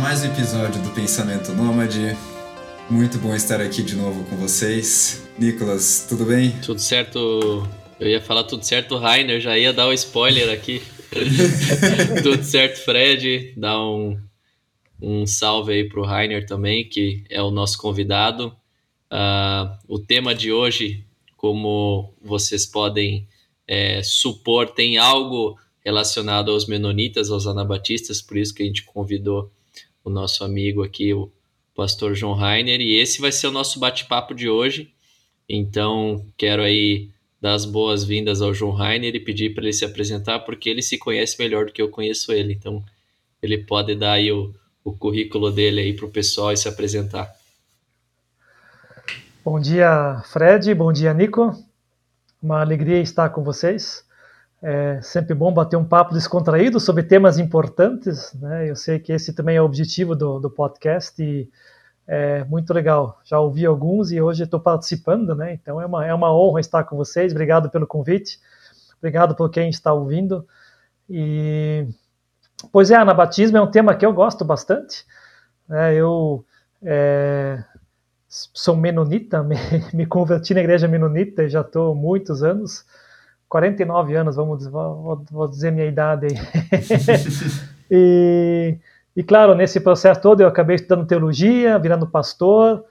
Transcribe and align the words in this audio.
Mais 0.00 0.22
um 0.22 0.32
episódio 0.32 0.82
do 0.82 0.88
Pensamento 0.94 1.52
Nômade. 1.52 2.16
Muito 2.88 3.18
bom 3.18 3.34
estar 3.34 3.60
aqui 3.60 3.82
de 3.82 3.94
novo 3.94 4.24
com 4.24 4.36
vocês. 4.36 5.28
Nicolas, 5.38 6.06
tudo 6.08 6.24
bem? 6.24 6.52
Tudo 6.62 6.80
certo. 6.80 7.68
Eu 8.00 8.08
ia 8.08 8.20
falar 8.20 8.44
tudo 8.44 8.64
certo, 8.64 8.96
Rainer, 8.96 9.38
já 9.40 9.58
ia 9.58 9.74
dar 9.74 9.86
o 9.86 9.90
um 9.90 9.92
spoiler 9.92 10.50
aqui. 10.50 10.82
tudo 12.22 12.42
certo, 12.42 12.78
Fred. 12.82 13.52
Dá 13.58 13.78
um, 13.78 14.18
um 15.02 15.26
salve 15.26 15.74
aí 15.74 15.86
pro 15.86 16.02
Rainer 16.02 16.46
também, 16.46 16.88
que 16.88 17.22
é 17.28 17.42
o 17.42 17.50
nosso 17.50 17.76
convidado. 17.76 18.56
Uh, 19.12 19.76
o 19.86 19.98
tema 19.98 20.34
de 20.34 20.50
hoje, 20.50 21.04
como 21.36 22.14
vocês 22.22 22.64
podem 22.64 23.28
é, 23.68 24.02
supor, 24.02 24.70
tem 24.70 24.96
algo 24.96 25.58
relacionado 25.84 26.50
aos 26.50 26.66
menonitas, 26.66 27.30
aos 27.30 27.46
anabatistas, 27.46 28.22
por 28.22 28.38
isso 28.38 28.54
que 28.54 28.62
a 28.62 28.66
gente 28.66 28.82
convidou 28.84 29.52
o 30.04 30.10
nosso 30.10 30.44
amigo 30.44 30.82
aqui, 30.82 31.12
o 31.12 31.30
pastor 31.74 32.14
João 32.14 32.34
Rainer, 32.34 32.80
e 32.80 32.98
esse 32.98 33.20
vai 33.20 33.32
ser 33.32 33.46
o 33.46 33.52
nosso 33.52 33.78
bate-papo 33.78 34.34
de 34.34 34.48
hoje. 34.48 34.92
Então, 35.48 36.24
quero 36.36 36.62
aí 36.62 37.08
dar 37.40 37.54
as 37.54 37.64
boas-vindas 37.64 38.42
ao 38.42 38.52
João 38.52 38.72
Rainer 38.72 39.14
e 39.14 39.20
pedir 39.20 39.54
para 39.54 39.64
ele 39.64 39.72
se 39.72 39.84
apresentar, 39.84 40.40
porque 40.40 40.68
ele 40.68 40.82
se 40.82 40.98
conhece 40.98 41.38
melhor 41.38 41.66
do 41.66 41.72
que 41.72 41.80
eu 41.80 41.88
conheço 41.88 42.32
ele. 42.32 42.52
Então, 42.52 42.84
ele 43.42 43.58
pode 43.58 43.94
dar 43.94 44.12
aí 44.12 44.30
o, 44.30 44.54
o 44.84 44.92
currículo 44.92 45.50
dele 45.50 45.80
aí 45.80 45.92
para 45.94 46.06
o 46.06 46.10
pessoal 46.10 46.52
e 46.52 46.56
se 46.56 46.68
apresentar. 46.68 47.34
Bom 49.42 49.58
dia, 49.58 50.22
Fred. 50.26 50.74
Bom 50.74 50.92
dia, 50.92 51.14
Nico. 51.14 51.56
Uma 52.42 52.60
alegria 52.60 53.00
estar 53.00 53.30
com 53.30 53.42
vocês. 53.42 54.04
É 54.62 55.00
sempre 55.00 55.34
bom 55.34 55.52
bater 55.52 55.76
um 55.76 55.84
papo 55.84 56.12
descontraído 56.12 56.78
sobre 56.78 57.02
temas 57.02 57.38
importantes, 57.38 58.34
né? 58.34 58.68
Eu 58.68 58.76
sei 58.76 58.98
que 58.98 59.10
esse 59.10 59.32
também 59.32 59.56
é 59.56 59.62
o 59.62 59.64
objetivo 59.64 60.14
do, 60.14 60.38
do 60.38 60.50
podcast 60.50 61.22
e 61.22 61.48
é 62.06 62.44
muito 62.44 62.74
legal. 62.74 63.18
Já 63.24 63.38
ouvi 63.40 63.64
alguns 63.64 64.12
e 64.12 64.20
hoje 64.20 64.42
estou 64.42 64.60
participando, 64.60 65.34
né? 65.34 65.54
Então 65.54 65.80
é 65.80 65.86
uma, 65.86 66.06
é 66.06 66.12
uma 66.12 66.34
honra 66.34 66.60
estar 66.60 66.84
com 66.84 66.94
vocês. 66.94 67.32
Obrigado 67.32 67.70
pelo 67.70 67.86
convite, 67.86 68.38
obrigado 68.98 69.34
por 69.34 69.48
quem 69.48 69.70
está 69.70 69.94
ouvindo. 69.94 70.46
E 71.08 71.86
pois 72.70 72.90
é, 72.90 72.96
anabatismo 72.96 73.56
é 73.56 73.62
um 73.62 73.70
tema 73.70 73.94
que 73.94 74.04
eu 74.04 74.12
gosto 74.12 74.44
bastante. 74.44 75.06
Né? 75.66 75.94
Eu 75.94 76.44
é, 76.82 77.64
sou 78.28 78.76
menonita, 78.76 79.40
me, 79.44 79.56
me 79.94 80.04
converti 80.04 80.52
na 80.52 80.60
igreja 80.60 80.86
menonita 80.86 81.48
já 81.48 81.62
estou 81.62 81.94
muitos 81.94 82.42
anos. 82.42 82.84
49 83.50 84.14
anos, 84.14 84.36
vamos 84.36 84.64
vou, 84.68 85.24
vou 85.28 85.48
dizer 85.48 85.72
minha 85.72 85.86
idade 85.86 86.28
aí. 86.28 86.36
e, 87.90 88.78
e 89.16 89.22
claro, 89.24 89.56
nesse 89.56 89.80
processo 89.80 90.20
todo 90.20 90.40
eu 90.40 90.46
acabei 90.46 90.76
estudando 90.76 91.04
teologia, 91.04 91.76
virando 91.76 92.06
pastor, 92.06 92.84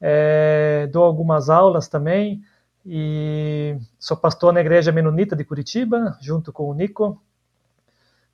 é, 0.00 0.88
dou 0.92 1.02
algumas 1.02 1.50
aulas 1.50 1.88
também, 1.88 2.40
e 2.86 3.76
sou 3.98 4.16
pastor 4.16 4.52
na 4.52 4.60
igreja 4.60 4.92
menonita 4.92 5.34
de 5.34 5.44
Curitiba, 5.44 6.16
junto 6.20 6.52
com 6.52 6.70
o 6.70 6.74
Nico, 6.74 7.20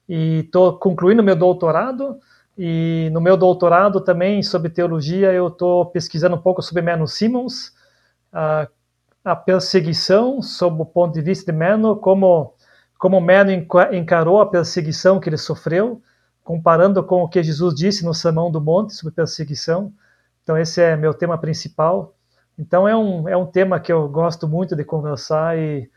e 0.06 0.40
estou 0.40 0.78
concluindo 0.78 1.22
meu 1.22 1.34
doutorado, 1.34 2.20
e 2.58 3.08
no 3.14 3.20
meu 3.20 3.34
doutorado 3.34 3.98
também 4.02 4.42
sobre 4.42 4.68
teologia 4.68 5.32
eu 5.32 5.48
estou 5.48 5.86
pesquisando 5.86 6.36
um 6.36 6.42
pouco 6.42 6.60
sobre 6.60 6.82
Menno 6.82 7.08
Simons, 7.08 7.68
uh, 8.30 8.70
a 9.24 9.36
perseguição, 9.36 10.42
sob 10.42 10.82
o 10.82 10.86
ponto 10.86 11.14
de 11.14 11.20
vista 11.20 11.52
de 11.52 11.56
Meno, 11.56 11.96
como, 11.96 12.54
como 12.98 13.20
Meno 13.20 13.50
encarou 13.92 14.40
a 14.40 14.46
perseguição 14.46 15.20
que 15.20 15.28
ele 15.28 15.36
sofreu, 15.36 16.02
comparando 16.42 17.02
com 17.04 17.22
o 17.22 17.28
que 17.28 17.42
Jesus 17.42 17.74
disse 17.74 18.04
no 18.04 18.14
Sermão 18.14 18.50
do 18.50 18.60
Monte 18.60 18.94
sobre 18.94 19.14
perseguição. 19.14 19.92
Então, 20.42 20.58
esse 20.58 20.80
é 20.82 20.96
meu 20.96 21.14
tema 21.14 21.38
principal. 21.38 22.16
Então, 22.58 22.88
é 22.88 22.96
um, 22.96 23.28
é 23.28 23.36
um 23.36 23.46
tema 23.46 23.78
que 23.78 23.92
eu 23.92 24.08
gosto 24.08 24.48
muito 24.48 24.74
de 24.74 24.84
conversar 24.84 25.56
e, 25.56 25.88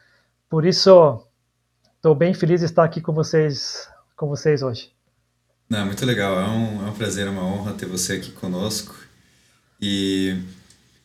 por 0.48 0.66
isso, 0.66 1.26
estou 1.96 2.14
bem 2.14 2.34
feliz 2.34 2.60
de 2.60 2.68
estar 2.68 2.84
aqui 2.84 3.02
com 3.02 3.12
vocês, 3.12 3.90
com 4.16 4.28
vocês 4.28 4.62
hoje. 4.62 4.94
Não, 5.68 5.84
muito 5.84 6.06
legal. 6.06 6.40
É 6.40 6.48
um, 6.48 6.88
é 6.88 6.90
um 6.92 6.94
prazer, 6.94 7.26
é 7.26 7.30
uma 7.30 7.44
honra 7.44 7.74
ter 7.74 7.88
você 7.88 8.14
aqui 8.14 8.32
conosco. 8.32 8.96
E, 9.82 10.40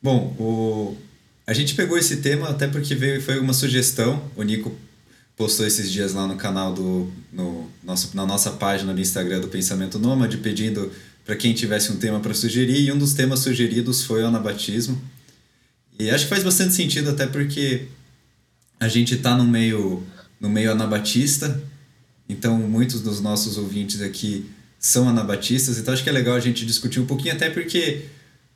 bom, 0.02 0.34
o, 0.38 0.96
a 1.50 1.52
gente 1.52 1.74
pegou 1.74 1.98
esse 1.98 2.18
tema 2.18 2.48
até 2.48 2.68
porque 2.68 2.94
veio, 2.94 3.20
foi 3.20 3.40
uma 3.40 3.52
sugestão. 3.52 4.22
O 4.36 4.42
Nico 4.44 4.72
postou 5.36 5.66
esses 5.66 5.90
dias 5.90 6.14
lá 6.14 6.24
no 6.24 6.36
canal 6.36 6.72
do 6.72 7.10
no 7.32 7.68
nosso, 7.82 8.16
na 8.16 8.24
nossa 8.24 8.52
página 8.52 8.94
do 8.94 9.00
Instagram 9.00 9.40
do 9.40 9.48
Pensamento 9.48 9.98
Nômade 9.98 10.36
pedindo 10.36 10.92
para 11.24 11.34
quem 11.34 11.52
tivesse 11.52 11.90
um 11.90 11.96
tema 11.96 12.20
para 12.20 12.32
sugerir 12.34 12.84
e 12.84 12.92
um 12.92 12.96
dos 12.96 13.14
temas 13.14 13.40
sugeridos 13.40 14.04
foi 14.04 14.22
o 14.22 14.28
anabatismo. 14.28 15.02
E 15.98 16.08
acho 16.08 16.22
que 16.22 16.30
faz 16.30 16.44
bastante 16.44 16.72
sentido 16.72 17.10
até 17.10 17.26
porque 17.26 17.88
a 18.78 18.86
gente 18.86 19.16
está 19.16 19.36
no 19.36 19.42
meio 19.42 20.06
no 20.40 20.48
meio 20.48 20.70
anabatista, 20.70 21.60
então 22.28 22.56
muitos 22.58 23.00
dos 23.00 23.20
nossos 23.20 23.58
ouvintes 23.58 24.00
aqui 24.00 24.48
são 24.78 25.08
anabatistas, 25.08 25.78
então 25.78 25.92
acho 25.92 26.04
que 26.04 26.08
é 26.10 26.12
legal 26.12 26.36
a 26.36 26.40
gente 26.40 26.64
discutir 26.64 27.00
um 27.00 27.06
pouquinho 27.06 27.34
até 27.34 27.50
porque 27.50 28.04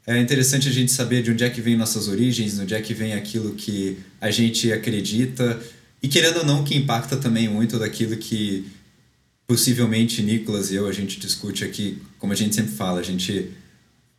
é 0.07 0.21
interessante 0.21 0.69
a 0.69 0.73
gente 0.73 0.93
saber 0.93 1.23
de 1.23 1.31
onde 1.31 1.45
é 1.45 1.51
que 1.51 1.61
vem 1.61 1.77
nossas 1.77 2.09
origens, 2.09 2.55
de 2.55 2.61
onde 2.61 2.75
é 2.75 2.81
que 2.81 2.93
vem 2.93 3.15
aquilo 3.15 3.55
que 3.55 3.99
a 4.21 4.31
gente 4.31 4.71
acredita 4.73 5.61
e 6.03 6.09
querendo 6.09 6.41
ou 6.41 6.45
não 6.45 6.63
que 6.63 6.77
impacta 6.77 7.17
também 7.17 7.49
muito 7.49 7.79
daquilo 7.79 8.17
que 8.17 8.67
possivelmente 9.47 10.23
Nicolas 10.23 10.71
e 10.71 10.75
eu 10.75 10.87
a 10.87 10.93
gente 10.93 11.19
discute 11.19 11.65
aqui, 11.65 12.03
como 12.19 12.33
a 12.33 12.37
gente 12.37 12.55
sempre 12.55 12.73
fala, 12.73 13.01
a 13.01 13.03
gente 13.03 13.51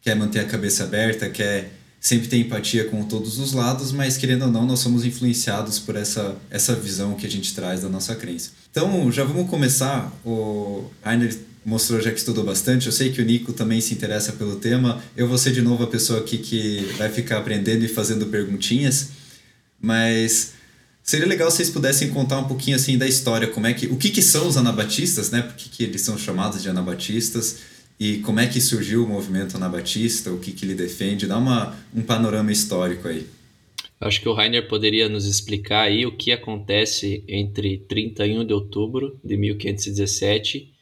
quer 0.02 0.16
manter 0.16 0.40
a 0.40 0.46
cabeça 0.46 0.84
aberta, 0.84 1.30
quer 1.30 1.72
sempre 2.00 2.28
ter 2.28 2.38
empatia 2.38 2.86
com 2.86 3.04
todos 3.04 3.40
os 3.40 3.54
lados, 3.54 3.92
mas 3.92 4.18
querendo 4.18 4.46
ou 4.46 4.52
não, 4.52 4.66
nós 4.66 4.80
somos 4.80 5.06
influenciados 5.06 5.80
por 5.80 5.96
essa, 5.96 6.36
essa 6.50 6.76
visão 6.76 7.16
que 7.16 7.26
a 7.26 7.30
gente 7.30 7.54
traz 7.54 7.82
da 7.82 7.90
nossa 7.90 8.16
crença. 8.16 8.52
Então, 8.70 9.12
já 9.12 9.24
vamos 9.24 9.50
começar. 9.50 10.12
O 10.24 10.90
Rainer 11.04 11.36
mostrou 11.66 12.00
já 12.00 12.12
que 12.12 12.20
estudou 12.20 12.44
bastante. 12.44 12.86
Eu 12.86 12.92
sei 12.92 13.12
que 13.12 13.20
o 13.20 13.26
Nico 13.26 13.52
também 13.52 13.82
se 13.82 13.94
interessa 13.94 14.32
pelo 14.34 14.58
tema. 14.58 15.04
Eu 15.18 15.28
vou 15.28 15.38
ser 15.38 15.52
de 15.52 15.64
novo 15.64 15.84
a 15.84 15.88
pessoa 15.88 16.20
aqui 16.20 16.38
que 16.38 16.82
vai 16.98 17.10
ficar 17.10 17.40
aprendendo 17.40 17.84
e 17.84 17.88
fazendo 17.88 18.28
perguntinhas, 18.28 19.10
mas 19.82 20.54
seria 21.02 21.26
legal 21.26 21.50
se 21.50 21.58
vocês 21.58 21.72
pudessem 21.72 22.10
contar 22.10 22.38
um 22.38 22.48
pouquinho 22.48 22.76
assim 22.76 22.98
da 23.00 23.08
história, 23.08 23.48
como 23.48 23.66
é 23.66 23.74
que, 23.74 23.88
o 23.88 23.98
que 23.98 24.12
que 24.12 24.22
são 24.22 24.48
os 24.48 24.56
anabatistas, 24.56 25.32
né? 25.32 25.42
Por 25.42 25.56
que, 25.56 25.70
que 25.70 25.84
eles 25.84 26.02
são 26.02 26.18
chamados 26.18 26.62
de 26.62 26.70
anabatistas 26.70 27.58
e 28.00 28.18
como 28.20 28.40
é 28.40 28.46
que 28.46 28.62
surgiu 28.62 29.04
o 29.04 29.08
movimento 29.08 29.58
anabatista, 29.58 30.32
o 30.32 30.38
que 30.38 30.52
que 30.52 30.66
ele 30.66 30.76
defende, 30.76 31.26
dá 31.26 31.38
uma 31.38 31.76
um 31.94 32.04
panorama 32.04 32.52
histórico 32.52 33.08
aí. 33.08 33.26
Acho 34.00 34.22
que 34.22 34.30
o 34.30 34.34
Rainer 34.34 34.68
poderia 34.68 35.08
nos 35.10 35.26
explicar 35.26 35.84
aí 35.84 36.06
o 36.06 36.12
que 36.12 36.32
acontece 36.32 37.24
entre 37.28 37.78
31 37.88 38.46
de 38.46 38.54
outubro 38.54 39.18
de 39.24 39.38
1517 39.38 40.75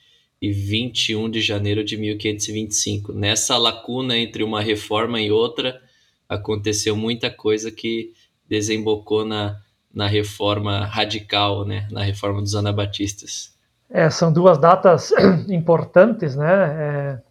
e 0.44 0.52
21 0.52 1.30
de 1.30 1.40
janeiro 1.40 1.86
de 1.86 1.96
1525. 1.96 3.14
Nessa 3.14 3.58
lacuna 3.58 4.18
entre 4.18 4.44
uma 4.44 4.60
reforma 4.60 5.22
e 5.22 5.32
outra, 5.32 5.82
aconteceu 6.28 6.98
muita 6.98 7.32
coisa 7.32 7.72
que 7.72 8.12
desembocou 8.46 9.24
na, 9.24 9.58
na 9.94 10.06
reforma 10.06 10.84
radical, 10.84 11.64
né, 11.64 11.88
na 11.90 12.04
reforma 12.04 12.42
dos 12.42 12.56
anabatistas. 12.56 13.58
É, 13.90 14.10
são 14.10 14.34
duas 14.34 14.58
datas 14.58 15.14
importantes, 15.48 16.36
né? 16.36 16.52
É, 16.52 17.22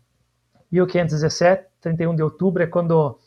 1517, 0.70 1.66
31 1.82 2.16
de 2.16 2.22
outubro, 2.22 2.62
é 2.62 2.66
quando 2.66 3.18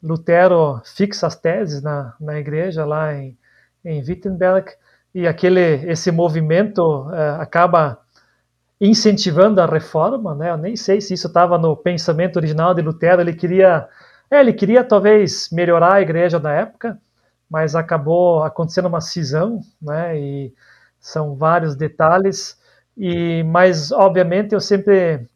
Lutero 0.00 0.80
fixa 0.84 1.26
as 1.26 1.34
teses 1.34 1.82
na, 1.82 2.14
na 2.20 2.38
igreja 2.38 2.84
lá 2.84 3.12
em, 3.16 3.36
em 3.84 4.00
Wittenberg, 4.00 4.70
e 5.12 5.26
aquele 5.26 5.90
esse 5.90 6.12
movimento 6.12 7.10
é, 7.12 7.30
acaba 7.42 7.98
incentivando 8.80 9.60
a 9.60 9.66
reforma, 9.66 10.34
né? 10.34 10.50
Eu 10.50 10.56
nem 10.56 10.76
sei 10.76 11.00
se 11.00 11.14
isso 11.14 11.26
estava 11.26 11.58
no 11.58 11.76
pensamento 11.76 12.36
original 12.36 12.74
de 12.74 12.82
Lutero. 12.82 13.20
Ele 13.20 13.34
queria, 13.34 13.88
é, 14.30 14.40
ele 14.40 14.52
queria 14.52 14.84
talvez 14.84 15.50
melhorar 15.50 15.94
a 15.94 16.00
igreja 16.02 16.38
da 16.38 16.52
época, 16.52 16.98
mas 17.50 17.74
acabou 17.74 18.42
acontecendo 18.44 18.86
uma 18.88 19.00
cisão, 19.00 19.60
né? 19.80 20.18
E 20.18 20.54
são 21.00 21.34
vários 21.34 21.74
detalhes. 21.76 22.58
E, 22.96 23.42
mas 23.44 23.92
obviamente 23.92 24.54
eu 24.54 24.60
sempre 24.60 25.26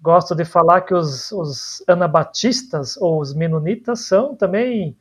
gosto 0.00 0.34
de 0.34 0.44
falar 0.44 0.82
que 0.82 0.94
os, 0.94 1.30
os 1.32 1.84
anabatistas 1.88 2.96
ou 2.96 3.20
os 3.20 3.32
menonitas 3.34 4.00
são 4.00 4.34
também 4.34 4.96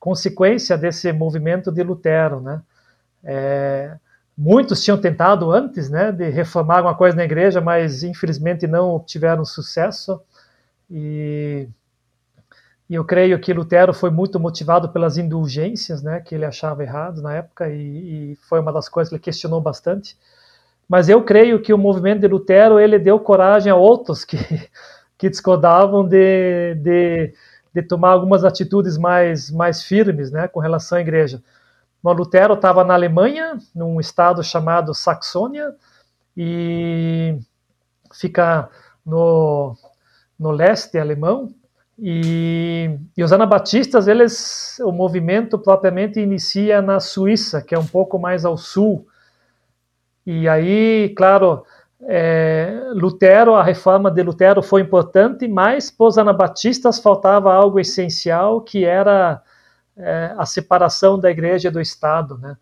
consequência 0.00 0.78
desse 0.78 1.12
movimento 1.12 1.70
de 1.72 1.82
Lutero, 1.82 2.40
né? 2.40 2.62
É, 3.24 3.96
Muitos 4.40 4.84
tinham 4.84 4.96
tentado 5.00 5.50
antes 5.50 5.90
né, 5.90 6.12
de 6.12 6.28
reformar 6.30 6.76
alguma 6.76 6.94
coisa 6.94 7.16
na 7.16 7.24
igreja, 7.24 7.60
mas 7.60 8.04
infelizmente 8.04 8.68
não 8.68 8.90
obtiveram 8.90 9.44
sucesso. 9.44 10.20
E, 10.88 11.68
e 12.88 12.94
eu 12.94 13.04
creio 13.04 13.40
que 13.40 13.52
Lutero 13.52 13.92
foi 13.92 14.10
muito 14.10 14.38
motivado 14.38 14.90
pelas 14.90 15.18
indulgências 15.18 16.04
né, 16.04 16.20
que 16.20 16.36
ele 16.36 16.44
achava 16.44 16.84
errado 16.84 17.20
na 17.20 17.34
época, 17.34 17.68
e, 17.68 18.34
e 18.34 18.36
foi 18.48 18.60
uma 18.60 18.72
das 18.72 18.88
coisas 18.88 19.08
que 19.08 19.16
ele 19.16 19.22
questionou 19.22 19.60
bastante. 19.60 20.16
mas 20.88 21.08
eu 21.08 21.24
creio 21.24 21.60
que 21.62 21.72
o 21.72 21.78
movimento 21.78 22.20
de 22.20 22.28
Lutero 22.28 22.80
ele 22.80 22.98
deu 22.98 23.20
coragem 23.20 23.72
a 23.72 23.76
outros 23.76 24.24
que, 24.24 24.38
que 25.18 25.30
discordavam 25.30 26.06
de, 26.06 26.76
de, 26.76 27.34
de 27.74 27.82
tomar 27.82 28.10
algumas 28.10 28.44
atitudes 28.44 28.98
mais, 28.98 29.50
mais 29.50 29.82
firmes 29.82 30.30
né, 30.30 30.48
com 30.48 30.60
relação 30.60 30.98
à 30.98 31.00
igreja. 31.00 31.42
O 32.02 32.12
Lutero 32.12 32.54
estava 32.54 32.84
na 32.84 32.94
Alemanha, 32.94 33.58
num 33.74 34.00
estado 34.00 34.42
chamado 34.42 34.94
Saxônia, 34.94 35.74
e 36.36 37.38
fica 38.12 38.68
no, 39.04 39.74
no 40.38 40.50
leste 40.50 40.98
alemão. 40.98 41.52
E, 41.98 42.96
e, 43.16 43.24
os 43.24 43.32
anabatistas, 43.32 44.06
eles, 44.06 44.78
o 44.80 44.92
movimento 44.92 45.58
propriamente 45.58 46.20
inicia 46.20 46.80
na 46.80 47.00
Suíça, 47.00 47.60
que 47.60 47.74
é 47.74 47.78
um 47.78 47.86
pouco 47.86 48.18
mais 48.18 48.44
ao 48.44 48.56
sul. 48.56 49.04
E 50.24 50.48
aí, 50.48 51.12
claro, 51.16 51.64
é, 52.02 52.90
Lutero, 52.92 53.54
a 53.54 53.62
reforma 53.64 54.10
de 54.10 54.22
Lutero 54.22 54.62
foi 54.62 54.82
importante, 54.82 55.48
mas 55.48 55.90
para 55.90 56.06
os 56.06 56.18
anabatistas 56.18 57.00
faltava 57.00 57.52
algo 57.52 57.80
essencial, 57.80 58.60
que 58.60 58.84
era 58.84 59.42
é, 59.98 60.34
a 60.38 60.46
separação 60.46 61.18
da 61.18 61.30
igreja 61.30 61.70
do 61.70 61.80
Estado. 61.80 62.38
Né? 62.38 62.56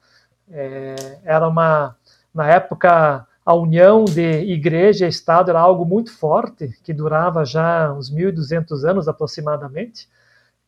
É, 0.51 1.19
era 1.25 1.47
uma, 1.47 1.97
na 2.35 2.49
época, 2.49 3.27
a 3.45 3.55
união 3.55 4.05
de 4.05 4.41
igreja 4.51 5.07
e 5.07 5.09
Estado 5.09 5.51
era 5.51 5.61
algo 5.61 5.85
muito 5.85 6.13
forte, 6.13 6.77
que 6.83 6.93
durava 6.93 7.45
já 7.45 7.93
uns 7.93 8.11
1.200 8.11 8.89
anos 8.89 9.07
aproximadamente, 9.07 10.09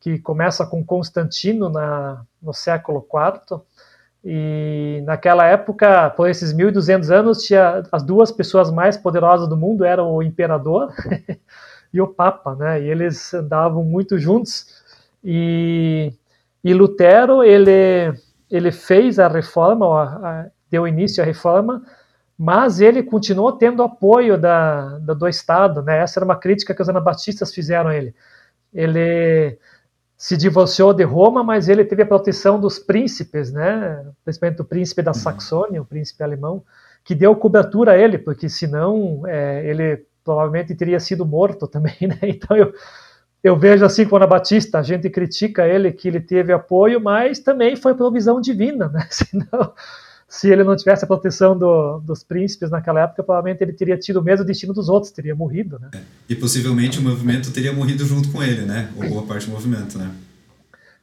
que 0.00 0.18
começa 0.18 0.64
com 0.64 0.84
Constantino 0.84 1.68
na, 1.68 2.24
no 2.40 2.52
século 2.52 3.04
IV. 3.12 3.60
E 4.24 5.02
naquela 5.04 5.44
época, 5.46 6.10
por 6.10 6.28
esses 6.28 6.52
1.200 6.52 7.10
anos, 7.10 7.42
tinha 7.42 7.82
as 7.90 8.02
duas 8.02 8.30
pessoas 8.30 8.70
mais 8.70 8.96
poderosas 8.96 9.48
do 9.48 9.56
mundo 9.56 9.84
eram 9.84 10.12
o 10.12 10.22
imperador 10.22 10.92
e 11.92 12.00
o 12.00 12.06
papa, 12.06 12.54
né? 12.54 12.82
E 12.82 12.90
eles 12.90 13.32
andavam 13.32 13.82
muito 13.82 14.18
juntos. 14.18 14.82
E, 15.24 16.12
e 16.70 16.74
Lutero 16.74 17.42
ele 17.42 18.12
ele 18.50 18.72
fez 18.72 19.18
a 19.18 19.28
reforma, 19.28 20.50
deu 20.70 20.88
início 20.88 21.22
à 21.22 21.26
reforma 21.26 21.82
mas 22.38 22.80
ele 22.80 23.02
continuou 23.02 23.50
tendo 23.50 23.82
apoio 23.82 24.38
da, 24.38 24.96
da, 25.00 25.12
do 25.12 25.26
Estado, 25.26 25.82
né? 25.82 25.98
Essa 25.98 26.20
era 26.20 26.24
uma 26.24 26.36
crítica 26.36 26.72
que 26.72 26.80
os 26.80 26.88
anabatistas 26.88 27.52
fizeram 27.52 27.90
a 27.90 27.96
ele. 27.96 28.14
Ele 28.72 29.58
se 30.16 30.36
divorciou 30.36 30.94
de 30.94 31.02
Roma, 31.02 31.42
mas 31.42 31.68
ele 31.68 31.84
teve 31.84 32.02
a 32.02 32.06
proteção 32.06 32.60
dos 32.60 32.78
príncipes, 32.78 33.52
né? 33.52 34.06
Principalmente 34.24 34.62
o 34.62 34.64
príncipe 34.64 35.02
da 35.02 35.12
Saxônia, 35.12 35.82
o 35.82 35.84
príncipe 35.84 36.22
alemão, 36.22 36.62
que 37.02 37.12
deu 37.12 37.34
cobertura 37.34 37.92
a 37.92 37.98
ele, 37.98 38.18
porque 38.18 38.48
senão 38.48 39.26
é, 39.26 39.68
ele 39.68 40.06
provavelmente 40.24 40.76
teria 40.76 41.00
sido 41.00 41.26
morto 41.26 41.66
também, 41.66 41.96
né? 42.06 42.18
Então 42.22 42.56
eu, 42.56 42.72
eu 43.42 43.56
vejo 43.56 43.84
assim 43.84 44.04
com 44.04 44.14
o 44.14 44.16
Anabatista, 44.16 44.78
a 44.78 44.82
gente 44.82 45.08
critica 45.08 45.66
ele 45.66 45.92
que 45.92 46.08
ele 46.08 46.20
teve 46.20 46.52
apoio, 46.52 47.00
mas 47.00 47.38
também 47.38 47.76
foi 47.76 47.94
provisão 47.94 48.40
divina, 48.40 48.88
né? 48.88 49.06
Senão 49.10 49.72
se 50.28 50.50
ele 50.50 50.62
não 50.62 50.76
tivesse 50.76 51.04
a 51.04 51.06
proteção 51.06 51.58
do, 51.58 52.00
dos 52.00 52.22
príncipes 52.22 52.70
naquela 52.70 53.00
época, 53.00 53.22
provavelmente 53.22 53.62
ele 53.62 53.72
teria 53.72 53.96
tido 53.96 54.20
o 54.20 54.22
mesmo 54.22 54.44
destino 54.44 54.74
dos 54.74 54.90
outros, 54.90 55.10
teria 55.10 55.34
morrido, 55.34 55.78
né? 55.78 55.90
E 56.28 56.34
possivelmente 56.34 56.98
o 56.98 57.02
movimento 57.02 57.50
teria 57.50 57.72
morrido 57.72 58.04
junto 58.04 58.30
com 58.30 58.42
ele, 58.42 58.62
né? 58.66 58.92
Ou 58.94 59.08
boa 59.08 59.22
parte 59.22 59.46
do 59.46 59.52
movimento, 59.52 59.96
né? 59.96 60.10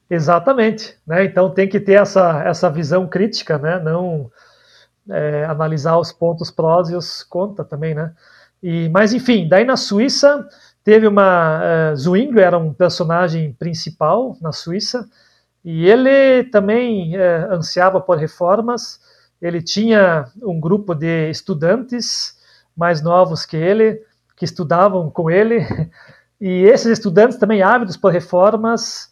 Exatamente, 0.07 0.95
né? 1.07 1.25
Então 1.25 1.49
tem 1.49 1.67
que 1.67 1.79
ter 1.79 1.93
essa, 1.93 2.43
essa 2.43 2.69
visão 2.69 3.07
crítica, 3.07 3.57
né? 3.57 3.79
Não 3.79 4.29
é, 5.09 5.45
analisar 5.45 5.97
os 5.97 6.11
pontos 6.11 6.51
prós 6.51 6.89
e 6.89 6.95
os 6.95 7.23
contra 7.23 7.65
também, 7.65 7.95
né? 7.95 8.11
E, 8.61 8.89
mas 8.89 9.11
enfim, 9.11 9.47
daí 9.47 9.65
na 9.65 9.75
Suíça 9.75 10.47
teve 10.85 11.05
uma 11.05 11.59
uh, 11.91 11.95
Zwingli 11.97 12.39
era 12.39 12.57
um 12.57 12.73
personagem 12.73 13.51
principal 13.51 14.37
na 14.39 14.53
Suíça 14.53 15.05
e 15.65 15.85
ele 15.85 16.45
também 16.45 17.17
uh, 17.17 17.51
ansiava 17.51 17.99
por 17.99 18.17
reformas 18.17 19.03
ele 19.41 19.61
tinha 19.61 20.25
um 20.41 20.59
grupo 20.59 20.95
de 20.95 21.29
estudantes 21.29 22.35
mais 22.75 23.01
novos 23.01 23.45
que 23.45 23.57
ele, 23.57 24.01
que 24.35 24.45
estudavam 24.45 25.09
com 25.09 25.29
ele, 25.29 25.59
e 26.39 26.63
esses 26.63 26.87
estudantes 26.87 27.37
também 27.37 27.61
ávidos 27.61 27.97
por 27.97 28.11
reformas, 28.11 29.11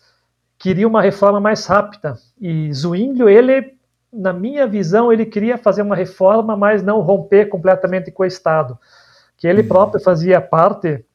queriam 0.58 0.90
uma 0.90 1.02
reforma 1.02 1.40
mais 1.40 1.66
rápida. 1.66 2.18
E 2.40 2.72
Zwinglio, 2.74 3.30
ele, 3.30 3.76
na 4.12 4.34
minha 4.34 4.66
visão, 4.66 5.12
ele 5.12 5.26
queria 5.26 5.58
fazer 5.58 5.82
uma 5.82 5.96
reforma, 5.96 6.56
mas 6.56 6.82
não 6.82 7.02
romper 7.02 7.46
completamente 7.48 8.12
com 8.12 8.24
o 8.24 8.26
Estado, 8.26 8.78
que 9.38 9.48
ele 9.48 9.62
uhum. 9.62 9.68
próprio 9.68 10.02
fazia 10.02 10.42
parte 10.42 11.06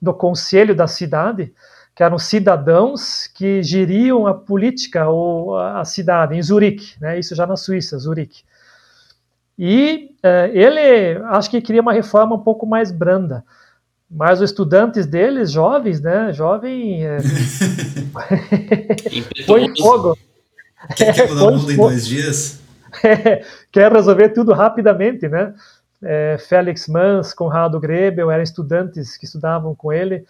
do 0.00 0.14
conselho 0.14 0.74
da 0.74 0.86
cidade, 0.86 1.52
que 1.94 2.02
eram 2.02 2.18
cidadãos 2.18 3.26
que 3.26 3.62
geriam 3.62 4.26
a 4.26 4.34
política 4.34 5.08
ou 5.08 5.58
a 5.58 5.84
cidade 5.84 6.36
em 6.36 6.42
Zurique, 6.42 6.94
né? 7.00 7.18
Isso 7.18 7.34
já 7.34 7.46
na 7.46 7.56
Suíça, 7.56 7.98
Zurique. 7.98 8.42
E 9.58 10.14
uh, 10.24 10.46
ele, 10.52 11.20
acho 11.30 11.50
que 11.50 11.60
queria 11.60 11.82
uma 11.82 11.92
reforma 11.92 12.36
um 12.36 12.40
pouco 12.40 12.64
mais 12.64 12.92
branda. 12.92 13.44
Mas 14.08 14.40
os 14.40 14.50
estudantes 14.50 15.04
deles, 15.06 15.50
jovens, 15.50 16.00
né? 16.00 16.32
Jovem. 16.32 17.04
É... 17.04 17.18
Foi 19.44 19.66
fogo. 19.76 20.16
Quer, 20.94 21.28
mudar 21.28 21.44
o 21.44 21.56
mundo 21.56 21.72
em 21.72 21.76
dois 21.76 22.06
dias? 22.06 22.60
É, 23.04 23.44
quer 23.70 23.92
resolver 23.92 24.30
tudo 24.30 24.52
rapidamente, 24.54 25.28
né? 25.28 25.52
É, 26.02 26.36
Félix 26.38 26.86
Mans, 26.88 27.34
Conrado 27.34 27.80
Grebel 27.80 28.30
eram 28.30 28.42
estudantes 28.42 29.16
que 29.16 29.24
estudavam 29.24 29.74
com 29.74 29.92
ele. 29.92 30.24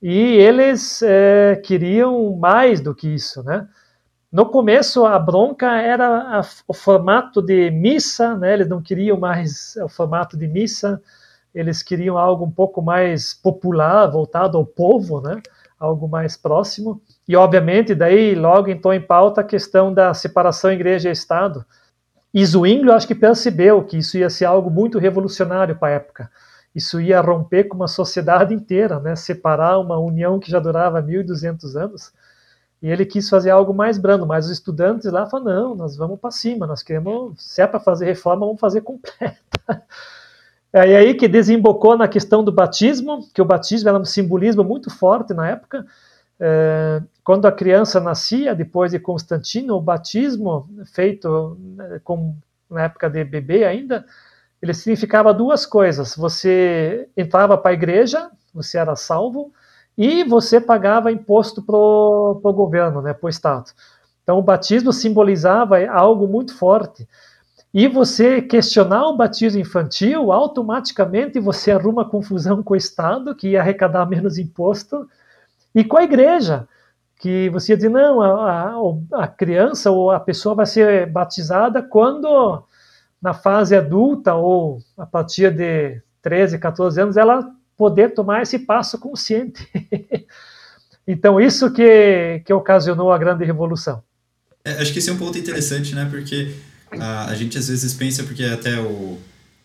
E 0.00 0.12
eles 0.12 1.02
é, 1.02 1.60
queriam 1.64 2.36
mais 2.36 2.80
do 2.80 2.94
que 2.94 3.08
isso, 3.08 3.42
né? 3.42 3.68
No 4.30 4.44
começo, 4.44 5.06
a 5.06 5.18
bronca 5.18 5.80
era 5.80 6.38
a, 6.38 6.44
o 6.66 6.74
formato 6.74 7.40
de 7.40 7.70
missa, 7.70 8.36
né? 8.36 8.52
eles 8.52 8.68
não 8.68 8.82
queriam 8.82 9.18
mais 9.18 9.74
o 9.82 9.88
formato 9.88 10.36
de 10.36 10.46
missa, 10.46 11.00
eles 11.54 11.82
queriam 11.82 12.18
algo 12.18 12.44
um 12.44 12.50
pouco 12.50 12.82
mais 12.82 13.32
popular, 13.32 14.06
voltado 14.06 14.58
ao 14.58 14.66
povo, 14.66 15.22
né? 15.22 15.40
algo 15.80 16.06
mais 16.06 16.36
próximo. 16.36 17.00
E, 17.26 17.34
obviamente, 17.36 17.94
daí 17.94 18.34
logo 18.34 18.68
entrou 18.68 18.92
em 18.92 19.00
pauta 19.00 19.40
a 19.40 19.44
questão 19.44 19.94
da 19.94 20.12
separação 20.12 20.70
igreja 20.70 21.10
e. 21.10 21.64
E 22.32 22.44
Zwingli, 22.44 22.88
eu 22.88 22.94
acho 22.94 23.06
que 23.06 23.14
percebeu 23.14 23.82
que 23.84 23.98
isso 23.98 24.18
ia 24.18 24.28
ser 24.28 24.44
algo 24.44 24.70
muito 24.70 24.98
revolucionário 24.98 25.76
para 25.76 25.88
a 25.88 25.96
época. 25.96 26.30
Isso 26.74 27.00
ia 27.00 27.20
romper 27.20 27.64
com 27.64 27.76
uma 27.76 27.88
sociedade 27.88 28.54
inteira, 28.54 29.00
né? 29.00 29.16
separar 29.16 29.78
uma 29.78 29.98
união 29.98 30.38
que 30.38 30.50
já 30.50 30.58
durava 30.58 31.02
1.200 31.02 31.74
anos 31.76 32.12
e 32.80 32.88
ele 32.88 33.04
quis 33.04 33.28
fazer 33.28 33.50
algo 33.50 33.74
mais 33.74 33.98
brando, 33.98 34.24
mas 34.26 34.46
os 34.46 34.52
estudantes 34.52 35.10
lá 35.10 35.26
falaram: 35.26 35.70
não, 35.70 35.74
nós 35.74 35.96
vamos 35.96 36.18
para 36.20 36.30
cima, 36.30 36.66
nós 36.66 36.82
queremos, 36.82 37.34
se 37.42 37.60
é 37.60 37.66
para 37.66 37.80
fazer 37.80 38.06
reforma, 38.06 38.46
vamos 38.46 38.60
fazer 38.60 38.80
completa. 38.80 39.38
É 40.70 40.80
aí 40.80 41.14
que 41.14 41.26
desembocou 41.26 41.96
na 41.96 42.06
questão 42.06 42.44
do 42.44 42.52
batismo, 42.52 43.26
que 43.32 43.40
o 43.40 43.44
batismo 43.44 43.88
era 43.88 43.98
um 43.98 44.04
simbolismo 44.04 44.62
muito 44.62 44.90
forte 44.90 45.32
na 45.32 45.48
época. 45.48 45.86
É, 46.38 47.00
quando 47.28 47.44
a 47.44 47.52
criança 47.52 48.00
nascia, 48.00 48.54
depois 48.54 48.92
de 48.92 48.98
Constantino, 48.98 49.74
o 49.74 49.82
batismo 49.82 50.66
feito 50.86 51.58
né, 51.60 52.00
com, 52.02 52.34
na 52.70 52.84
época 52.84 53.10
de 53.10 53.22
bebê 53.22 53.66
ainda, 53.66 54.06
ele 54.62 54.72
significava 54.72 55.34
duas 55.34 55.66
coisas. 55.66 56.16
Você 56.16 57.06
entrava 57.14 57.58
para 57.58 57.72
a 57.72 57.74
igreja, 57.74 58.30
você 58.54 58.78
era 58.78 58.96
salvo, 58.96 59.52
e 59.94 60.24
você 60.24 60.58
pagava 60.58 61.12
imposto 61.12 61.60
para 61.60 61.76
o 61.76 62.40
governo, 62.54 63.02
né, 63.02 63.12
para 63.12 63.26
o 63.26 63.28
Estado. 63.28 63.72
Então, 64.22 64.38
o 64.38 64.42
batismo 64.42 64.90
simbolizava 64.90 65.86
algo 65.86 66.26
muito 66.26 66.56
forte. 66.56 67.06
E 67.74 67.86
você 67.88 68.40
questionar 68.40 69.06
o 69.06 69.18
batismo 69.18 69.60
infantil, 69.60 70.32
automaticamente 70.32 71.38
você 71.38 71.72
arruma 71.72 72.08
confusão 72.08 72.62
com 72.62 72.72
o 72.72 72.78
Estado, 72.78 73.34
que 73.34 73.48
ia 73.48 73.60
arrecadar 73.60 74.06
menos 74.08 74.38
imposto, 74.38 75.06
e 75.74 75.84
com 75.84 75.98
a 75.98 76.04
igreja, 76.04 76.66
que 77.18 77.48
você 77.50 77.72
ia 77.72 77.76
dizer, 77.76 77.88
não, 77.88 78.20
a, 78.22 78.70
a, 79.12 79.24
a 79.24 79.26
criança 79.26 79.90
ou 79.90 80.10
a 80.10 80.20
pessoa 80.20 80.54
vai 80.54 80.66
ser 80.66 81.06
batizada 81.06 81.82
quando, 81.82 82.64
na 83.20 83.34
fase 83.34 83.74
adulta 83.74 84.34
ou 84.34 84.78
a 84.96 85.04
partir 85.04 85.52
de 85.52 86.00
13, 86.22 86.58
14 86.58 87.00
anos, 87.00 87.16
ela 87.16 87.50
poder 87.76 88.14
tomar 88.14 88.42
esse 88.42 88.58
passo 88.58 88.98
consciente. 88.98 89.66
então, 91.06 91.40
isso 91.40 91.72
que, 91.72 92.42
que 92.44 92.52
ocasionou 92.52 93.12
a 93.12 93.18
grande 93.18 93.44
revolução. 93.44 94.02
É, 94.64 94.72
acho 94.82 94.92
que 94.92 94.98
esse 94.98 95.10
é 95.10 95.12
um 95.12 95.18
ponto 95.18 95.38
interessante, 95.38 95.94
né? 95.94 96.06
Porque 96.10 96.54
a, 96.92 97.30
a 97.30 97.34
gente 97.34 97.56
às 97.56 97.68
vezes 97.68 97.94
pensa, 97.94 98.22
porque 98.24 98.44
até 98.44 98.78
o, 98.80 99.18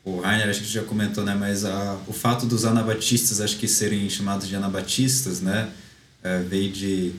o 0.05 0.19
Rainer, 0.21 0.49
acho 0.49 0.61
que 0.61 0.67
já 0.67 0.83
comentou, 0.83 1.23
né? 1.23 1.35
Mas 1.35 1.65
a, 1.65 1.97
o 2.07 2.13
fato 2.13 2.45
dos 2.45 2.65
anabatistas, 2.65 3.41
acho 3.41 3.57
que 3.57 3.67
serem 3.67 4.09
chamados 4.09 4.47
de 4.47 4.55
anabatistas, 4.55 5.41
né? 5.41 5.69
É, 6.23 6.39
veio 6.39 6.71
de. 6.71 7.13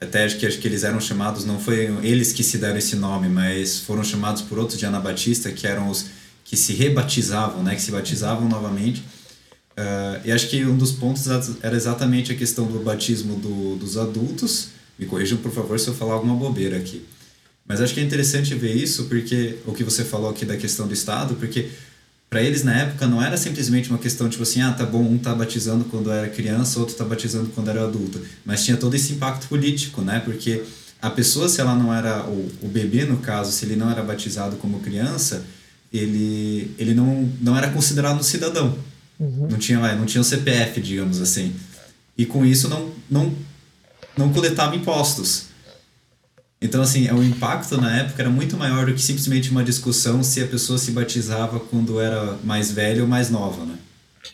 Até 0.00 0.24
acho 0.24 0.38
que, 0.38 0.46
acho 0.46 0.58
que 0.58 0.68
eles 0.68 0.84
eram 0.84 1.00
chamados, 1.00 1.44
não 1.44 1.58
foi 1.58 1.86
eles 2.02 2.32
que 2.32 2.42
se 2.42 2.58
deram 2.58 2.76
esse 2.76 2.96
nome, 2.96 3.28
mas 3.28 3.80
foram 3.80 4.04
chamados 4.04 4.42
por 4.42 4.58
outros 4.58 4.78
de 4.78 4.84
anabatista, 4.84 5.50
que 5.50 5.66
eram 5.66 5.88
os 5.88 6.06
que 6.44 6.56
se 6.56 6.74
rebatizavam, 6.74 7.62
né, 7.62 7.74
que 7.74 7.82
se 7.82 7.90
batizavam 7.90 8.48
novamente. 8.48 9.00
Uh, 9.72 10.20
e 10.24 10.32
acho 10.32 10.48
que 10.48 10.64
um 10.64 10.76
dos 10.76 10.92
pontos 10.92 11.26
era 11.62 11.76
exatamente 11.76 12.30
a 12.32 12.34
questão 12.34 12.66
do 12.66 12.78
batismo 12.78 13.36
do, 13.36 13.76
dos 13.76 13.96
adultos. 13.96 14.68
Me 14.98 15.06
corrijam, 15.06 15.38
por 15.38 15.52
favor, 15.52 15.78
se 15.78 15.88
eu 15.88 15.94
falar 15.94 16.14
alguma 16.14 16.34
bobeira 16.34 16.76
aqui. 16.76 17.04
Mas 17.66 17.80
acho 17.80 17.92
que 17.92 18.00
é 18.00 18.02
interessante 18.02 18.54
ver 18.54 18.74
isso, 18.74 19.04
porque 19.04 19.58
o 19.66 19.72
que 19.72 19.82
você 19.82 20.04
falou 20.04 20.30
aqui 20.30 20.44
da 20.44 20.56
questão 20.56 20.86
do 20.86 20.94
Estado, 20.94 21.34
porque 21.34 21.68
para 22.28 22.42
eles 22.42 22.64
na 22.64 22.76
época 22.76 23.06
não 23.06 23.22
era 23.22 23.36
simplesmente 23.36 23.88
uma 23.88 23.98
questão 23.98 24.28
tipo 24.28 24.42
assim, 24.42 24.60
ah, 24.60 24.72
tá 24.72 24.84
bom, 24.84 25.02
um 25.02 25.16
tá 25.16 25.34
batizando 25.34 25.84
quando 25.84 26.10
era 26.10 26.28
criança, 26.28 26.80
outro 26.80 26.94
tá 26.94 27.04
batizando 27.04 27.50
quando 27.54 27.70
era 27.70 27.84
adulto, 27.84 28.20
mas 28.44 28.64
tinha 28.64 28.76
todo 28.76 28.94
esse 28.94 29.12
impacto 29.12 29.46
político, 29.48 30.02
né? 30.02 30.20
Porque 30.24 30.62
a 31.00 31.10
pessoa, 31.10 31.48
se 31.48 31.60
ela 31.60 31.74
não 31.74 31.94
era 31.94 32.24
o, 32.24 32.50
o 32.62 32.68
bebê 32.68 33.04
no 33.04 33.18
caso, 33.18 33.52
se 33.52 33.64
ele 33.64 33.76
não 33.76 33.90
era 33.90 34.02
batizado 34.02 34.56
como 34.56 34.80
criança, 34.80 35.44
ele 35.92 36.74
ele 36.78 36.94
não 36.94 37.30
não 37.40 37.56
era 37.56 37.70
considerado 37.70 38.18
um 38.18 38.22
cidadão. 38.22 38.76
Uhum. 39.18 39.48
Não 39.50 39.58
tinha 39.58 39.78
não 39.94 40.04
tinha 40.04 40.20
o 40.20 40.24
CPF, 40.24 40.80
digamos 40.80 41.20
assim. 41.20 41.54
E 42.18 42.26
com 42.26 42.44
isso 42.44 42.68
não 42.68 42.90
não 43.10 43.32
não 44.16 44.32
coletava 44.32 44.74
impostos. 44.74 45.46
Então, 46.60 46.80
assim, 46.80 47.10
o 47.10 47.22
impacto 47.22 47.76
na 47.78 47.98
época 47.98 48.22
era 48.22 48.30
muito 48.30 48.56
maior 48.56 48.86
do 48.86 48.94
que 48.94 49.00
simplesmente 49.00 49.50
uma 49.50 49.62
discussão 49.62 50.22
se 50.22 50.42
a 50.42 50.46
pessoa 50.46 50.78
se 50.78 50.90
batizava 50.90 51.60
quando 51.60 52.00
era 52.00 52.38
mais 52.42 52.72
velha 52.72 53.02
ou 53.02 53.08
mais 53.08 53.30
nova, 53.30 53.64
né? 53.64 53.78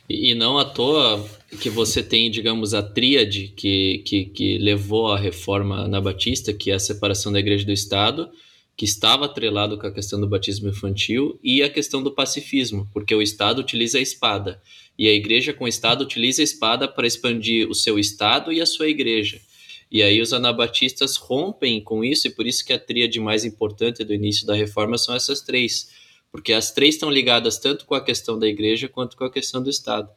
E 0.08 0.34
não 0.34 0.56
à 0.56 0.64
toa 0.64 1.28
que 1.60 1.68
você 1.68 2.02
tem, 2.02 2.30
digamos, 2.30 2.74
a 2.74 2.82
tríade 2.82 3.52
que, 3.56 4.02
que, 4.06 4.24
que 4.26 4.58
levou 4.58 5.12
à 5.12 5.18
reforma 5.18 5.84
anabatista, 5.84 6.52
que 6.52 6.70
é 6.70 6.74
a 6.74 6.78
separação 6.78 7.32
da 7.32 7.40
igreja 7.40 7.64
do 7.64 7.72
Estado, 7.72 8.30
que 8.76 8.84
estava 8.84 9.26
atrelado 9.26 9.76
com 9.78 9.86
a 9.86 9.92
questão 9.92 10.20
do 10.20 10.28
batismo 10.28 10.68
infantil 10.68 11.38
e 11.42 11.62
a 11.62 11.68
questão 11.68 12.02
do 12.02 12.10
pacifismo, 12.10 12.88
porque 12.92 13.14
o 13.14 13.20
Estado 13.20 13.60
utiliza 13.60 13.98
a 13.98 14.00
espada 14.00 14.60
e 14.98 15.08
a 15.08 15.12
igreja 15.12 15.52
com 15.52 15.64
o 15.64 15.68
Estado 15.68 16.02
utiliza 16.02 16.40
a 16.40 16.44
espada 16.44 16.88
para 16.88 17.06
expandir 17.06 17.68
o 17.68 17.74
seu 17.74 17.98
Estado 17.98 18.52
e 18.52 18.60
a 18.60 18.66
sua 18.66 18.88
igreja. 18.88 19.40
E 19.92 20.02
aí 20.02 20.22
os 20.22 20.32
anabatistas 20.32 21.16
rompem 21.16 21.78
com 21.78 22.02
isso, 22.02 22.26
e 22.26 22.30
por 22.30 22.46
isso 22.46 22.64
que 22.64 22.72
a 22.72 22.78
tríade 22.78 23.20
mais 23.20 23.44
importante 23.44 24.02
do 24.02 24.14
início 24.14 24.46
da 24.46 24.54
reforma 24.54 24.96
são 24.96 25.14
essas 25.14 25.42
três, 25.42 25.90
porque 26.32 26.54
as 26.54 26.70
três 26.70 26.94
estão 26.94 27.10
ligadas 27.10 27.58
tanto 27.58 27.84
com 27.84 27.94
a 27.94 28.02
questão 28.02 28.38
da 28.38 28.48
igreja 28.48 28.88
quanto 28.88 29.18
com 29.18 29.24
a 29.24 29.30
questão 29.30 29.62
do 29.62 29.68
Estado. 29.68 30.08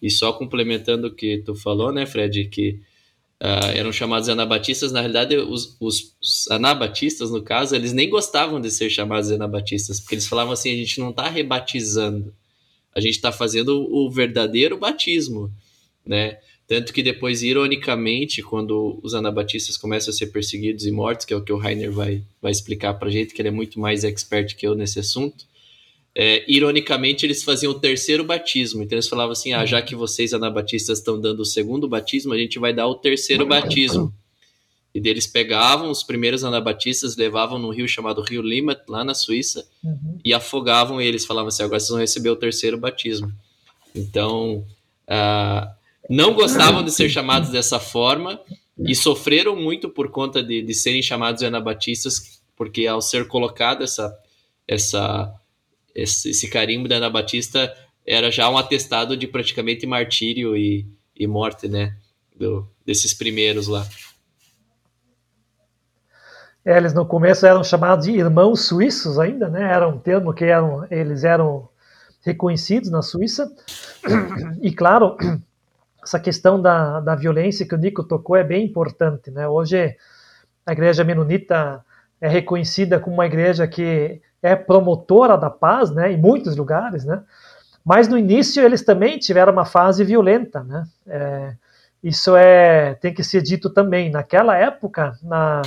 E 0.00 0.08
só 0.08 0.32
complementando 0.32 1.08
o 1.08 1.14
que 1.14 1.38
tu 1.38 1.56
falou, 1.56 1.92
né, 1.92 2.06
Fred, 2.06 2.44
que 2.44 2.80
uh, 3.42 3.74
eram 3.74 3.90
chamados 3.90 4.28
anabatistas, 4.28 4.92
na 4.92 5.00
realidade 5.00 5.36
os, 5.36 5.76
os, 5.80 6.14
os, 6.22 6.48
anabatistas, 6.52 7.32
no 7.32 7.42
caso, 7.42 7.74
eles 7.74 7.92
nem 7.92 8.08
gostavam 8.08 8.60
de 8.60 8.70
ser 8.70 8.88
chamados 8.88 9.32
anabatistas, 9.32 9.98
porque 9.98 10.14
eles 10.14 10.28
falavam 10.28 10.52
assim, 10.52 10.72
a 10.72 10.76
gente 10.76 11.00
não 11.00 11.10
está 11.10 11.28
rebatizando, 11.28 12.32
a 12.94 13.00
gente 13.00 13.16
está 13.16 13.32
fazendo 13.32 13.84
o 13.92 14.08
verdadeiro 14.08 14.78
batismo, 14.78 15.52
né? 16.06 16.38
Tanto 16.68 16.92
que 16.92 17.02
depois, 17.02 17.42
ironicamente, 17.42 18.42
quando 18.42 19.00
os 19.02 19.14
anabatistas 19.14 19.78
começam 19.78 20.12
a 20.12 20.14
ser 20.14 20.26
perseguidos 20.26 20.84
e 20.84 20.92
mortos, 20.92 21.24
que 21.24 21.32
é 21.32 21.36
o 21.36 21.42
que 21.42 21.50
o 21.50 21.56
Rainer 21.56 21.90
vai, 21.90 22.22
vai 22.42 22.52
explicar 22.52 22.92
pra 22.92 23.08
gente, 23.08 23.32
que 23.32 23.40
ele 23.40 23.48
é 23.48 23.50
muito 23.50 23.80
mais 23.80 24.04
expert 24.04 24.54
que 24.54 24.66
eu 24.66 24.74
nesse 24.74 25.00
assunto, 25.00 25.46
é, 26.14 26.44
ironicamente 26.46 27.24
eles 27.24 27.42
faziam 27.42 27.72
o 27.72 27.78
terceiro 27.78 28.22
batismo. 28.22 28.82
Então 28.82 28.96
eles 28.96 29.08
falavam 29.08 29.32
assim: 29.32 29.54
ah, 29.54 29.64
já 29.64 29.80
que 29.80 29.94
vocês 29.94 30.34
anabatistas 30.34 30.98
estão 30.98 31.18
dando 31.18 31.40
o 31.40 31.46
segundo 31.46 31.88
batismo, 31.88 32.34
a 32.34 32.38
gente 32.38 32.58
vai 32.58 32.74
dar 32.74 32.86
o 32.86 32.96
terceiro 32.96 33.46
batismo. 33.46 34.12
E 34.94 35.00
deles 35.00 35.26
pegavam 35.26 35.90
os 35.90 36.02
primeiros 36.02 36.44
anabatistas, 36.44 37.16
levavam 37.16 37.58
num 37.58 37.70
rio 37.70 37.88
chamado 37.88 38.20
Rio 38.20 38.42
Lima, 38.42 38.78
lá 38.86 39.04
na 39.04 39.14
Suíça, 39.14 39.66
uhum. 39.82 40.18
e 40.22 40.34
afogavam 40.34 41.00
eles. 41.00 41.24
Falavam 41.24 41.48
assim: 41.48 41.62
agora 41.62 41.80
vocês 41.80 41.90
vão 41.90 42.00
receber 42.00 42.28
o 42.28 42.36
terceiro 42.36 42.76
batismo. 42.76 43.32
Então, 43.94 44.66
uh, 45.08 45.77
não 46.08 46.34
gostavam 46.34 46.82
de 46.82 46.90
ser 46.90 47.08
chamados 47.08 47.50
dessa 47.50 47.78
forma 47.78 48.40
e 48.78 48.94
sofreram 48.94 49.56
muito 49.56 49.88
por 49.88 50.10
conta 50.10 50.42
de, 50.42 50.62
de 50.62 50.74
serem 50.74 51.02
chamados 51.02 51.40
de 51.40 51.46
anabatistas, 51.46 52.40
porque 52.56 52.86
ao 52.86 53.02
ser 53.02 53.26
colocado 53.26 53.82
essa, 53.82 54.16
essa, 54.66 55.34
esse, 55.94 56.30
esse 56.30 56.48
carimbo 56.48 56.88
de 56.88 56.94
anabatista 56.94 57.74
era 58.06 58.30
já 58.30 58.48
um 58.48 58.56
atestado 58.56 59.16
de 59.16 59.26
praticamente 59.26 59.86
martírio 59.86 60.56
e, 60.56 60.86
e 61.14 61.26
morte, 61.26 61.68
né? 61.68 61.94
Do, 62.34 62.66
desses 62.86 63.12
primeiros 63.12 63.66
lá. 63.66 63.86
É, 66.64 66.76
eles 66.76 66.94
no 66.94 67.04
começo 67.04 67.44
eram 67.44 67.64
chamados 67.64 68.06
de 68.06 68.12
irmãos 68.12 68.66
suíços 68.66 69.18
ainda, 69.18 69.48
né? 69.48 69.72
Era 69.72 69.88
um 69.88 69.98
termo 69.98 70.32
que 70.32 70.44
eram, 70.44 70.86
eles 70.90 71.24
eram 71.24 71.68
reconhecidos 72.22 72.90
na 72.90 73.02
Suíça. 73.02 73.50
E 74.62 74.70
claro, 74.70 75.16
essa 76.08 76.18
questão 76.18 76.60
da, 76.60 77.00
da 77.00 77.14
violência 77.14 77.66
que 77.68 77.74
o 77.74 77.78
Nico 77.78 78.02
tocou 78.02 78.34
é 78.34 78.42
bem 78.42 78.64
importante. 78.64 79.30
Né? 79.30 79.46
Hoje, 79.46 79.94
a 80.64 80.72
igreja 80.72 81.04
menonita 81.04 81.84
é 82.18 82.26
reconhecida 82.26 82.98
como 82.98 83.14
uma 83.14 83.26
igreja 83.26 83.68
que 83.68 84.20
é 84.42 84.56
promotora 84.56 85.36
da 85.36 85.50
paz 85.50 85.90
né, 85.90 86.10
em 86.12 86.16
muitos 86.16 86.56
lugares, 86.56 87.04
né? 87.04 87.22
mas 87.84 88.08
no 88.08 88.16
início 88.16 88.64
eles 88.64 88.82
também 88.82 89.18
tiveram 89.18 89.52
uma 89.52 89.66
fase 89.66 90.02
violenta. 90.02 90.64
Né? 90.64 90.84
É, 91.06 91.52
isso 92.02 92.34
é 92.34 92.94
tem 92.94 93.12
que 93.12 93.22
ser 93.22 93.42
dito 93.42 93.68
também. 93.68 94.10
Naquela 94.10 94.56
época, 94.56 95.12
na 95.22 95.60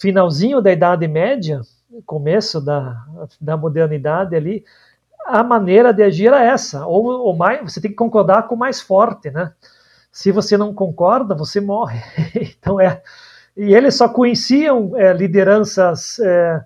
finalzinho 0.00 0.60
da 0.60 0.72
Idade 0.72 1.06
Média, 1.06 1.60
começo 2.04 2.60
da, 2.60 3.04
da 3.40 3.56
modernidade 3.56 4.34
ali, 4.34 4.64
a 5.28 5.42
maneira 5.42 5.92
de 5.92 6.02
agir 6.02 6.32
é 6.32 6.46
essa, 6.46 6.86
ou, 6.86 7.04
ou 7.06 7.36
mais, 7.36 7.60
você 7.60 7.80
tem 7.80 7.90
que 7.90 7.96
concordar 7.96 8.48
com 8.48 8.54
o 8.54 8.58
mais 8.58 8.80
forte, 8.80 9.30
né? 9.30 9.52
Se 10.10 10.32
você 10.32 10.56
não 10.56 10.74
concorda, 10.74 11.34
você 11.34 11.60
morre. 11.60 12.00
então 12.34 12.80
é, 12.80 13.02
e 13.56 13.74
eles 13.74 13.96
só 13.96 14.08
conheciam 14.08 14.96
é, 14.96 15.12
lideranças 15.12 16.18
é, 16.20 16.64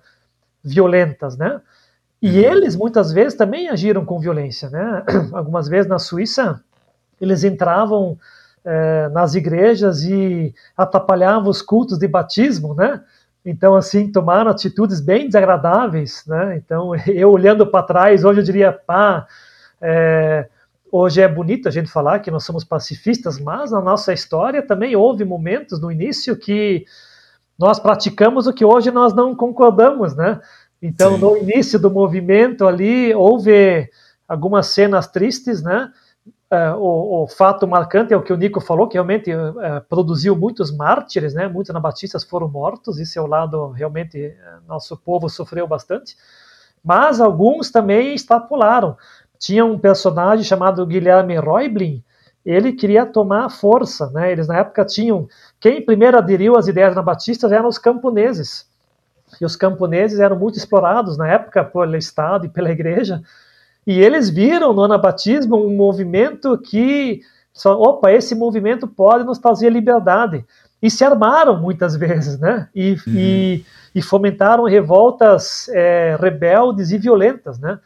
violentas, 0.62 1.36
né? 1.36 1.60
E 2.20 2.38
uhum. 2.38 2.52
eles 2.52 2.76
muitas 2.76 3.10
vezes 3.10 3.34
também 3.34 3.68
agiram 3.68 4.04
com 4.04 4.20
violência, 4.20 4.70
né? 4.70 5.02
Algumas 5.32 5.66
vezes 5.68 5.88
na 5.88 5.98
Suíça 5.98 6.62
eles 7.20 7.44
entravam 7.44 8.18
é, 8.64 9.08
nas 9.08 9.34
igrejas 9.34 10.02
e 10.02 10.54
atrapalhavam 10.76 11.48
os 11.48 11.62
cultos 11.62 11.98
de 11.98 12.06
batismo, 12.06 12.74
né? 12.74 13.00
Então, 13.44 13.74
assim, 13.74 14.10
tomaram 14.10 14.50
atitudes 14.50 15.00
bem 15.00 15.26
desagradáveis, 15.26 16.24
né? 16.26 16.56
Então, 16.56 16.94
eu 17.06 17.30
olhando 17.30 17.66
para 17.66 17.82
trás, 17.82 18.24
hoje 18.24 18.40
eu 18.40 18.44
diria, 18.44 18.72
pá, 18.72 19.26
é, 19.80 20.48
hoje 20.90 21.20
é 21.20 21.28
bonito 21.28 21.68
a 21.68 21.72
gente 21.72 21.90
falar 21.90 22.20
que 22.20 22.30
nós 22.30 22.44
somos 22.44 22.64
pacifistas, 22.64 23.40
mas 23.40 23.72
na 23.72 23.80
nossa 23.80 24.12
história 24.12 24.62
também 24.62 24.94
houve 24.94 25.24
momentos 25.24 25.80
no 25.80 25.90
início 25.90 26.36
que 26.36 26.84
nós 27.58 27.78
praticamos 27.78 28.46
o 28.46 28.52
que 28.52 28.64
hoje 28.64 28.90
nós 28.90 29.12
não 29.14 29.34
concordamos, 29.34 30.14
né? 30.14 30.40
Então, 30.80 31.14
Sim. 31.14 31.20
no 31.20 31.36
início 31.36 31.78
do 31.78 31.90
movimento 31.90 32.66
ali, 32.66 33.14
houve 33.14 33.88
algumas 34.26 34.68
cenas 34.68 35.06
tristes, 35.06 35.62
né? 35.62 35.90
Uh, 36.52 36.76
o, 36.76 37.22
o, 37.22 37.26
fato 37.26 37.66
marcante 37.66 38.12
é 38.12 38.16
o 38.16 38.22
que 38.22 38.30
o 38.30 38.36
Nico 38.36 38.60
falou, 38.60 38.86
que 38.86 38.98
realmente 38.98 39.32
uh, 39.32 39.80
produziu 39.88 40.36
muitos 40.36 40.70
mártires, 40.70 41.32
né? 41.32 41.48
Muitos 41.48 41.70
anabatistas 41.70 42.24
foram 42.24 42.46
mortos, 42.46 42.98
isso 42.98 43.18
é 43.18 43.22
o 43.22 43.26
lado 43.26 43.70
realmente 43.70 44.36
nosso 44.68 44.94
povo 44.98 45.30
sofreu 45.30 45.66
bastante. 45.66 46.14
Mas 46.84 47.22
alguns 47.22 47.70
também 47.70 48.14
extrapolaram. 48.14 48.98
Tinha 49.38 49.64
um 49.64 49.78
personagem 49.78 50.44
chamado 50.44 50.84
Guilherme 50.84 51.40
Reublin, 51.40 52.04
ele 52.44 52.74
queria 52.74 53.06
tomar 53.06 53.48
força, 53.48 54.10
né? 54.10 54.30
Eles 54.30 54.46
na 54.46 54.58
época 54.58 54.84
tinham 54.84 55.28
quem 55.58 55.82
primeiro 55.82 56.18
aderiu 56.18 56.56
às 56.58 56.66
ideias 56.66 56.92
anabatistas 56.92 57.50
eram 57.50 57.68
os 57.68 57.78
camponeses. 57.78 58.68
E 59.40 59.44
os 59.46 59.56
camponeses 59.56 60.20
eram 60.20 60.38
muito 60.38 60.58
explorados 60.58 61.16
na 61.16 61.28
época 61.28 61.64
pelo 61.64 61.96
Estado 61.96 62.44
e 62.44 62.50
pela 62.50 62.70
Igreja 62.70 63.22
e 63.86 64.00
eles 64.00 64.30
viram 64.30 64.72
no 64.72 64.84
anabatismo 64.84 65.56
um 65.56 65.76
movimento 65.76 66.56
que, 66.58 67.20
opa, 67.64 68.12
esse 68.12 68.34
movimento 68.34 68.86
pode 68.86 69.24
nos 69.24 69.38
trazer 69.38 69.70
liberdade. 69.70 70.44
E 70.80 70.90
se 70.90 71.04
armaram 71.04 71.60
muitas 71.60 71.94
vezes, 71.96 72.38
né? 72.38 72.68
E, 72.74 72.92
uhum. 72.92 72.98
e, 73.08 73.64
e, 73.94 74.02
fomentaram 74.02 74.64
revoltas 74.64 75.68
é, 75.68 76.16
rebeldes 76.20 76.90
e 76.90 76.98
violentas, 76.98 77.58
né? 77.58 77.78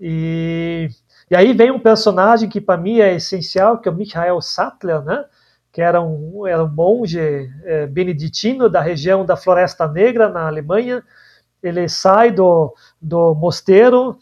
E, 0.00 0.88
e 1.30 1.36
aí 1.36 1.52
vem 1.52 1.70
um 1.70 1.80
personagem 1.80 2.48
que 2.48 2.60
para 2.60 2.76
mim 2.76 3.00
é 3.00 3.14
essencial, 3.14 3.78
que 3.78 3.88
é 3.88 3.92
o 3.92 3.94
Michael 3.94 4.40
Sattler, 4.40 5.02
né? 5.02 5.24
Que 5.72 5.82
era 5.82 6.00
um, 6.00 6.46
era 6.46 6.64
um 6.64 6.68
monge 6.68 7.20
é, 7.64 7.86
beneditino 7.86 8.68
da 8.68 8.80
região 8.80 9.24
da 9.24 9.36
Floresta 9.36 9.86
Negra, 9.86 10.28
na 10.28 10.46
Alemanha. 10.46 11.02
Ele 11.62 11.88
sai 11.88 12.30
do, 12.30 12.74
do 13.00 13.34
mosteiro, 13.34 14.18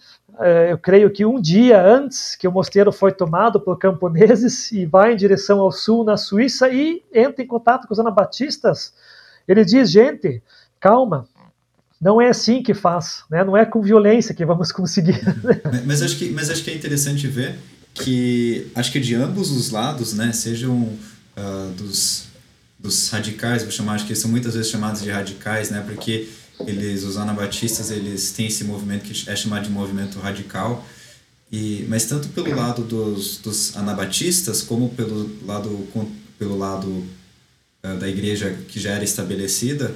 eu 0.71 0.79
creio 0.79 1.11
que 1.11 1.25
um 1.25 1.41
dia 1.41 1.85
antes 1.85 2.37
que 2.37 2.47
o 2.47 2.53
mosteiro 2.53 2.93
foi 2.93 3.13
tomado 3.13 3.59
por 3.59 3.77
camponeses 3.79 4.71
e 4.71 4.87
vai 4.87 5.13
em 5.13 5.17
direção 5.17 5.61
ao 5.61 5.73
sul 5.73 6.05
na 6.05 6.17
Suíça 6.17 6.69
e 6.69 7.03
entra 7.13 7.43
em 7.43 7.47
contato 7.47 7.87
com 7.87 7.93
os 7.93 7.99
anabatistas, 7.99 8.93
ele 9.47 9.65
diz: 9.65 9.91
gente, 9.91 10.41
calma, 10.79 11.27
não 12.01 12.21
é 12.21 12.29
assim 12.29 12.63
que 12.63 12.75
faz, 12.75 13.25
né? 13.29 13.43
Não 13.43 13.57
é 13.57 13.65
com 13.65 13.83
violência 13.83 14.35
que 14.35 14.45
vamos 14.45 14.71
conseguir. 14.71 15.21
mas, 15.85 16.03
acho 16.03 16.17
que, 16.17 16.31
mas 16.31 16.51
acho 16.51 16.63
que 16.63 16.71
é 16.71 16.75
interessante 16.75 17.27
ver 17.27 17.57
que 17.95 18.71
acho 18.75 18.93
que 18.93 19.01
de 19.01 19.15
ambos 19.15 19.51
os 19.51 19.71
lados, 19.71 20.15
né, 20.15 20.33
sejam 20.33 20.83
uh, 20.83 21.73
dos, 21.77 22.27
dos 22.79 23.09
radicais, 23.11 23.63
vou 23.63 23.73
chamar, 23.73 23.95
acho 23.95 24.07
que 24.07 24.15
são 24.15 24.31
muitas 24.31 24.55
vezes 24.55 24.71
chamados 24.71 25.03
de 25.03 25.11
radicais, 25.11 25.71
né, 25.71 25.83
porque 25.85 26.29
eles, 26.67 27.05
os 27.05 27.17
anabatistas, 27.17 27.91
eles 27.91 28.33
têm 28.33 28.47
esse 28.47 28.65
movimento 28.65 29.03
que 29.03 29.31
é 29.31 29.37
chamado 29.37 29.65
de 29.65 29.71
movimento 29.71 30.19
radical, 30.19 30.87
e, 31.51 31.87
mas 31.89 32.05
tanto 32.05 32.29
pelo 32.29 32.55
lado 32.55 32.83
dos, 32.83 33.39
dos 33.39 33.77
anabatistas 33.77 34.63
como 34.63 34.91
pelo 34.91 35.31
lado, 35.47 35.89
pelo 36.39 36.59
lado 36.59 36.89
uh, 36.89 37.97
da 37.99 38.09
igreja 38.09 38.57
que 38.69 38.79
já 38.79 38.91
era 38.91 39.05
estabelecida, 39.05 39.95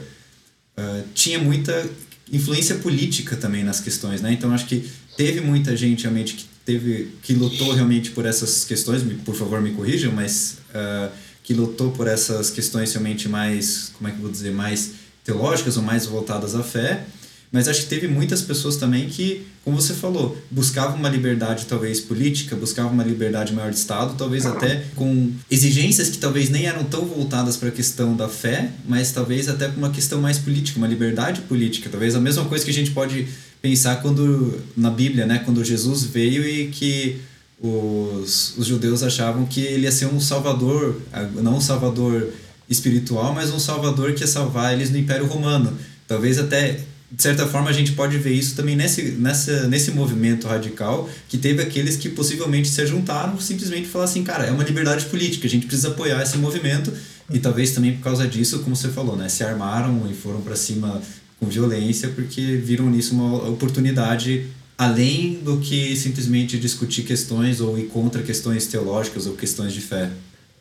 uh, 0.79 1.05
tinha 1.15 1.39
muita 1.39 1.87
influência 2.33 2.77
política 2.77 3.37
também 3.37 3.63
nas 3.63 3.81
questões, 3.81 4.23
né? 4.23 4.33
Então 4.33 4.53
acho 4.55 4.67
que 4.67 4.91
teve 5.17 5.43
muita 5.43 5.77
gente 5.77 6.05
realmente 6.05 6.35
que 6.35 6.47
teve 6.65 7.11
que 7.23 7.35
lutou 7.35 7.75
realmente 7.75 8.13
por 8.13 8.25
essas 8.25 8.65
questões, 8.65 9.03
por 9.25 9.35
favor 9.35 9.61
me 9.61 9.73
corrijam, 9.73 10.13
mas 10.13 10.59
uh, 10.71 11.13
que 11.43 11.53
lutou 11.53 11.91
por 11.91 12.07
essas 12.07 12.49
questões 12.49 12.93
realmente 12.93 13.29
mais, 13.29 13.93
como 13.99 14.09
é 14.09 14.13
que 14.13 14.17
eu 14.17 14.23
vou 14.23 14.31
dizer, 14.31 14.53
mais 14.53 15.02
teológicas 15.25 15.77
ou 15.77 15.83
mais 15.83 16.07
voltadas 16.07 16.55
à 16.55 16.63
fé, 16.63 17.05
mas 17.53 17.69
acho 17.69 17.83
que 17.83 17.89
teve 17.89 18.09
muitas 18.09 18.41
pessoas 18.41 18.77
também 18.77 19.11
que, 19.11 19.47
como 19.63 19.79
você 19.79 19.93
falou, 19.93 20.39
buscavam 20.51 20.97
uma 20.97 21.09
liberdade 21.11 21.67
talvez 21.67 22.01
política, 22.01 22.57
buscavam 22.57 22.93
uma 22.93 23.05
liberdade 23.05 23.53
maior 23.53 23.71
de 23.71 23.77
Estado, 23.77 24.15
talvez 24.17 24.47
até 24.47 24.87
com 24.97 25.31
exigências 25.51 26.09
que 26.09 26.17
talvez 26.17 26.49
nem 26.49 26.65
eram 26.65 26.83
tão 26.85 27.05
voltadas 27.05 27.59
para 27.59 27.69
a 27.69 27.71
questão 27.71 28.17
da 28.17 28.27
fé, 28.27 28.71
mas 28.89 29.13
talvez 29.13 29.51
até 29.51 29.69
para 29.69 29.77
uma 29.77 29.91
questão 29.91 30.19
mais 30.19 30.39
política, 30.39 30.79
uma 30.79 30.87
liberdade 30.87 31.43
política. 31.43 31.91
Talvez 31.91 32.15
a 32.15 32.21
mesma 32.21 32.47
coisa 32.47 32.65
que 32.65 32.71
a 32.71 32.75
gente 32.75 32.93
pode 32.93 33.29
pensar 33.61 33.97
quando 34.01 34.59
na 34.75 34.91
Bíblia, 34.91 35.27
né, 35.27 35.43
quando 35.45 35.63
Jesus 35.63 36.05
veio 36.05 36.49
e 36.49 36.69
que 36.69 37.21
os, 37.63 38.57
os 38.57 38.67
judeus 38.67 39.03
achavam 39.03 39.45
que 39.45 39.61
ele 39.61 39.83
ia 39.85 39.93
ser 39.93 40.07
um 40.07 40.19
salvador, 40.19 41.01
não 41.35 41.59
um 41.59 41.61
salvador 41.61 42.29
espiritual, 42.69 43.35
mas 43.35 43.51
um 43.51 43.59
salvador 43.59 44.13
que 44.13 44.23
ia 44.23 44.27
salvar 44.27 44.73
eles 44.73 44.91
no 44.91 44.99
Império 44.99 45.27
Romano. 45.27 45.77
Talvez 46.07 46.39
até 46.39 46.81
de 47.13 47.23
certa 47.23 47.47
forma 47.47 47.69
a 47.69 47.73
gente 47.73 47.93
pode 47.93 48.17
ver 48.17 48.33
isso 48.33 48.57
também 48.57 48.75
nesse, 48.75 49.03
nessa, 49.13 49.69
nesse 49.69 49.91
movimento 49.91 50.47
radical 50.47 51.09
que 51.29 51.37
teve 51.37 51.63
aqueles 51.63 51.97
que 51.97 52.09
possivelmente 52.09 52.69
se 52.69 52.87
juntaram 52.87 53.39
simplesmente 53.39 53.87
falar 53.87 54.05
assim, 54.05 54.25
cara, 54.25 54.47
é 54.47 54.51
uma 54.51 54.65
liberdade 54.65 55.05
política, 55.05 55.47
a 55.47 55.51
gente 55.51 55.67
precisa 55.67 55.89
apoiar 55.89 56.23
esse 56.23 56.39
movimento 56.39 56.91
e 57.31 57.39
talvez 57.39 57.73
também 57.73 57.93
por 57.95 58.03
causa 58.03 58.27
disso, 58.27 58.61
como 58.61 58.75
você 58.75 58.89
falou, 58.89 59.15
né, 59.15 59.29
se 59.29 59.45
armaram 59.45 60.09
e 60.11 60.15
foram 60.15 60.41
para 60.41 60.57
cima 60.57 61.03
com 61.39 61.47
violência 61.47 62.09
porque 62.09 62.57
viram 62.57 62.89
nisso 62.89 63.15
uma 63.15 63.49
oportunidade 63.49 64.47
além 64.79 65.35
do 65.35 65.59
que 65.59 65.95
simplesmente 65.95 66.59
discutir 66.59 67.03
questões 67.03 67.61
ou 67.61 67.79
ir 67.79 67.89
contra 67.89 68.23
questões 68.23 68.67
teológicas 68.67 69.27
ou 69.27 69.35
questões 69.35 69.73
de 69.73 69.83
fé. 69.83 70.11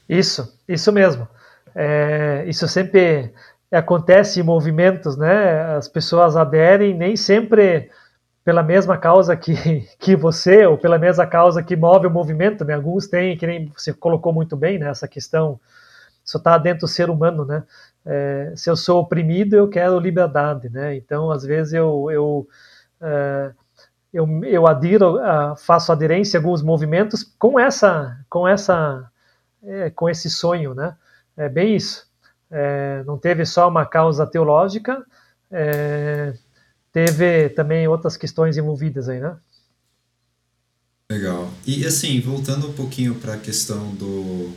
Isso, 0.09 0.47
isso 0.67 0.91
mesmo. 0.91 1.27
É, 1.75 2.43
isso 2.47 2.67
sempre 2.67 3.33
acontece 3.71 4.39
em 4.39 4.43
movimentos, 4.43 5.17
né? 5.17 5.75
As 5.75 5.87
pessoas 5.87 6.35
aderem 6.35 6.93
nem 6.93 7.15
sempre 7.15 7.89
pela 8.43 8.63
mesma 8.63 8.97
causa 8.97 9.35
que, 9.37 9.53
que 9.99 10.15
você 10.15 10.65
ou 10.65 10.77
pela 10.77 10.97
mesma 10.97 11.25
causa 11.25 11.63
que 11.63 11.75
move 11.75 12.07
o 12.07 12.11
movimento, 12.11 12.65
né? 12.65 12.73
Alguns 12.73 13.07
têm, 13.07 13.37
que 13.37 13.47
nem 13.47 13.71
você 13.75 13.93
colocou 13.93 14.33
muito 14.33 14.57
bem, 14.57 14.77
né? 14.77 14.89
Essa 14.89 15.07
questão 15.07 15.59
só 16.23 16.37
está 16.37 16.57
dentro 16.57 16.81
do 16.81 16.87
ser 16.87 17.09
humano, 17.09 17.45
né? 17.45 17.63
É, 18.05 18.53
se 18.55 18.69
eu 18.69 18.75
sou 18.75 19.01
oprimido, 19.01 19.55
eu 19.55 19.69
quero 19.69 19.99
liberdade, 19.99 20.69
né? 20.69 20.95
Então, 20.95 21.31
às 21.31 21.43
vezes 21.43 21.73
eu 21.73 22.09
eu 22.11 22.47
é, 23.01 23.51
eu, 24.13 24.27
eu 24.43 24.67
adiro, 24.67 25.17
faço 25.57 25.91
aderência 25.91 26.37
a 26.37 26.41
alguns 26.41 26.61
movimentos 26.61 27.23
com 27.39 27.59
essa 27.59 28.17
com 28.29 28.47
essa 28.47 29.09
é, 29.63 29.89
com 29.91 30.09
esse 30.09 30.29
sonho, 30.29 30.73
né? 30.75 30.95
É 31.35 31.49
bem 31.49 31.75
isso. 31.75 32.05
É, 32.49 33.03
não 33.05 33.17
teve 33.17 33.45
só 33.45 33.67
uma 33.67 33.85
causa 33.85 34.27
teológica, 34.27 35.05
é, 35.49 36.33
teve 36.91 37.49
também 37.49 37.87
outras 37.87 38.17
questões 38.17 38.57
envolvidas 38.57 39.07
aí, 39.07 39.19
né? 39.19 39.37
Legal. 41.09 41.51
E 41.65 41.85
assim, 41.85 42.19
voltando 42.19 42.67
um 42.67 42.73
pouquinho 42.73 43.15
para 43.15 43.33
a 43.33 43.37
questão 43.37 43.93
do, 43.95 44.51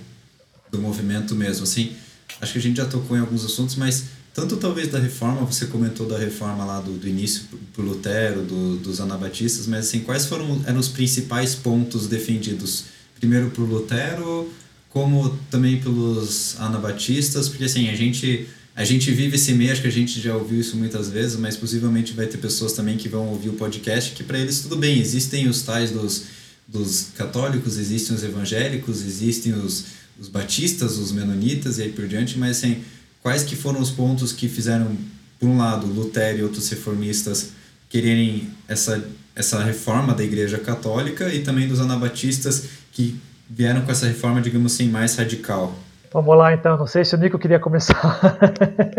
do 0.70 0.78
movimento 0.78 1.34
mesmo, 1.34 1.64
assim, 1.64 1.96
acho 2.40 2.52
que 2.52 2.58
a 2.58 2.62
gente 2.62 2.76
já 2.76 2.86
tocou 2.86 3.16
em 3.16 3.20
alguns 3.20 3.44
assuntos, 3.44 3.76
mas 3.76 4.06
tanto 4.32 4.56
talvez 4.56 4.88
da 4.88 4.98
reforma, 4.98 5.46
você 5.46 5.66
comentou 5.66 6.08
da 6.08 6.18
reforma 6.18 6.64
lá 6.64 6.80
do, 6.80 6.92
do 6.92 7.08
início 7.08 7.44
para 7.72 7.84
Lutero, 7.84 8.42
do, 8.42 8.76
dos 8.76 9.00
anabatistas, 9.00 9.68
mas 9.68 9.86
assim, 9.86 10.00
quais 10.00 10.26
foram 10.26 10.60
eram 10.66 10.78
os 10.78 10.88
principais 10.88 11.54
pontos 11.54 12.08
defendidos? 12.08 12.86
Primeiro 13.16 13.50
para 13.50 13.62
Lutero, 13.62 14.52
como 14.94 15.36
também 15.50 15.80
pelos 15.80 16.54
anabatistas, 16.60 17.48
porque 17.48 17.64
assim, 17.64 17.90
a 17.90 17.96
gente 17.96 18.46
a 18.76 18.84
gente 18.84 19.10
vive 19.10 19.36
esse 19.36 19.52
meio, 19.52 19.70
acho 19.70 19.82
que 19.82 19.88
a 19.88 19.92
gente 19.92 20.20
já 20.20 20.34
ouviu 20.34 20.60
isso 20.60 20.76
muitas 20.76 21.08
vezes, 21.08 21.36
mas 21.36 21.56
possivelmente 21.56 22.12
vai 22.12 22.26
ter 22.26 22.38
pessoas 22.38 22.72
também 22.72 22.96
que 22.96 23.08
vão 23.08 23.28
ouvir 23.28 23.48
o 23.48 23.52
podcast 23.52 24.12
que 24.12 24.22
para 24.22 24.38
eles 24.38 24.60
tudo 24.60 24.76
bem, 24.76 24.98
existem 24.98 25.48
os 25.48 25.62
tais 25.62 25.90
dos, 25.90 26.24
dos 26.66 27.08
católicos, 27.16 27.76
existem 27.76 28.14
os 28.16 28.22
evangélicos, 28.22 29.04
existem 29.04 29.52
os, 29.52 29.84
os 30.18 30.28
batistas, 30.28 30.96
os 30.96 31.10
menonitas 31.10 31.78
e 31.78 31.82
aí 31.82 31.92
por 31.92 32.06
diante, 32.06 32.38
mas 32.38 32.58
assim, 32.58 32.82
quais 33.20 33.42
que 33.42 33.56
foram 33.56 33.80
os 33.80 33.90
pontos 33.90 34.32
que 34.32 34.48
fizeram, 34.48 34.96
por 35.40 35.48
um 35.48 35.58
lado, 35.58 35.88
Lutero 35.88 36.38
e 36.38 36.42
outros 36.42 36.68
reformistas 36.68 37.50
quererem 37.88 38.48
essa, 38.68 39.04
essa 39.34 39.62
reforma 39.62 40.14
da 40.14 40.22
Igreja 40.22 40.58
Católica 40.58 41.32
e 41.32 41.42
também 41.42 41.66
dos 41.66 41.80
anabatistas 41.80 42.64
que 42.92 43.16
vieram 43.54 43.82
com 43.82 43.92
essa 43.92 44.06
reforma, 44.06 44.40
digamos 44.40 44.74
assim, 44.74 44.88
mais 44.88 45.16
radical. 45.16 45.72
Vamos 46.12 46.36
lá 46.36 46.52
então, 46.52 46.76
não 46.76 46.86
sei 46.86 47.04
se 47.04 47.14
o 47.14 47.18
Nico 47.18 47.38
queria 47.38 47.58
começar. 47.58 48.38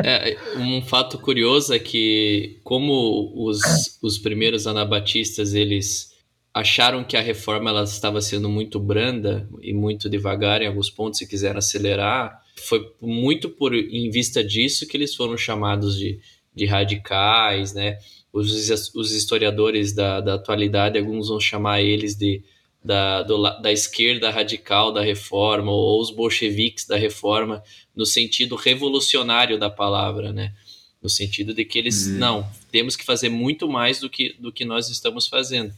é, 0.04 0.38
um 0.58 0.82
fato 0.82 1.18
curioso 1.18 1.74
é 1.74 1.80
que 1.80 2.60
como 2.64 3.32
os, 3.36 3.62
os 4.02 4.18
primeiros 4.18 4.68
anabatistas 4.68 5.54
eles 5.54 6.14
acharam 6.54 7.04
que 7.04 7.18
a 7.18 7.22
reforma 7.22 7.70
ela 7.70 7.84
estava 7.84 8.22
sendo 8.22 8.50
muito 8.50 8.80
branda 8.80 9.48
e 9.62 9.74
muito 9.74 10.10
devagar 10.10 10.62
em 10.62 10.68
alguns 10.68 10.90
pontos 10.90 11.22
e 11.22 11.28
quiseram 11.28 11.60
acelerar, 11.60 12.42
foi 12.58 12.82
muito 13.02 13.50
por 13.50 13.74
em 13.74 14.10
vista 14.10 14.44
disso 14.44 14.88
que 14.88 14.96
eles 14.96 15.16
foram 15.16 15.38
chamados 15.38 15.98
de, 15.98 16.20
de 16.54 16.66
radicais, 16.66 17.74
né? 17.74 17.98
Os, 18.32 18.70
os 18.94 19.12
historiadores 19.12 19.94
da, 19.94 20.20
da 20.20 20.36
atualidade, 20.36 20.98
alguns 20.98 21.30
vão 21.30 21.40
chamar 21.40 21.82
eles 21.82 22.16
de 22.16 22.42
da, 22.86 23.24
do, 23.24 23.42
da 23.60 23.72
esquerda 23.72 24.30
radical 24.30 24.94
da 24.94 25.02
reforma, 25.02 25.72
ou 25.72 26.00
os 26.00 26.12
bolcheviques 26.12 26.86
da 26.86 26.96
reforma, 26.96 27.64
no 27.96 28.06
sentido 28.06 28.56
revolucionário 28.56 29.58
da 29.58 29.72
palavra, 29.72 30.32
né? 30.32 30.54
No 31.02 31.10
sentido 31.10 31.52
de 31.52 31.66
que 31.66 31.80
eles, 31.80 32.06
uhum. 32.06 32.18
não, 32.18 32.52
temos 32.72 32.96
que 32.96 33.04
fazer 33.04 33.30
muito 33.30 33.68
mais 33.68 34.00
do 34.00 34.08
que, 34.10 34.36
do 34.38 34.52
que 34.52 34.64
nós 34.64 34.88
estamos 34.90 35.28
fazendo. 35.28 35.74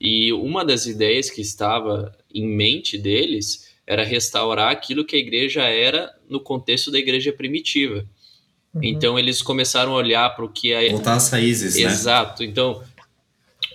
E 0.00 0.32
uma 0.32 0.64
das 0.64 0.86
ideias 0.86 1.28
que 1.28 1.40
estava 1.40 2.16
em 2.32 2.46
mente 2.46 2.96
deles 2.96 3.68
era 3.84 4.04
restaurar 4.04 4.70
aquilo 4.70 5.04
que 5.04 5.16
a 5.16 5.18
igreja 5.18 5.62
era 5.62 6.14
no 6.30 6.38
contexto 6.38 6.92
da 6.92 7.00
igreja 7.00 7.32
primitiva. 7.32 8.06
Uhum. 8.72 8.84
Então 8.84 9.18
eles 9.18 9.42
começaram 9.42 9.92
a 9.92 9.96
olhar 9.96 10.28
para 10.36 10.44
o 10.44 10.48
que 10.48 10.72
a 10.72 10.88
voltar 10.90 11.14
às 11.14 11.30
raízes, 11.30 11.74
Exato. 11.74 11.88
né? 11.88 11.92
Exato. 11.92 12.44
Então 12.44 12.82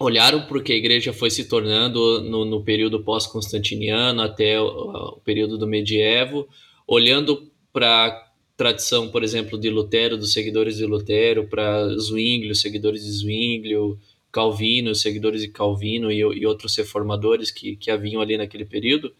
olharam 0.03 0.45
porque 0.45 0.73
a 0.73 0.75
igreja 0.75 1.13
foi 1.13 1.29
se 1.29 1.45
tornando 1.45 2.21
no, 2.21 2.45
no 2.45 2.63
período 2.63 3.03
pós-constantiniano 3.03 4.21
até 4.21 4.59
o, 4.59 4.65
o, 4.65 5.21
período 5.21 5.57
do 5.57 5.67
medievo, 5.67 6.47
olhando 6.87 7.49
para 7.71 8.07
a 8.07 8.27
tradição, 8.55 9.09
por 9.09 9.23
exemplo, 9.23 9.57
de 9.57 9.69
Lutero, 9.69 10.17
dos 10.17 10.33
seguidores 10.33 10.77
de 10.77 10.85
Lutero, 10.85 11.47
para 11.47 11.87
Zwinglio, 11.97 12.53
seguidores 12.53 13.03
de 13.03 13.11
Zwinglio, 13.11 13.97
Calvino, 14.31 14.93
seguidores 14.93 15.41
de 15.41 15.47
Calvino 15.47 16.11
e, 16.11 16.19
e 16.19 16.45
outros 16.45 16.75
reformadores 16.75 17.49
que, 17.49 17.75
que 17.75 17.89
haviam 17.89 18.21
ali 18.21 18.37
naquele 18.37 18.65
período, 18.65 19.13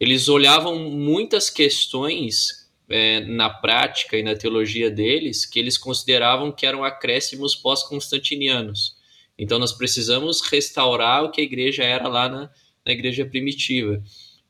eles 0.00 0.28
olhavam 0.28 0.90
muitas 0.90 1.48
questões 1.48 2.68
é, 2.88 3.20
na 3.20 3.48
prática 3.48 4.16
e 4.16 4.22
na 4.22 4.34
teologia 4.34 4.90
deles 4.90 5.46
que 5.46 5.58
eles 5.58 5.78
consideravam 5.78 6.52
que 6.52 6.66
eram 6.66 6.84
acréscimos 6.84 7.54
pós-constantinianos. 7.54 8.96
Então 9.38 9.58
nós 9.58 9.72
precisamos 9.72 10.40
restaurar 10.40 11.24
o 11.24 11.30
que 11.30 11.40
a 11.40 11.44
igreja 11.44 11.82
era 11.82 12.08
lá 12.08 12.28
na, 12.28 12.50
na 12.84 12.92
igreja 12.92 13.24
primitiva. 13.24 14.02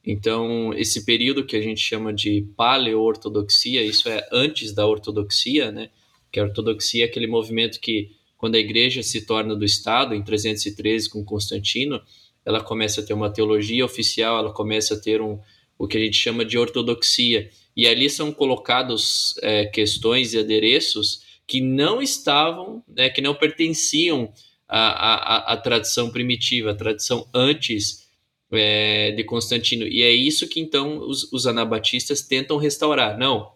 Então, 0.06 0.74
esse 0.74 1.04
período 1.06 1.46
que 1.46 1.56
a 1.56 1.62
gente 1.62 1.80
chama 1.80 2.12
de 2.12 2.46
paleortodoxia, 2.56 3.82
isso 3.82 4.08
é 4.08 4.26
antes 4.30 4.72
da 4.74 4.86
ortodoxia, 4.86 5.72
né? 5.72 5.88
Que 6.30 6.38
a 6.38 6.42
ortodoxia 6.42 7.04
é 7.04 7.06
aquele 7.06 7.26
movimento 7.26 7.80
que, 7.80 8.10
quando 8.36 8.56
a 8.56 8.58
igreja 8.58 9.02
se 9.02 9.24
torna 9.24 9.56
do 9.56 9.64
Estado, 9.64 10.14
em 10.14 10.22
313 10.22 11.08
com 11.08 11.24
Constantino, 11.24 12.02
ela 12.44 12.62
começa 12.62 13.00
a 13.00 13.04
ter 13.04 13.14
uma 13.14 13.32
teologia 13.32 13.84
oficial, 13.84 14.38
ela 14.38 14.52
começa 14.52 14.92
a 14.92 15.00
ter 15.00 15.22
um, 15.22 15.40
o 15.78 15.88
que 15.88 15.96
a 15.96 16.00
gente 16.00 16.18
chama 16.18 16.44
de 16.44 16.58
ortodoxia. 16.58 17.48
E 17.74 17.86
ali 17.86 18.10
são 18.10 18.30
colocados 18.30 19.34
é, 19.42 19.64
questões 19.64 20.34
e 20.34 20.38
adereços 20.38 21.22
que 21.46 21.62
não 21.62 22.02
estavam, 22.02 22.84
né, 22.86 23.08
que 23.08 23.22
não 23.22 23.34
pertenciam 23.34 24.30
à, 24.68 24.78
à, 24.78 25.52
à 25.52 25.56
tradição 25.56 26.10
primitiva, 26.10 26.70
à 26.70 26.74
tradição 26.74 27.28
antes 27.34 28.04
é, 28.52 29.12
de 29.12 29.24
Constantino. 29.24 29.86
E 29.86 30.02
é 30.02 30.12
isso 30.12 30.48
que 30.48 30.60
então 30.60 30.98
os, 30.98 31.32
os 31.32 31.46
anabatistas 31.46 32.22
tentam 32.22 32.56
restaurar. 32.56 33.18
Não, 33.18 33.52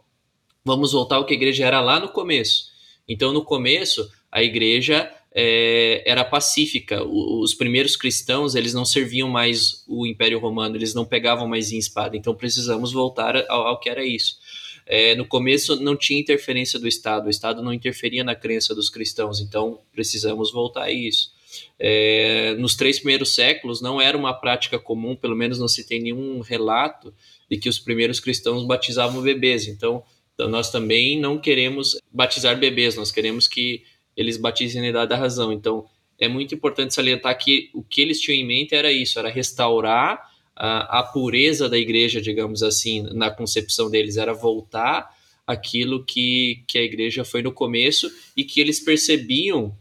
vamos 0.65 0.93
voltar 0.93 1.17
ao 1.17 1.25
que 1.25 1.35
a 1.35 1.37
igreja 1.37 1.67
era 1.67 1.81
lá 1.81 2.01
no 2.01 2.09
começo. 2.09 2.69
Então, 3.09 3.33
no 3.33 3.43
começo, 3.43 4.09
a 4.31 4.43
igreja 4.43 5.11
é, 5.35 6.03
era 6.05 6.25
pacífica. 6.25 7.03
O, 7.05 7.41
os 7.43 7.55
primeiros 7.55 7.97
cristãos 7.97 8.55
eles 8.55 8.75
não 8.75 8.85
serviam 8.85 9.29
mais 9.29 9.85
o 9.87 10.07
Império 10.07 10.39
Romano, 10.39 10.77
eles 10.77 10.95
não 10.95 11.05
pegavam 11.05 11.47
mais 11.47 11.73
em 11.73 11.79
espada. 11.79 12.17
Então 12.17 12.35
precisamos 12.35 12.93
voltar 12.93 13.37
ao, 13.49 13.69
ao 13.69 13.81
que 13.81 13.89
era 13.89 14.05
isso. 14.05 14.37
É, 14.91 15.15
no 15.15 15.27
começo 15.27 15.77
não 15.83 15.95
tinha 15.95 16.19
interferência 16.19 16.79
do 16.79 16.89
Estado, 16.89 17.27
o 17.27 17.31
Estado 17.31 17.63
não 17.63 17.75
interferia 17.75 18.25
na 18.25 18.35
crença 18.35 18.75
dos 18.75 18.89
cristãos, 18.89 19.39
então 19.39 19.83
precisamos 19.93 20.51
voltar 20.51 20.85
a 20.85 20.91
isso. 20.91 21.31
É, 21.79 22.55
nos 22.59 22.75
três 22.75 22.99
primeiros 22.99 23.35
séculos 23.35 23.83
não 23.83 24.01
era 24.01 24.17
uma 24.17 24.33
prática 24.33 24.79
comum, 24.79 25.15
pelo 25.15 25.37
menos 25.37 25.59
não 25.59 25.69
se 25.69 25.87
tem 25.87 26.01
nenhum 26.01 26.41
relato 26.41 27.13
de 27.51 27.59
que 27.59 27.69
os 27.69 27.79
primeiros 27.79 28.19
cristãos 28.19 28.65
batizavam 28.65 29.21
bebês. 29.21 29.69
Então, 29.69 30.03
nós 30.39 30.71
também 30.71 31.21
não 31.21 31.39
queremos 31.39 31.99
batizar 32.11 32.59
bebês, 32.59 32.97
nós 32.97 33.13
queremos 33.13 33.47
que 33.47 33.83
eles 34.17 34.39
batizem 34.39 34.81
na 34.81 34.89
idade 34.89 35.11
da 35.11 35.17
razão. 35.17 35.53
Então, 35.53 35.87
é 36.19 36.29
muito 36.29 36.55
importante 36.55 36.95
salientar 36.95 37.37
que 37.39 37.71
o 37.75 37.83
que 37.83 38.01
eles 38.01 38.21
tinham 38.21 38.41
em 38.41 38.47
mente 38.47 38.75
era 38.75 38.91
isso, 38.91 39.19
era 39.19 39.29
restaurar 39.29 40.31
a, 40.59 41.01
a 41.01 41.03
pureza 41.03 41.69
da 41.69 41.79
igreja, 41.79 42.21
digamos 42.21 42.63
assim, 42.63 43.03
na 43.15 43.31
concepção 43.31 43.91
deles, 43.91 44.17
era 44.17 44.33
voltar 44.33 45.09
aquilo 45.47 46.05
que, 46.05 46.63
que 46.67 46.79
a 46.79 46.83
igreja 46.83 47.25
foi 47.25 47.43
no 47.43 47.53
começo 47.53 48.11
e 48.37 48.45
que 48.45 48.61
eles 48.61 48.81
percebiam, 48.81 49.75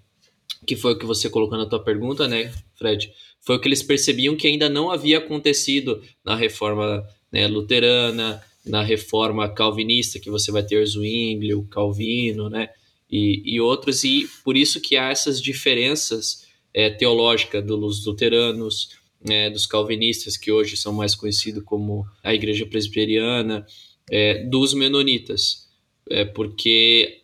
que 0.66 0.76
foi 0.76 0.94
o 0.94 1.00
que 1.00 1.06
você 1.06 1.30
colocou 1.30 1.58
na 1.58 1.66
tua 1.66 1.84
pergunta, 1.84 2.28
né, 2.28 2.54
Fred? 2.76 3.12
Foi 3.42 3.58
o 3.58 3.60
que 3.60 3.68
eles 3.68 3.84
percebiam 3.84 4.36
que 4.36 4.48
ainda 4.48 4.70
não 4.70 4.92
havia 4.92 5.18
acontecido 5.18 6.02
na 6.24 6.36
reforma 6.36 7.06
né, 7.32 7.48
luterana, 7.48 8.42
na 8.66 8.84
reforma 8.84 9.50
calvinista, 9.50 10.20
que 10.20 10.30
você 10.30 10.52
vai 10.52 10.64
ter 10.64 10.86
Zwingli, 10.86 11.54
o 11.54 11.64
Calvino, 11.64 12.50
né? 12.50 12.70
e, 13.10 13.42
e 13.46 13.62
outros, 13.62 14.04
e 14.04 14.30
por 14.44 14.58
isso 14.58 14.82
que 14.82 14.98
há 14.98 15.10
essas 15.10 15.42
diferenças 15.42 16.46
é, 16.74 16.90
teológicas 16.90 17.66
dos 17.66 18.06
luteranos, 18.06 18.90
é, 19.30 19.50
dos 19.50 19.66
calvinistas, 19.66 20.38
que 20.38 20.52
hoje 20.52 20.78
são 20.78 20.94
mais 20.94 21.16
conhecidos 21.16 21.64
como 21.64 22.06
a 22.24 22.34
Igreja 22.34 22.66
Presbiteriana, 22.66 23.66
é, 24.10 24.44
dos 24.46 24.74
menonitas, 24.74 25.68
é, 26.10 26.26
porque 26.26 27.22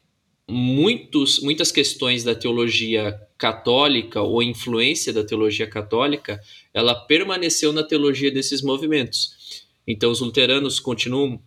muitos, 0.50 1.39
muitas 1.39 1.72
questões 1.72 2.24
da 2.24 2.36
teologia 2.36 3.20
católica 3.38 4.22
ou 4.22 4.44
influência 4.44 5.13
da 5.13 5.24
teologia 5.24 5.68
católica, 5.68 6.39
ela 6.74 6.96
permaneceu 6.96 7.74
na 7.74 7.84
teologia 7.84 8.32
desses 8.32 8.62
movimentos. 8.62 9.66
Então, 9.88 10.12
os 10.12 10.22
luteranos 10.22 10.80
continuam 10.80 11.42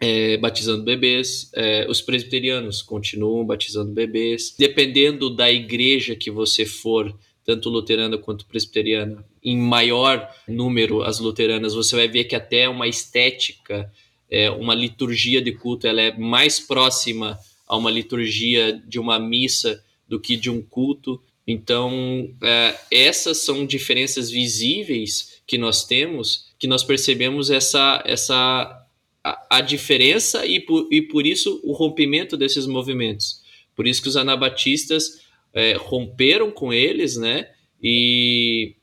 é, 0.00 0.36
batizando 0.36 0.82
bebês, 0.82 1.50
é, 1.54 1.86
os 1.88 2.00
presbiterianos 2.00 2.82
continuam 2.82 3.44
batizando 3.44 3.92
bebês. 3.92 4.54
Dependendo 4.58 5.30
da 5.30 5.50
igreja 5.50 6.16
que 6.16 6.30
você 6.30 6.66
for, 6.66 7.16
tanto 7.44 7.68
luterana 7.68 8.18
quanto 8.18 8.46
presbiteriana, 8.46 9.24
em 9.42 9.58
maior 9.58 10.28
número 10.46 11.02
as 11.02 11.18
luteranas, 11.18 11.74
você 11.74 11.96
vai 11.96 12.08
ver 12.08 12.24
que 12.24 12.36
até 12.36 12.68
uma 12.68 12.86
estética, 12.86 13.90
é, 14.30 14.50
uma 14.50 14.74
liturgia 14.74 15.42
de 15.42 15.52
culto, 15.52 15.86
ela 15.86 16.00
é 16.00 16.16
mais 16.16 16.60
próxima 16.60 17.38
a 17.66 17.76
uma 17.76 17.90
liturgia 17.90 18.72
de 18.86 18.98
uma 18.98 19.18
missa 19.18 19.82
do 20.08 20.20
que 20.20 20.36
de 20.36 20.50
um 20.50 20.62
culto. 20.62 21.20
Então, 21.46 22.30
é, 22.42 22.78
essas 22.90 23.38
são 23.38 23.66
diferenças 23.66 24.30
visíveis 24.30 25.40
que 25.46 25.58
nós 25.58 25.84
temos, 25.84 26.52
que 26.58 26.68
nós 26.68 26.84
percebemos 26.84 27.50
essa, 27.50 28.02
essa 28.06 28.86
a, 29.24 29.58
a 29.58 29.60
diferença 29.60 30.46
e 30.46 30.60
por, 30.60 30.88
e 30.90 31.02
por 31.02 31.26
isso 31.26 31.60
o 31.64 31.72
rompimento 31.72 32.36
desses 32.36 32.66
movimentos. 32.66 33.42
Por 33.74 33.86
isso 33.86 34.02
que 34.02 34.08
os 34.08 34.16
anabatistas 34.16 35.22
é, 35.52 35.74
romperam 35.74 36.50
com 36.50 36.72
eles, 36.72 37.16
né? 37.16 37.48
E, 37.82 38.74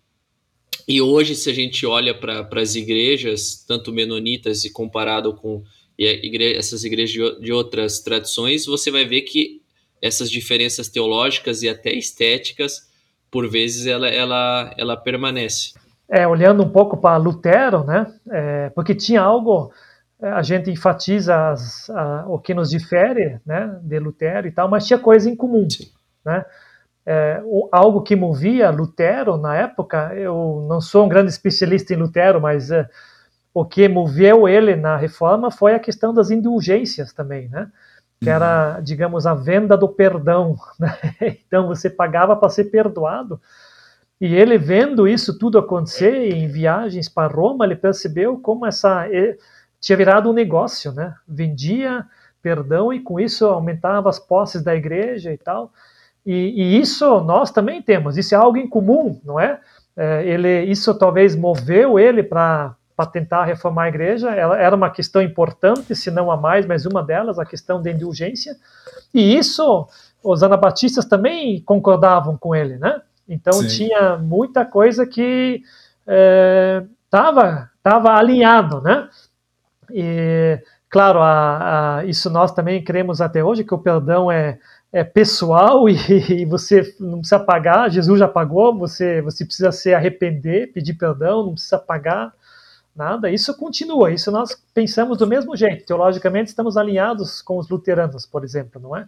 e 0.88 1.02
hoje, 1.02 1.36
se 1.36 1.50
a 1.50 1.54
gente 1.54 1.86
olha 1.86 2.14
para 2.14 2.62
as 2.62 2.76
igrejas, 2.76 3.64
tanto 3.68 3.94
menonitas 3.94 4.64
e 4.66 4.72
comparado 4.72 5.34
com 5.36 5.64
igre 5.98 6.56
essas 6.56 6.84
igrejas 6.84 7.12
de, 7.12 7.42
de 7.42 7.52
outras 7.52 8.00
tradições, 8.00 8.66
você 8.66 8.90
vai 8.90 9.06
ver 9.06 9.22
que 9.22 9.62
essas 10.02 10.32
diferenças 10.32 10.88
teológicas 10.88 11.62
e 11.62 11.70
até 11.70 11.92
estéticas, 11.92 12.90
por 13.30 13.48
vezes, 13.50 13.86
ela, 13.86 14.08
ela, 14.08 14.74
ela 14.78 14.98
permanece. 14.98 15.74
É, 16.10 16.28
olhando 16.28 16.64
um 16.64 16.70
pouco 16.70 16.98
para 16.98 17.18
Lutero, 17.18 17.84
né? 17.84 18.12
É, 18.32 18.70
porque 18.72 18.96
tinha 18.96 19.22
algo 19.22 19.72
é, 20.22 20.30
a 20.30 20.42
gente 20.42 20.70
enfatiza 20.70 21.50
as, 21.50 21.90
a, 21.90 22.26
o 22.28 22.40
que 22.40 22.54
nos 22.54 22.70
difere, 22.70 23.40
né, 23.46 23.80
de 23.82 24.00
Lutero 24.00 24.48
e 24.48 24.52
tal, 24.52 24.68
mas 24.68 24.86
tinha 24.86 25.00
coisa 25.00 25.30
em 25.30 25.36
comum, 25.36 25.66
né? 26.26 26.44
É, 27.12 27.42
algo 27.72 28.04
que 28.04 28.16
movia 28.16 28.70
Lutero 28.70 29.36
na 29.36 29.56
época, 29.56 30.14
eu 30.14 30.68
não 30.70 30.80
sou 30.80 31.08
um 31.08 31.10
grande 31.10 31.32
especialista 31.32 31.92
em 31.92 31.98
Lutero, 31.98 32.40
mas 32.40 32.70
é, 32.70 32.88
o 33.52 33.66
que 33.66 33.90
moveu 33.90 34.48
ele 34.48 34.76
na 34.76 34.96
reforma 34.96 35.50
foi 35.50 35.74
a 35.74 35.80
questão 35.80 36.14
das 36.14 36.30
indulgências 36.30 37.12
também, 37.12 37.50
né? 37.50 37.72
Que 38.22 38.30
era, 38.30 38.76
uhum. 38.76 38.84
digamos, 38.84 39.26
a 39.26 39.34
venda 39.34 39.76
do 39.76 39.90
perdão. 39.90 40.56
Né? 40.80 40.96
Então 41.48 41.66
você 41.66 41.90
pagava 41.90 42.36
para 42.36 42.48
ser 42.48 42.66
perdoado. 42.66 43.42
E 44.22 44.36
ele 44.36 44.60
vendo 44.60 45.08
isso 45.08 45.40
tudo 45.40 45.58
acontecer 45.58 46.14
em 46.32 46.48
viagens 46.48 47.10
para 47.10 47.34
Roma, 47.34 47.66
ele 47.66 47.76
percebeu 47.76 48.38
como 48.38 48.68
essa 48.68 49.08
tinha 49.82 49.98
virado 49.98 50.30
um 50.30 50.34
negócio, 50.34 50.92
né? 50.92 51.16
Vendia 51.28 52.06
perdão 52.40 52.94
e 52.94 53.00
com 53.00 53.20
isso 53.20 53.48
aumentava 53.48 54.10
as 54.10 54.20
posses 54.20 54.62
da 54.62 54.76
igreja 54.76 55.34
e 55.34 55.38
tal. 55.40 55.74
E, 56.26 56.34
e 56.34 56.80
isso 56.80 57.22
nós 57.22 57.52
também 57.52 57.82
temos. 57.82 58.18
Isso 58.18 58.36
é 58.36 58.38
algo 58.38 58.58
em 58.58 58.68
comum, 58.68 59.20
não 59.24 59.40
é? 59.40 59.60
é 59.98 60.26
ele, 60.26 60.64
isso 60.64 60.94
talvez 60.94 61.36
moveu 61.36 61.98
ele 61.98 62.24
para 62.24 62.76
tentar 63.12 63.46
reformar 63.46 63.84
a 63.84 63.90
igreja. 63.90 64.30
Ela 64.30 64.58
era 64.58 64.76
uma 64.76 64.90
questão 64.90 65.22
importante, 65.22 65.96
se 65.96 66.12
não 66.12 66.32
a 66.32 66.38
mais, 66.38 66.66
mas 66.66 66.86
uma 66.86 67.02
delas, 67.02 67.40
a 67.40 67.46
questão 67.46 67.82
da 67.82 67.92
indulgência. 67.92 68.56
E 69.14 69.38
isso 69.38 69.88
os 70.24 70.44
anabatistas 70.44 71.06
também 71.06 71.62
concordavam 71.62 72.38
com 72.38 72.54
ele, 72.54 72.78
né? 72.78 73.02
Então 73.28 73.54
Sim. 73.54 73.68
tinha 73.68 74.18
muita 74.18 74.66
coisa 74.66 75.06
que 75.06 75.62
estava 77.06 77.48
é, 77.48 77.68
tava 77.84 78.14
alinhado, 78.16 78.82
né? 78.82 79.08
E, 79.92 80.60
claro, 80.90 81.20
a, 81.20 81.98
a, 82.00 82.06
isso 82.06 82.30
nós 82.30 82.52
também 82.52 82.84
cremos 82.84 83.22
até 83.22 83.44
hoje, 83.44 83.64
que 83.64 83.74
o 83.74 83.80
perdão 83.80 84.32
é, 84.32 84.60
é 84.92 85.04
pessoal 85.04 85.88
e, 85.90 85.96
e, 86.30 86.46
você 86.46 86.96
não 87.00 87.20
precisa 87.20 87.40
pagar, 87.40 87.90
Jesus 87.90 88.20
já 88.20 88.28
pagou, 88.28 88.78
você, 88.78 89.22
você 89.22 89.46
precisa 89.46 89.72
se 89.72 89.94
arrepender, 89.94 90.72
pedir 90.74 90.96
perdão, 90.96 91.46
não 91.46 91.54
precisa 91.54 91.78
pagar 91.78 92.34
nada. 92.96 93.30
Isso 93.30 93.56
continua, 93.56 94.12
isso 94.12 94.32
nós 94.32 94.62
pensamos 94.74 95.18
do 95.18 95.28
mesmo 95.28 95.56
jeito. 95.56 95.86
Teologicamente, 95.86 96.50
estamos 96.50 96.76
alinhados 96.76 97.42
com 97.42 97.58
os 97.58 97.70
luteranos, 97.70 98.26
por 98.26 98.44
exemplo, 98.44 98.82
não 98.82 98.96
é? 98.96 99.08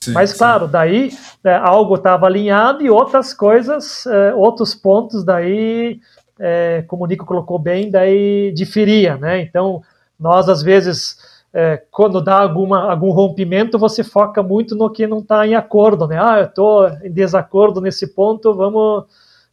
Sim, 0.00 0.12
Mas, 0.12 0.32
claro, 0.32 0.66
sim. 0.66 0.72
daí 0.72 1.10
é, 1.42 1.54
algo 1.54 1.94
estava 1.94 2.26
alinhado 2.26 2.84
e 2.84 2.90
outras 2.90 3.32
coisas, 3.32 4.06
é, 4.06 4.34
outros 4.34 4.74
pontos 4.74 5.24
daí, 5.24 6.00
é, 6.38 6.84
como 6.86 7.04
o 7.04 7.06
Nico 7.06 7.24
colocou 7.24 7.58
bem, 7.58 7.90
daí 7.90 8.52
diferia, 8.52 9.16
né? 9.16 9.40
Então, 9.40 9.82
nós, 10.20 10.48
às 10.48 10.62
vezes, 10.62 11.18
é, 11.58 11.82
quando 11.90 12.20
dá 12.20 12.38
alguma, 12.38 12.90
algum 12.90 13.10
rompimento, 13.10 13.78
você 13.78 14.04
foca 14.04 14.42
muito 14.42 14.76
no 14.76 14.90
que 14.90 15.06
não 15.06 15.20
está 15.20 15.46
em 15.46 15.54
acordo, 15.54 16.06
né? 16.06 16.18
Ah, 16.22 16.40
eu 16.40 16.44
estou 16.44 16.86
em 17.02 17.10
desacordo 17.10 17.80
nesse 17.80 18.08
ponto, 18.08 18.54
vamos, 18.54 19.04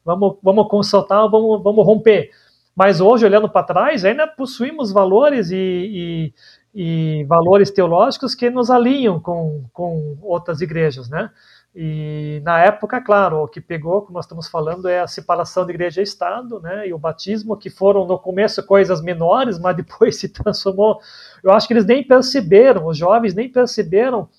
vamos, 0.04 0.36
vamos 0.44 0.68
consultar, 0.68 1.26
vamos, 1.30 1.64
vamos 1.64 1.86
romper. 1.86 2.30
Mas 2.76 3.00
hoje, 3.00 3.26
olhando 3.26 3.48
para 3.48 3.64
trás, 3.64 4.04
ainda 4.04 4.28
possuímos 4.28 4.92
valores 4.92 5.50
e, 5.50 5.56
e, 6.76 7.20
e, 7.22 7.24
valores 7.24 7.72
teológicos 7.72 8.36
que 8.36 8.50
nos 8.50 8.70
alinham 8.70 9.18
com, 9.18 9.64
com 9.72 10.18
outras 10.24 10.60
igrejas, 10.60 11.08
né? 11.08 11.30
E 11.76 12.40
na 12.46 12.60
época, 12.60 13.02
claro, 13.02 13.44
o 13.44 13.48
que 13.48 13.60
pegou, 13.60 14.02
como 14.02 14.14
nós 14.14 14.26
estamos 14.26 14.48
falando, 14.48 14.88
é 14.88 15.00
a 15.00 15.08
separação 15.08 15.66
de 15.66 15.72
igreja 15.72 16.02
e 16.02 16.04
Estado, 16.04 16.60
né? 16.60 16.88
E 16.88 16.94
o 16.94 17.00
batismo, 17.00 17.58
que 17.58 17.70
foram 17.70 18.06
no 18.06 18.20
começo 18.20 18.64
coisas 18.64 19.02
menores, 19.02 19.58
mas 19.58 19.76
depois 19.78 20.18
se 20.18 20.30
transformou. 20.30 21.00
Eu 21.44 21.52
acho 21.52 21.68
que 21.68 21.74
eles 21.74 21.86
nem 21.86 22.04
perceberam, 22.04 22.86
os 22.86 22.98
jovens 22.98 23.34
nem 23.34 23.50
perceberam 23.50 24.30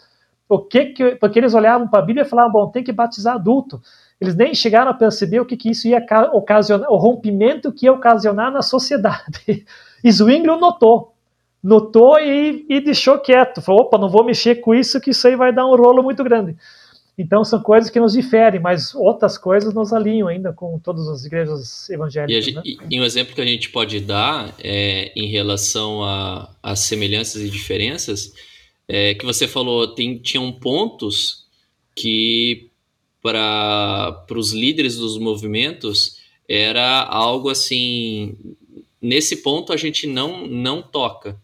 o 0.49 0.59
que, 0.59 0.87
que 0.87 1.17
porque 1.17 1.39
eles 1.39 1.55
olhavam 1.55 1.89
para 1.89 1.99
a 1.99 2.03
Bíblia 2.03 2.25
e 2.25 2.29
falavam, 2.29 2.53
bom, 2.53 2.71
tem 2.71 2.85
que 2.85 2.93
batizar 2.93 3.35
adulto. 3.35 3.83
Eles 4.21 4.37
nem 4.37 4.55
chegaram 4.55 4.91
a 4.91 4.95
perceber 4.95 5.41
o 5.41 5.45
que, 5.45 5.57
que 5.57 5.71
isso 5.71 5.89
ia 5.89 6.05
ocasionar, 6.33 6.89
o 6.91 6.97
rompimento 6.97 7.73
que 7.73 7.87
ia 7.87 7.93
ocasionar 7.93 8.53
na 8.53 8.63
sociedade. 8.63 9.65
E 10.05 10.13
Zwingli 10.13 10.55
notou. 10.61 11.15
notou 11.63 12.21
e, 12.21 12.67
e 12.69 12.79
deixou 12.79 13.19
quieto. 13.19 13.63
Falou, 13.63 13.85
opa, 13.85 13.97
não 13.97 14.11
vou 14.11 14.23
mexer 14.23 14.57
com 14.57 14.75
isso, 14.75 15.01
que 15.01 15.13
isso 15.13 15.27
aí 15.27 15.35
vai 15.35 15.51
dar 15.51 15.65
um 15.65 15.75
rolo 15.75 16.03
muito 16.03 16.23
grande. 16.23 16.55
Então 17.17 17.45
são 17.45 17.63
coisas 17.63 17.91
que 17.91 18.01
nos 18.01 18.13
diferem, 18.13 18.61
mas 18.61 18.95
outras 18.95 19.39
coisas 19.39 19.73
nos 19.73 19.93
alinham 19.93 20.27
ainda 20.27 20.53
com 20.53 20.79
todas 20.81 21.07
as 21.09 21.25
igrejas 21.25 21.89
evangélicas. 21.89 22.47
E, 22.47 22.53
né? 22.53 22.63
e, 22.65 22.79
e 22.91 23.01
um 23.01 23.05
exemplo 23.05 23.35
que 23.35 23.41
a 23.41 23.47
gente 23.47 23.71
pode 23.71 24.01
dar 24.01 24.53
é, 24.59 25.13
em 25.15 25.29
relação 25.29 26.01
às 26.63 26.81
semelhanças 26.81 27.43
e 27.43 27.49
diferenças 27.49 28.33
é 28.89 29.15
que 29.15 29.25
você 29.25 29.47
falou, 29.47 29.89
tem, 29.89 30.19
tinham 30.19 30.51
pontos 30.53 31.47
que 31.95 32.69
para 33.23 34.27
os 34.33 34.53
líderes 34.53 34.97
dos 34.97 35.17
movimentos 35.19 36.19
era 36.49 37.03
algo 37.05 37.49
assim. 37.49 38.37
Nesse 39.01 39.37
ponto 39.37 39.73
a 39.73 39.77
gente 39.77 40.07
não, 40.07 40.47
não 40.47 40.83
toca. 40.83 41.41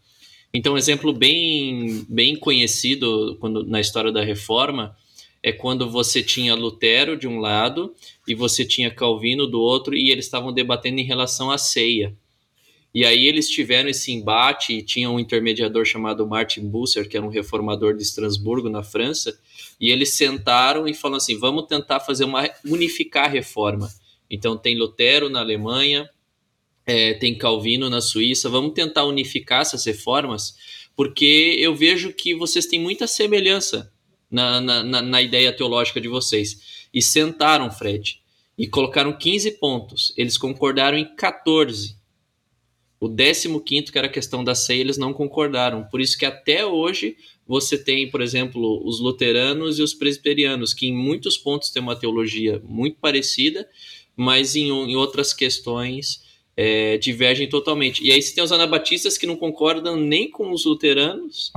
Então, 0.52 0.74
um 0.74 0.78
exemplo 0.78 1.12
bem, 1.12 2.04
bem 2.08 2.36
conhecido 2.36 3.36
quando, 3.40 3.64
na 3.64 3.80
história 3.80 4.10
da 4.10 4.22
reforma 4.22 4.96
é 5.42 5.52
quando 5.52 5.90
você 5.90 6.22
tinha 6.22 6.54
Lutero 6.54 7.16
de 7.16 7.26
um 7.26 7.38
lado 7.38 7.94
e 8.28 8.34
você 8.34 8.64
tinha 8.64 8.90
Calvino 8.90 9.46
do 9.46 9.60
outro 9.60 9.94
e 9.94 10.10
eles 10.10 10.26
estavam 10.26 10.52
debatendo 10.52 11.00
em 11.00 11.04
relação 11.04 11.50
à 11.50 11.56
ceia. 11.56 12.14
E 12.92 13.04
aí 13.04 13.26
eles 13.26 13.48
tiveram 13.48 13.88
esse 13.88 14.10
embate 14.12 14.72
e 14.72 14.82
tinha 14.82 15.08
um 15.08 15.18
intermediador 15.18 15.84
chamado 15.84 16.26
Martin 16.26 16.68
Busser, 16.68 17.08
que 17.08 17.16
era 17.16 17.24
um 17.24 17.30
reformador 17.30 17.96
de 17.96 18.02
Estrasburgo, 18.02 18.68
na 18.68 18.82
França, 18.82 19.38
e 19.80 19.90
eles 19.90 20.10
sentaram 20.14 20.88
e 20.88 20.92
falaram 20.92 21.18
assim, 21.18 21.38
vamos 21.38 21.66
tentar 21.66 22.00
fazer 22.00 22.24
uma 22.24 22.50
unificar 22.64 23.26
a 23.26 23.28
reforma. 23.28 23.88
Então 24.28 24.56
tem 24.56 24.76
Lutero 24.76 25.30
na 25.30 25.38
Alemanha, 25.38 26.10
é, 26.84 27.14
tem 27.14 27.38
Calvino 27.38 27.88
na 27.88 28.00
Suíça, 28.00 28.48
vamos 28.48 28.74
tentar 28.74 29.04
unificar 29.04 29.60
essas 29.60 29.84
reformas, 29.84 30.56
porque 30.96 31.56
eu 31.60 31.74
vejo 31.74 32.12
que 32.12 32.34
vocês 32.34 32.66
têm 32.66 32.80
muita 32.80 33.06
semelhança 33.06 33.90
na, 34.30 34.60
na, 34.60 35.02
na 35.02 35.22
ideia 35.22 35.52
teológica 35.52 36.00
de 36.00 36.08
vocês. 36.08 36.86
E 36.92 37.02
sentaram, 37.02 37.70
Fred, 37.70 38.20
e 38.56 38.66
colocaram 38.66 39.12
15 39.12 39.52
pontos. 39.52 40.12
Eles 40.16 40.38
concordaram 40.38 40.96
em 40.96 41.16
14. 41.16 41.98
O 43.00 43.08
15, 43.08 43.90
que 43.90 43.96
era 43.96 44.06
a 44.06 44.10
questão 44.10 44.44
da 44.44 44.54
ceia, 44.54 44.80
eles 44.80 44.98
não 44.98 45.14
concordaram. 45.14 45.84
Por 45.84 46.02
isso 46.02 46.18
que 46.18 46.26
até 46.26 46.66
hoje 46.66 47.16
você 47.46 47.82
tem, 47.82 48.10
por 48.10 48.20
exemplo, 48.20 48.86
os 48.86 49.00
luteranos 49.00 49.78
e 49.78 49.82
os 49.82 49.94
presbiterianos, 49.94 50.74
que 50.74 50.86
em 50.86 50.94
muitos 50.94 51.38
pontos 51.38 51.70
têm 51.70 51.82
uma 51.82 51.96
teologia 51.96 52.60
muito 52.62 52.98
parecida, 53.00 53.66
mas 54.14 54.54
em, 54.54 54.68
em 54.68 54.94
outras 54.96 55.32
questões 55.32 56.22
é, 56.54 56.98
divergem 56.98 57.48
totalmente. 57.48 58.04
E 58.04 58.12
aí 58.12 58.20
você 58.20 58.34
tem 58.34 58.44
os 58.44 58.52
anabatistas 58.52 59.16
que 59.16 59.26
não 59.26 59.36
concordam 59.36 59.96
nem 59.96 60.30
com 60.30 60.52
os 60.52 60.66
luteranos 60.66 61.50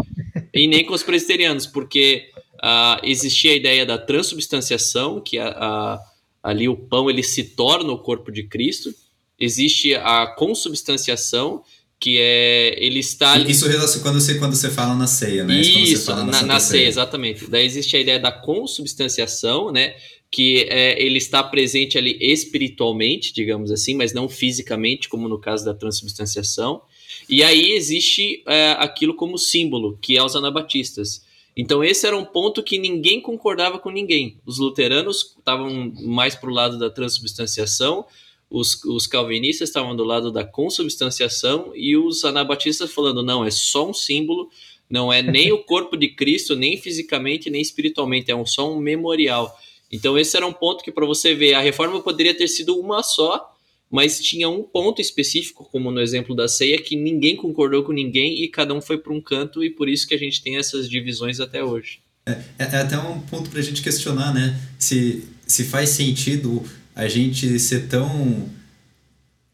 e 0.54 0.66
nem 0.66 0.86
com 0.86 0.94
os 0.94 1.04
presbiterianos, 1.04 1.68
porque 1.68 2.30
uh, 2.63 2.99
existia 3.04 3.52
a 3.52 3.56
ideia 3.56 3.86
da 3.86 3.97
transubstanciação, 3.97 5.19
que 5.19 5.38
a, 5.38 5.49
a, 5.49 5.99
ali 6.41 6.69
o 6.69 6.78
pão 6.78 7.10
ele 7.10 7.21
se 7.21 7.43
torna 7.43 7.91
o 7.91 7.99
corpo 7.99 8.32
de 8.32 8.43
Cristo. 8.43 8.93
Existe 9.38 9.93
a 9.95 10.28
consubstanciação, 10.28 11.63
que 11.99 12.17
é 12.17 12.76
ele 12.84 12.99
está 12.99 13.38
isso 13.38 14.02
quando 14.02 14.19
você 14.19 14.36
quando 14.36 14.56
você 14.56 14.69
fala 14.69 14.93
na 14.93 15.08
ceia 15.08 15.43
né? 15.43 15.60
Isso 15.62 16.10
na, 16.12 16.23
na, 16.26 16.41
na 16.43 16.60
ceia, 16.60 16.60
ceia. 16.60 16.88
exatamente. 16.88 17.47
Daí 17.47 17.65
existe 17.65 17.95
a 17.95 17.99
ideia 17.99 18.19
da 18.19 18.32
consubstanciação 18.32 19.71
né? 19.71 19.95
Que 20.30 20.67
é, 20.69 21.02
ele 21.02 21.17
está 21.17 21.41
presente 21.41 21.97
ali 21.97 22.17
espiritualmente 22.19 23.34
digamos 23.34 23.71
assim 23.71 23.95
mas 23.95 24.13
não 24.13 24.28
fisicamente 24.28 25.08
como 25.08 25.30
no 25.30 25.39
caso 25.39 25.63
da 25.63 25.73
transubstanciação. 25.73 26.82
E 27.30 27.41
aí 27.41 27.71
existe 27.71 28.43
é, 28.47 28.76
aquilo 28.80 29.15
como 29.15 29.38
símbolo 29.38 29.97
que 30.02 30.17
é 30.17 30.23
os 30.23 30.36
anabatistas 30.36 31.21
então 31.56 31.84
esse 31.84 32.08
era 32.08 32.18
um 32.18 32.26
ponto 32.26 32.63
que 32.63 32.80
ninguém 32.80 33.22
concordava 33.22 33.78
com 33.78 33.89
ninguém. 33.89 34.38
Os 34.46 34.58
luteranos 34.58 35.36
estavam 35.38 35.94
mais 36.02 36.36
para 36.36 36.50
o 36.50 36.54
lado 36.54 36.80
da 36.80 36.89
transubstanciação, 36.89 38.06
os, 38.50 38.84
os 38.86 39.08
calvinistas 39.08 39.70
estavam 39.70 39.96
do 39.96 40.04
lado 40.04 40.32
da 40.32 40.44
consubstanciação 40.44 41.72
e 41.76 41.98
os 41.98 42.24
anabatistas 42.24 42.94
falando 42.94 43.24
não, 43.24 43.44
é 43.44 43.50
só 43.50 43.89
um 43.89 43.94
símbolo, 43.94 44.50
não 44.89 45.12
é 45.12 45.24
nem 45.24 45.52
o 45.52 45.63
corpo 45.63 45.98
de 45.98 46.10
Cristo, 46.10 46.56
nem 46.56 46.78
fisicamente, 46.78 47.50
nem 47.50 47.62
espiritualmente, 47.62 48.30
é 48.30 48.36
um, 48.36 48.46
só 48.46 48.72
um 48.72 48.78
memorial. 48.78 49.58
Então 49.92 50.18
esse 50.18 50.38
era 50.38 50.46
um 50.46 50.54
ponto 50.54 50.84
que 50.84 50.92
para 50.92 51.06
você 51.06 51.34
ver, 51.34 51.56
a 51.56 51.62
reforma 51.62 52.00
poderia 52.02 52.36
ter 52.36 52.48
sido 52.48 52.80
uma 52.80 53.02
só, 53.02 53.53
mas 53.93 54.19
tinha 54.19 54.49
um 54.49 54.63
ponto 54.63 54.99
específico, 54.99 55.69
como 55.71 55.91
no 55.91 56.01
exemplo 56.01 56.36
da 56.36 56.47
ceia, 56.47 56.82
que 56.82 56.95
ninguém 56.95 57.36
concordou 57.36 57.84
com 57.84 57.91
ninguém 57.91 58.43
e 58.43 58.47
cada 58.47 58.73
um 58.73 58.82
foi 58.82 58.97
para 58.97 59.13
um 59.13 59.21
canto, 59.21 59.63
e 59.63 59.69
por 59.69 59.88
isso 59.88 60.08
que 60.08 60.15
a 60.15 60.17
gente 60.17 60.41
tem 60.41 60.58
essas 60.58 60.89
divisões 60.89 61.39
até 61.39 61.63
hoje. 61.63 61.99
É, 62.25 62.32
é, 62.32 62.41
é 62.58 62.77
até 62.77 62.97
um 62.97 63.19
ponto 63.19 63.51
para 63.51 63.60
a 63.60 63.62
gente 63.62 63.84
questionar, 63.84 64.34
né? 64.34 64.60
Se, 64.79 65.25
se 65.45 65.65
faz 65.65 65.89
sentido 65.89 66.63
a 66.95 67.08
gente 67.08 67.60
ser 67.60 67.88
tão 67.88 68.49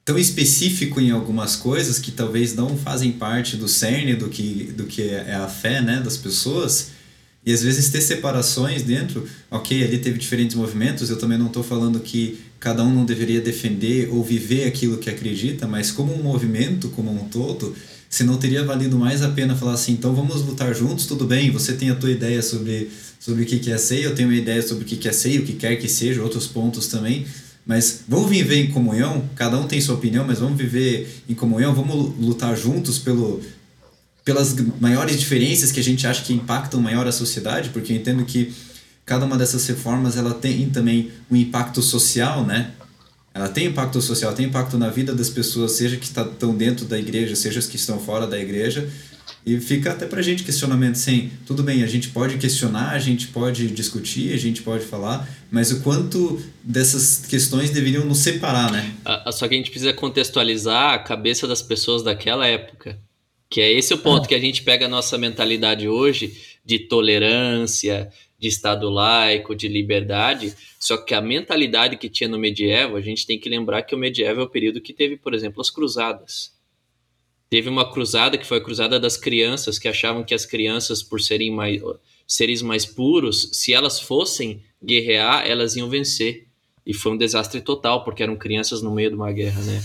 tão 0.06 0.18
específico 0.18 1.02
em 1.02 1.12
algumas 1.12 1.58
coisas 1.58 2.00
que 2.00 2.10
talvez 2.10 2.56
não 2.56 2.78
fazem 2.78 3.12
parte 3.12 3.58
do 3.58 3.68
cerne 3.68 4.16
do 4.16 4.30
que, 4.30 4.72
do 4.72 4.86
que 4.86 5.02
é 5.02 5.36
a 5.36 5.50
fé 5.50 5.82
né, 5.82 6.00
das 6.00 6.16
pessoas, 6.16 6.92
e 7.46 7.52
às 7.52 7.62
vezes 7.62 7.90
ter 7.90 8.02
separações 8.02 8.84
dentro, 8.84 9.28
ok, 9.52 9.84
ali 9.84 10.00
teve 10.00 10.18
diferentes 10.18 10.56
movimentos, 10.56 11.10
eu 11.10 11.20
também 11.20 11.38
não 11.38 11.48
estou 11.48 11.62
falando 11.62 12.00
que 12.00 12.40
cada 12.60 12.84
um 12.84 12.94
não 12.94 13.06
deveria 13.06 13.40
defender 13.40 14.10
ou 14.12 14.24
viver 14.24 14.66
aquilo 14.66 14.98
que 14.98 15.10
acredita, 15.10 15.68
mas 15.68 15.92
como 15.92 16.14
um 16.14 16.22
movimento, 16.22 16.90
como 16.90 17.12
um 17.12 17.30
todo, 17.30 17.74
se 18.10 18.24
não 18.24 18.38
teria 18.38 18.64
valido 18.64 18.98
mais 18.98 19.22
a 19.22 19.30
pena 19.30 19.56
falar 19.56 19.74
assim, 19.74 19.94
então 19.94 20.14
vamos 20.14 20.42
lutar 20.42 20.74
juntos, 20.76 21.06
tudo 21.06 21.26
bem, 21.26 21.52
você 21.52 21.74
tem 21.74 21.90
a 21.90 21.96
tua 21.96 22.12
ideia 22.12 22.42
sobre, 22.42 22.90
sobre 23.20 23.44
o 23.44 23.46
que 23.46 23.72
é 23.72 23.78
ceia, 23.78 24.06
eu 24.06 24.16
tenho 24.16 24.28
uma 24.28 24.38
ideia 24.38 24.62
sobre 24.62 24.84
o 24.84 24.88
que 24.88 25.08
é 25.08 25.12
ceia, 25.12 25.40
o 25.40 25.44
que 25.44 25.54
quer 25.54 25.76
que 25.78 25.88
seja, 25.88 26.22
outros 26.22 26.48
pontos 26.48 26.88
também, 26.88 27.26
mas 27.66 28.02
vamos 28.08 28.30
viver 28.30 28.58
em 28.58 28.72
comunhão, 28.72 29.30
cada 29.36 29.58
um 29.60 29.68
tem 29.68 29.80
sua 29.80 29.96
opinião, 29.96 30.26
mas 30.26 30.40
vamos 30.40 30.58
viver 30.58 31.22
em 31.30 31.36
comunhão, 31.36 31.74
vamos 31.74 32.18
lutar 32.20 32.58
juntos 32.58 32.98
pelo, 32.98 33.42
pelas 34.26 34.56
maiores 34.82 35.20
diferenças 35.20 35.72
que 35.72 35.80
a 35.80 35.84
gente 35.84 36.06
acha 36.08 36.24
que 36.24 36.34
impactam 36.34 36.82
maior 36.82 37.08
a 37.08 37.12
sociedade, 37.12 37.70
porque 37.70 37.94
eu 37.94 37.98
entendo 37.98 38.26
que 38.26 38.52
cada 39.10 39.26
uma 39.26 39.36
dessas 39.36 39.66
reformas 39.66 40.16
ela 40.16 40.36
tem 40.36 40.70
também 40.70 41.12
um 41.32 41.36
impacto 41.36 41.82
social, 41.82 42.46
né? 42.46 42.74
Ela 43.34 43.50
tem 43.50 43.66
impacto 43.66 44.00
social, 44.00 44.34
tem 44.34 44.46
impacto 44.46 44.78
na 44.78 44.90
vida 44.90 45.16
das 45.16 45.32
pessoas, 45.32 45.72
seja 45.72 45.98
que 45.98 46.06
estão 46.06 46.26
tá, 46.26 46.48
dentro 46.56 46.86
da 46.86 47.00
igreja, 47.00 47.36
seja 47.36 47.58
as 47.58 47.66
que 47.66 47.76
estão 47.76 48.00
fora 48.00 48.28
da 48.28 48.38
igreja. 48.40 48.88
E 49.44 49.60
fica 49.60 49.94
até 49.94 50.06
pra 50.06 50.22
gente 50.22 50.44
questionamento 50.44 50.92
assim, 50.92 51.32
tudo 51.48 51.64
bem, 51.64 51.82
a 51.82 51.88
gente 51.88 52.10
pode 52.10 52.38
questionar, 52.38 52.92
a 52.92 53.00
gente 53.00 53.28
pode 53.30 53.68
discutir, 53.70 54.32
a 54.32 54.38
gente 54.38 54.62
pode 54.62 54.86
falar, 54.86 55.28
mas 55.50 55.72
o 55.72 55.80
quanto 55.82 56.40
dessas 56.64 57.26
questões 57.28 57.72
deveriam 57.72 58.06
nos 58.06 58.20
separar, 58.20 58.72
né? 58.72 58.94
Só 59.32 59.48
que 59.48 59.56
a 59.56 59.58
gente 59.58 59.72
precisa 59.72 59.92
contextualizar 59.92 60.94
a 60.94 61.00
cabeça 61.00 61.48
das 61.48 61.64
pessoas 61.64 62.04
daquela 62.04 62.46
época. 62.46 63.00
Que 63.50 63.60
é 63.62 63.74
esse 63.74 63.92
o 63.92 63.98
ponto 63.98 64.26
ah. 64.26 64.28
que 64.28 64.36
a 64.36 64.40
gente 64.40 64.62
pega 64.62 64.86
a 64.86 64.90
nossa 64.90 65.18
mentalidade 65.18 65.88
hoje 65.88 66.32
de 66.64 66.78
tolerância, 66.78 68.12
de 68.40 68.48
Estado 68.48 68.90
laico, 68.90 69.54
de 69.54 69.68
liberdade, 69.68 70.56
só 70.80 70.96
que 70.96 71.14
a 71.14 71.22
mentalidade 71.22 71.98
que 71.98 72.10
tinha 72.10 72.30
no 72.30 72.40
medieval, 72.40 72.96
a 72.96 73.02
gente 73.02 73.28
tem 73.28 73.38
que 73.38 73.50
lembrar 73.50 73.82
que 73.82 73.94
o 73.94 73.98
medieval 73.98 74.44
é 74.44 74.46
o 74.46 74.50
período 74.50 74.80
que 74.80 74.94
teve, 74.94 75.18
por 75.18 75.34
exemplo, 75.34 75.60
as 75.60 75.70
cruzadas. 75.70 76.58
Teve 77.50 77.68
uma 77.68 77.92
cruzada 77.92 78.38
que 78.38 78.46
foi 78.46 78.60
a 78.60 78.64
cruzada 78.64 79.00
das 79.00 79.18
crianças, 79.18 79.78
que 79.78 79.88
achavam 79.88 80.24
que 80.24 80.34
as 80.34 80.46
crianças, 80.46 81.04
por 81.04 81.20
serem 81.20 81.52
mais, 81.52 81.82
seres 82.26 82.62
mais 82.62 82.86
puros, 82.86 83.50
se 83.54 83.74
elas 83.74 84.00
fossem 84.00 84.64
guerrear, 84.82 85.46
elas 85.46 85.76
iam 85.76 85.90
vencer. 85.90 86.48
E 86.86 86.94
foi 86.94 87.12
um 87.12 87.18
desastre 87.18 87.60
total, 87.60 88.04
porque 88.04 88.24
eram 88.24 88.38
crianças 88.38 88.82
no 88.82 88.94
meio 88.94 89.10
de 89.10 89.16
uma 89.16 89.32
guerra, 89.32 89.62
né? 89.64 89.84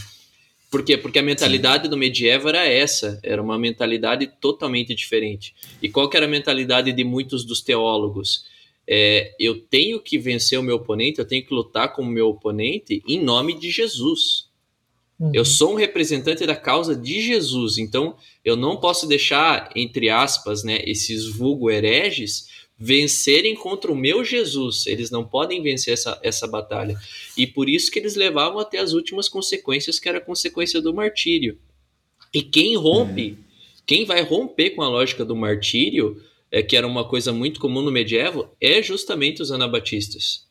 Por 0.74 0.82
quê? 0.82 0.96
Porque 0.96 1.20
a 1.20 1.22
mentalidade 1.22 1.84
Sim. 1.84 1.90
do 1.90 1.96
medieval 1.96 2.48
era 2.48 2.66
essa, 2.66 3.20
era 3.22 3.40
uma 3.40 3.56
mentalidade 3.56 4.26
totalmente 4.40 4.92
diferente. 4.92 5.54
E 5.80 5.88
qual 5.88 6.10
que 6.10 6.16
era 6.16 6.26
a 6.26 6.28
mentalidade 6.28 6.92
de 6.92 7.04
muitos 7.04 7.44
dos 7.44 7.60
teólogos? 7.60 8.44
É, 8.84 9.36
eu 9.38 9.60
tenho 9.60 10.00
que 10.00 10.18
vencer 10.18 10.58
o 10.58 10.64
meu 10.64 10.74
oponente, 10.74 11.20
eu 11.20 11.24
tenho 11.24 11.46
que 11.46 11.54
lutar 11.54 11.92
com 11.92 12.02
o 12.02 12.06
meu 12.06 12.26
oponente 12.26 13.00
em 13.06 13.22
nome 13.22 13.56
de 13.56 13.70
Jesus. 13.70 14.48
Uhum. 15.20 15.30
Eu 15.32 15.44
sou 15.44 15.74
um 15.74 15.76
representante 15.76 16.44
da 16.44 16.56
causa 16.56 16.96
de 16.96 17.22
Jesus, 17.22 17.78
então 17.78 18.16
eu 18.44 18.56
não 18.56 18.76
posso 18.76 19.06
deixar, 19.06 19.70
entre 19.76 20.10
aspas, 20.10 20.64
né, 20.64 20.80
esses 20.84 21.28
vulgo 21.28 21.70
hereges 21.70 22.48
vencerem 22.78 23.54
contra 23.54 23.90
o 23.90 23.96
meu 23.96 24.24
Jesus. 24.24 24.86
Eles 24.86 25.10
não 25.10 25.24
podem 25.24 25.62
vencer 25.62 25.94
essa, 25.94 26.18
essa 26.22 26.46
batalha. 26.46 26.98
E 27.36 27.46
por 27.46 27.68
isso 27.68 27.90
que 27.90 27.98
eles 27.98 28.16
levavam 28.16 28.58
até 28.58 28.78
as 28.78 28.92
últimas 28.92 29.28
consequências, 29.28 29.98
que 29.98 30.08
era 30.08 30.18
a 30.18 30.24
consequência 30.24 30.80
do 30.80 30.92
martírio. 30.92 31.58
E 32.32 32.42
quem 32.42 32.76
rompe, 32.76 33.30
uhum. 33.30 33.36
quem 33.86 34.04
vai 34.04 34.22
romper 34.22 34.70
com 34.70 34.82
a 34.82 34.88
lógica 34.88 35.24
do 35.24 35.36
martírio, 35.36 36.20
é, 36.50 36.62
que 36.62 36.76
era 36.76 36.86
uma 36.86 37.04
coisa 37.04 37.32
muito 37.32 37.60
comum 37.60 37.80
no 37.80 37.92
medieval, 37.92 38.54
é 38.60 38.82
justamente 38.82 39.40
os 39.40 39.52
anabatistas. 39.52 40.44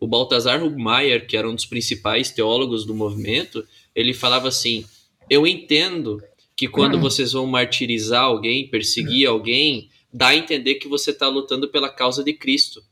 O 0.00 0.06
Baltazar 0.06 0.64
Hubmaier, 0.64 1.28
que 1.28 1.36
era 1.36 1.48
um 1.48 1.54
dos 1.54 1.64
principais 1.64 2.30
teólogos 2.30 2.84
do 2.84 2.92
movimento, 2.92 3.64
ele 3.94 4.12
falava 4.12 4.48
assim: 4.48 4.84
Eu 5.30 5.46
entendo 5.46 6.20
que 6.56 6.66
quando 6.66 6.98
vocês 6.98 7.32
vão 7.32 7.46
martirizar 7.46 8.24
alguém, 8.24 8.66
perseguir 8.66 9.28
alguém, 9.28 9.88
dá 10.12 10.28
a 10.28 10.36
entender 10.36 10.74
que 10.74 10.88
você 10.88 11.10
está 11.10 11.28
lutando 11.28 11.68
pela 11.68 11.88
causa 11.88 12.22
de 12.22 12.32
Cristo. 12.32 12.82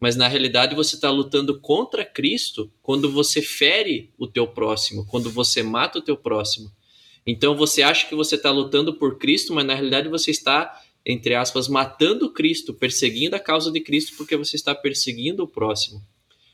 Mas 0.00 0.16
na 0.16 0.28
realidade 0.28 0.74
você 0.74 0.94
está 0.94 1.10
lutando 1.10 1.60
contra 1.60 2.04
Cristo 2.04 2.70
quando 2.82 3.10
você 3.10 3.42
fere 3.42 4.12
o 4.18 4.26
teu 4.26 4.46
próximo, 4.46 5.06
quando 5.06 5.30
você 5.30 5.62
mata 5.62 5.98
o 5.98 6.02
teu 6.02 6.16
próximo. 6.16 6.70
Então 7.26 7.56
você 7.56 7.82
acha 7.82 8.06
que 8.06 8.14
você 8.14 8.36
está 8.36 8.50
lutando 8.50 8.94
por 8.94 9.18
Cristo, 9.18 9.52
mas 9.52 9.66
na 9.66 9.74
realidade 9.74 10.08
você 10.08 10.30
está, 10.30 10.80
entre 11.04 11.34
aspas, 11.34 11.66
matando 11.66 12.32
Cristo, 12.32 12.72
perseguindo 12.72 13.34
a 13.34 13.40
causa 13.40 13.70
de 13.72 13.80
Cristo, 13.80 14.16
porque 14.16 14.36
você 14.36 14.56
está 14.56 14.74
perseguindo 14.74 15.42
o 15.42 15.48
próximo. 15.48 16.00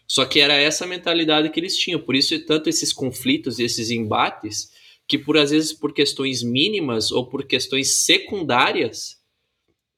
Só 0.07 0.25
que 0.25 0.41
era 0.41 0.55
essa 0.55 0.87
mentalidade 0.87 1.51
que 1.51 1.59
eles 1.59 1.77
tinham. 1.77 2.01
Por 2.01 2.15
isso, 2.15 2.39
tanto 2.47 2.69
esses 2.69 2.93
conflitos 2.93 3.59
e 3.59 3.65
esses 3.65 3.91
embates, 3.91 4.71
que 5.07 5.19
por 5.19 5.37
às 5.37 5.51
vezes 5.51 5.73
por 5.73 5.93
questões 5.93 6.43
mínimas 6.43 7.11
ou 7.11 7.27
por 7.27 7.45
questões 7.45 7.91
secundárias, 8.05 9.22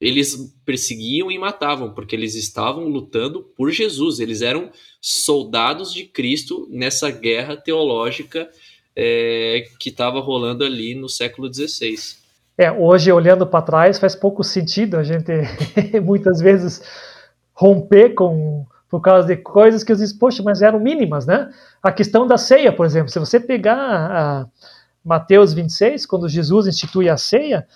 eles 0.00 0.54
perseguiam 0.64 1.30
e 1.30 1.38
matavam, 1.38 1.92
porque 1.92 2.14
eles 2.14 2.35
estavam 2.35 2.88
lutando 2.88 3.42
por 3.57 3.70
Jesus. 3.70 4.20
Eles 4.20 4.42
eram 4.42 4.70
soldados 5.00 5.92
de 5.92 6.04
Cristo 6.04 6.66
nessa 6.70 7.11
guerra 7.11 7.57
teológica 7.57 8.48
é, 8.96 9.64
que 9.78 9.88
estava 9.88 10.20
rolando 10.20 10.64
ali 10.64 10.94
no 10.94 11.09
século 11.09 11.52
XVI. 11.52 11.96
É, 12.57 12.70
hoje 12.70 13.11
olhando 13.11 13.46
para 13.46 13.62
trás 13.62 13.98
faz 13.98 14.14
pouco 14.14 14.44
sentido 14.44 14.96
a 14.96 15.02
gente 15.02 15.33
muitas 16.04 16.40
vezes 16.40 16.80
romper 17.52 18.14
com 18.14 18.64
por 18.88 19.00
causa 19.00 19.26
de 19.26 19.37
coisas 19.37 19.83
que 19.83 19.90
eu 19.90 19.96
disse, 19.96 20.16
poxa, 20.16 20.40
mas 20.40 20.62
eram 20.62 20.78
mínimas, 20.78 21.26
né? 21.26 21.50
A 21.83 21.90
questão 21.90 22.28
da 22.28 22.38
ceia, 22.38 22.72
por 22.72 22.87
exemplo, 22.87 23.11
se 23.11 23.18
você 23.18 23.40
pegar 23.40 24.48
Mateus 25.04 25.52
26, 25.52 26.07
quando 26.07 26.28
Jesus 26.28 26.68
institui 26.68 27.09
a 27.09 27.16
ceia, 27.16 27.66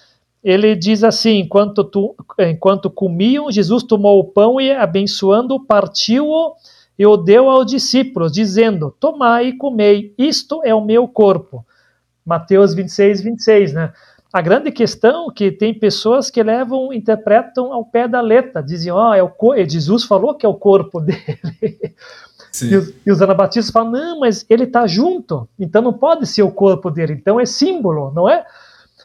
ele 0.43 0.75
diz 0.75 1.03
assim: 1.05 1.41
enquanto, 1.41 1.85
tu, 1.85 2.15
enquanto 2.39 2.91
comiam, 2.91 3.51
Jesus 3.51 3.83
tomou 3.83 4.19
o 4.21 4.25
pão 4.25 4.61
e, 4.61 4.73
abençoando, 4.73 5.61
partiu-o 5.61 6.55
e 6.99 7.07
o 7.07 7.17
deu 7.17 7.49
aos 7.49 7.67
discípulos, 7.67 8.33
dizendo: 8.33 8.95
Tomai 8.99 9.49
e 9.49 9.57
comei, 9.57 10.15
isto 10.19 10.61
é 10.65 10.75
o 10.75 10.85
meu 10.85 11.07
corpo. 11.07 11.65
Mateus 12.25 12.75
26, 12.75 13.23
26, 13.23 13.73
né? 13.73 13.93
A 14.31 14.43
grande 14.43 14.71
questão 14.71 15.31
é 15.31 15.33
que 15.35 15.51
tem 15.51 15.73
pessoas 15.73 16.31
que 16.31 16.43
levam, 16.43 16.93
interpretam 16.93 17.73
ao 17.73 17.85
pé 17.85 18.07
da 18.07 18.21
letra, 18.21 18.63
dizem, 18.63 18.93
ó, 18.93 19.11
oh, 19.11 19.15
é 19.15 19.23
o 19.23 19.69
Jesus 19.69 20.05
falou 20.05 20.35
que 20.35 20.45
é 20.45 20.49
o 20.49 20.55
corpo 20.55 21.01
dele. 21.01 21.95
E 22.63 22.77
os, 22.77 22.95
e 23.07 23.11
os, 23.11 23.23
anabatistas 23.23 23.73
falam, 23.73 23.93
não, 23.93 24.21
mas 24.21 24.45
ele 24.51 24.65
está 24.65 24.87
junto, 24.87 25.49
então 25.59 25.81
não 25.81 25.93
pode 25.93 26.27
ser 26.27 26.43
o 26.43 26.51
corpo 26.51 26.91
dele, 26.91 27.15
então 27.15 27.39
é 27.39 27.47
símbolo, 27.47 28.13
não 28.15 28.29
é? 28.29 28.45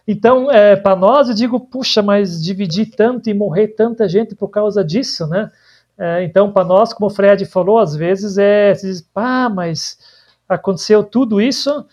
Então, 0.08 0.52
é, 0.52 0.76
para 0.76 0.96
nós, 0.96 1.30
eu 1.30 1.36
digo, 1.36 1.60
puxa, 1.60 2.02
mas 2.02 2.44
dividir 2.44 2.88
tanto 2.96 3.30
e 3.30 3.34
morrer 3.34 3.70
tanta 3.70 4.08
gente 4.08 4.36
por 4.36 4.50
causa 4.50 4.84
disso, 4.84 5.26
né? 5.28 5.50
É, 5.98 6.24
então, 6.24 6.52
para 6.52 6.66
nós, 6.66 6.94
como 6.94 7.08
o 7.08 7.14
Fred 7.14 7.46
falou, 7.46 7.78
às 7.78 7.96
vezes 7.96 8.38
é, 8.38 8.74
se 8.76 8.88
diz, 8.88 9.10
mas 9.54 9.98
aconteceu 10.50 11.04
tudo 11.04 11.40
isso 11.40 11.86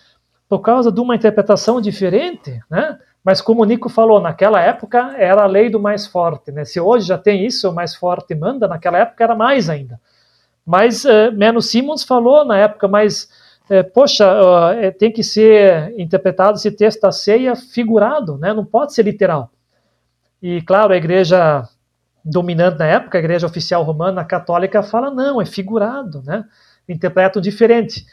por 0.49 0.61
causa 0.61 0.91
de 0.91 1.01
uma 1.01 1.15
interpretação 1.15 1.81
diferente, 1.81 2.61
né? 2.69 2.99
Mas 3.23 3.41
como 3.41 3.63
o 3.63 3.65
Nico 3.65 3.89
falou, 3.89 4.19
naquela 4.21 4.61
época 4.61 5.15
era 5.17 5.43
a 5.43 5.47
lei 5.47 5.69
do 5.69 5.79
mais 5.79 6.07
forte, 6.07 6.51
né? 6.51 6.65
Se 6.65 6.81
hoje 6.81 7.07
já 7.07 7.19
tem 7.19 7.47
isso, 7.47 7.69
o 7.71 7.75
mais 7.75 7.95
forte 7.95 8.35
manda, 8.35 8.67
naquela 8.67 8.99
época 8.99 9.23
era 9.23 9.35
mais 9.35 9.69
ainda. 9.69 10.01
Mas 10.65 11.05
uh, 11.05 11.31
Menos 11.35 11.71
Simmons 11.71 12.03
falou 12.03 12.45
na 12.45 12.57
época, 12.57 12.89
mas 12.89 13.29
uh, 13.71 13.91
poxa, 13.93 14.27
uh, 14.27 14.93
tem 14.99 15.13
que 15.13 15.23
ser 15.23 15.95
interpretado 15.99 16.57
esse 16.57 16.71
texto 16.71 17.01
da 17.03 17.13
ceia 17.13 17.55
figurado, 17.55 18.37
né? 18.37 18.53
Não 18.53 18.65
pode 18.65 18.93
ser 18.93 19.05
literal. 19.05 19.51
E 20.43 20.61
claro, 20.63 20.93
a 20.93 20.97
igreja 20.97 21.69
dominante 22.25 22.79
na 22.79 22.87
época, 22.87 23.19
a 23.19 23.21
igreja 23.21 23.47
oficial 23.47 23.83
romana 23.83 24.25
católica 24.25 24.83
fala 24.83 25.11
não, 25.11 25.41
é 25.41 25.47
figurado, 25.47 26.23
né? 26.23 26.45
Interpretam 26.89 27.41
diferente. 27.41 28.05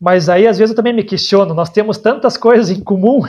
Mas 0.00 0.28
aí, 0.28 0.46
às 0.46 0.56
vezes, 0.56 0.70
eu 0.70 0.76
também 0.76 0.94
me 0.94 1.04
questiono. 1.04 1.52
Nós 1.52 1.68
temos 1.68 1.98
tantas 1.98 2.36
coisas 2.36 2.70
em 2.70 2.82
comum 2.82 3.20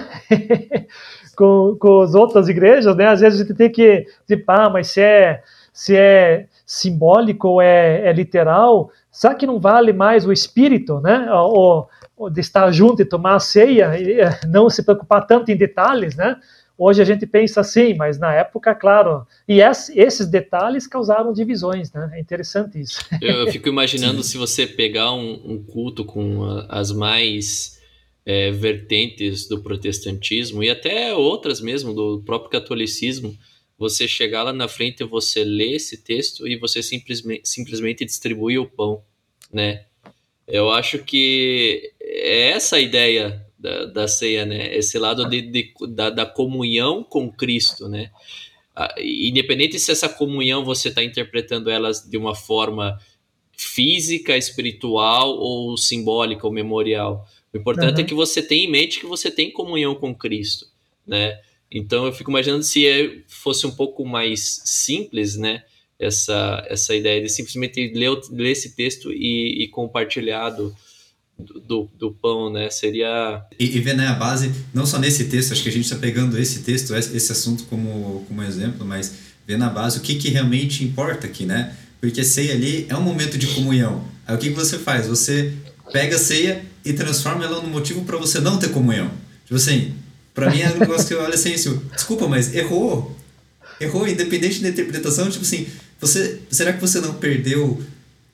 com, 1.36 1.76
com 1.78 2.02
as 2.02 2.16
outras 2.16 2.48
igrejas, 2.48 2.96
né? 2.96 3.08
Às 3.08 3.20
vezes 3.20 3.42
a 3.42 3.44
gente 3.44 3.58
tem 3.58 3.70
que 3.70 4.06
dizer, 4.28 4.44
ah, 4.48 4.70
mas 4.70 4.88
se 4.88 5.02
é, 5.02 5.44
se 5.74 5.98
é 5.98 6.48
simbólico 6.66 7.50
ou 7.50 7.62
é, 7.62 8.08
é 8.08 8.14
literal, 8.14 8.90
será 9.12 9.36
que 9.36 9.46
não 9.46 9.60
vale 9.60 9.92
mais 9.92 10.26
o 10.26 10.32
espírito, 10.32 11.00
né? 11.02 11.32
Ou, 11.34 11.88
ou 12.16 12.30
de 12.30 12.40
estar 12.40 12.72
junto 12.72 13.02
e 13.02 13.06
tomar 13.06 13.36
a 13.36 13.40
ceia 13.40 14.00
e 14.00 14.22
eh, 14.22 14.40
não 14.48 14.70
se 14.70 14.84
preocupar 14.84 15.28
tanto 15.28 15.52
em 15.52 15.58
detalhes, 15.58 16.16
né? 16.16 16.38
Hoje 16.78 17.00
a 17.00 17.06
gente 17.06 17.28
pensa 17.28 17.62
assim, 17.62 17.94
mas 17.94 18.18
na 18.18 18.34
época, 18.34 18.74
claro. 18.74 19.28
E 19.48 19.60
esses 19.62 20.26
detalhes 20.26 20.88
causaram 20.88 21.32
divisões, 21.32 21.92
né? 21.92 22.10
É 22.14 22.20
interessante 22.20 22.80
isso. 22.80 23.06
Eu, 23.22 23.46
fico 23.52 23.70
imaginando 23.70 24.24
se 24.24 24.38
você 24.38 24.66
pegar 24.66 25.14
um, 25.14 25.40
um 25.46 25.64
culto 25.64 26.04
com 26.04 26.44
as 26.68 26.92
mais 26.92 27.80
é, 28.26 28.50
vertentes 28.50 29.48
do 29.48 29.62
protestantismo 29.62 30.64
e 30.64 30.70
até 30.70 31.14
outras 31.14 31.62
mesmo, 31.62 31.94
do 31.94 32.24
próprio 32.26 32.50
catolicismo, 32.50 33.38
você 33.82 34.08
chegar 34.08 34.44
lá 34.44 34.54
na 34.54 34.68
frente 34.68 35.04
você 35.04 35.44
ler 35.44 35.74
esse 35.74 35.98
texto 35.98 36.48
e 36.48 36.56
você 36.56 36.84
simplesmente, 36.84 37.42
simplesmente 37.50 38.06
distribuir 38.06 38.62
o 38.62 38.70
pão, 38.70 39.02
né? 39.52 39.86
Eu 40.48 40.70
acho 40.70 41.00
que 41.00 41.92
é 42.00 42.50
essa 42.50 42.76
a 42.76 42.80
ideia 42.80 43.44
da, 43.58 43.86
da 43.86 44.08
ceia, 44.08 44.46
né? 44.46 44.76
Esse 44.76 45.00
lado 45.00 45.28
de, 45.28 45.42
de 45.42 45.74
da, 45.90 46.12
da, 46.12 46.28
comunhão 46.28 47.04
com 47.04 47.32
Cristo, 47.32 47.90
né? 47.90 48.12
Independente 49.00 49.80
se 49.80 49.92
essa 49.92 50.08
comunhão 50.08 50.64
você 50.64 50.90
está 50.90 51.04
interpretando 51.04 51.68
elas 51.68 52.08
de 52.08 52.18
uma 52.18 52.36
forma 52.36 53.00
física, 53.58 54.38
espiritual 54.38 55.32
ou 55.40 55.76
simbólica 55.76 56.46
ou 56.46 56.54
memorial. 56.54 57.28
O 57.52 57.58
importante 57.58 57.94
é 57.94 57.96
uhum. 57.96 58.02
é 58.02 58.08
que 58.08 58.14
você 58.14 58.44
tenha 58.44 58.64
em 58.64 58.72
mente 58.72 59.00
que 59.00 59.08
você 59.08 59.32
tem 59.32 59.52
comunhão 59.52 59.96
com 59.96 60.14
Cristo, 60.14 60.68
né? 61.06 61.42
Então 61.72 62.06
eu 62.06 62.12
fico 62.12 62.30
imaginando 62.30 62.64
se 62.64 62.86
é, 62.86 63.20
fosse 63.28 63.66
um 63.66 63.72
pouco 63.72 64.06
mais 64.06 64.62
simples, 64.66 65.38
né? 65.38 65.64
Essa, 65.98 66.66
essa 66.68 66.96
ideia 66.96 67.22
de 67.22 67.30
simplesmente 67.30 67.94
ler, 67.94 68.10
ler 68.32 68.52
esse 68.52 68.76
texto 68.76 69.12
e, 69.14 69.64
e 69.64 69.68
compartilhado 69.68 70.76
do, 71.40 71.90
do 71.98 72.12
pão, 72.12 72.52
né? 72.52 72.70
Seria. 72.70 73.44
E, 73.60 73.78
e 73.78 73.80
ver 73.80 73.96
né, 73.96 74.08
a 74.08 74.14
base, 74.14 74.52
não 74.74 74.86
só 74.86 75.00
nesse 75.00 75.26
texto, 75.26 75.52
acho 75.52 75.64
que 75.64 75.70
a 75.70 75.72
gente 75.72 75.86
está 75.86 75.96
pegando 75.96 76.38
esse 76.38 76.64
texto, 76.64 76.96
esse 76.96 77.32
assunto 77.32 77.66
como, 77.66 78.26
como 78.28 78.44
exemplo, 78.44 78.86
mas 78.86 79.16
ver 79.48 79.58
na 79.58 79.70
base 79.70 80.00
o 80.00 80.02
que, 80.02 80.16
que 80.16 80.30
realmente 80.30 80.84
importa 80.84 81.28
aqui, 81.28 81.46
né? 81.46 81.76
Porque 82.00 82.24
ceia 82.24 82.54
ali 82.54 82.86
é 82.90 82.96
um 82.96 83.02
momento 83.02 83.38
de 83.38 83.48
comunhão. 83.48 84.04
Aí 84.26 84.36
o 84.36 84.40
que, 84.40 84.50
que 84.50 84.56
você 84.56 84.78
faz? 84.78 85.08
Você 85.08 85.54
pega 85.92 86.16
a 86.16 86.20
ceia 86.20 86.64
e 86.84 86.94
transforma 86.94 87.46
ela 87.46 87.62
num 87.62 87.70
motivo 87.70 88.04
para 88.04 88.18
você 88.18 88.40
não 88.40 88.58
ter 88.58 88.70
comunhão. 88.70 89.12
Tipo 89.46 89.56
assim, 89.56 89.94
para 90.34 90.50
mim 90.50 90.62
é 90.62 90.72
um 90.72 90.80
negócio 90.80 91.08
que 91.08 91.14
eu 91.14 91.22
olho 91.22 91.34
assim, 91.34 91.54
assim, 91.54 91.80
desculpa, 91.94 92.28
mas 92.28 92.54
errou. 92.54 93.16
Errou, 93.80 94.08
independente 94.08 94.62
da 94.62 94.70
interpretação, 94.70 95.30
tipo 95.30 95.44
assim, 95.44 95.68
você, 96.00 96.40
será 96.50 96.74
que 96.74 96.80
você 96.80 97.00
não 97.00 97.16
perdeu 97.16 97.82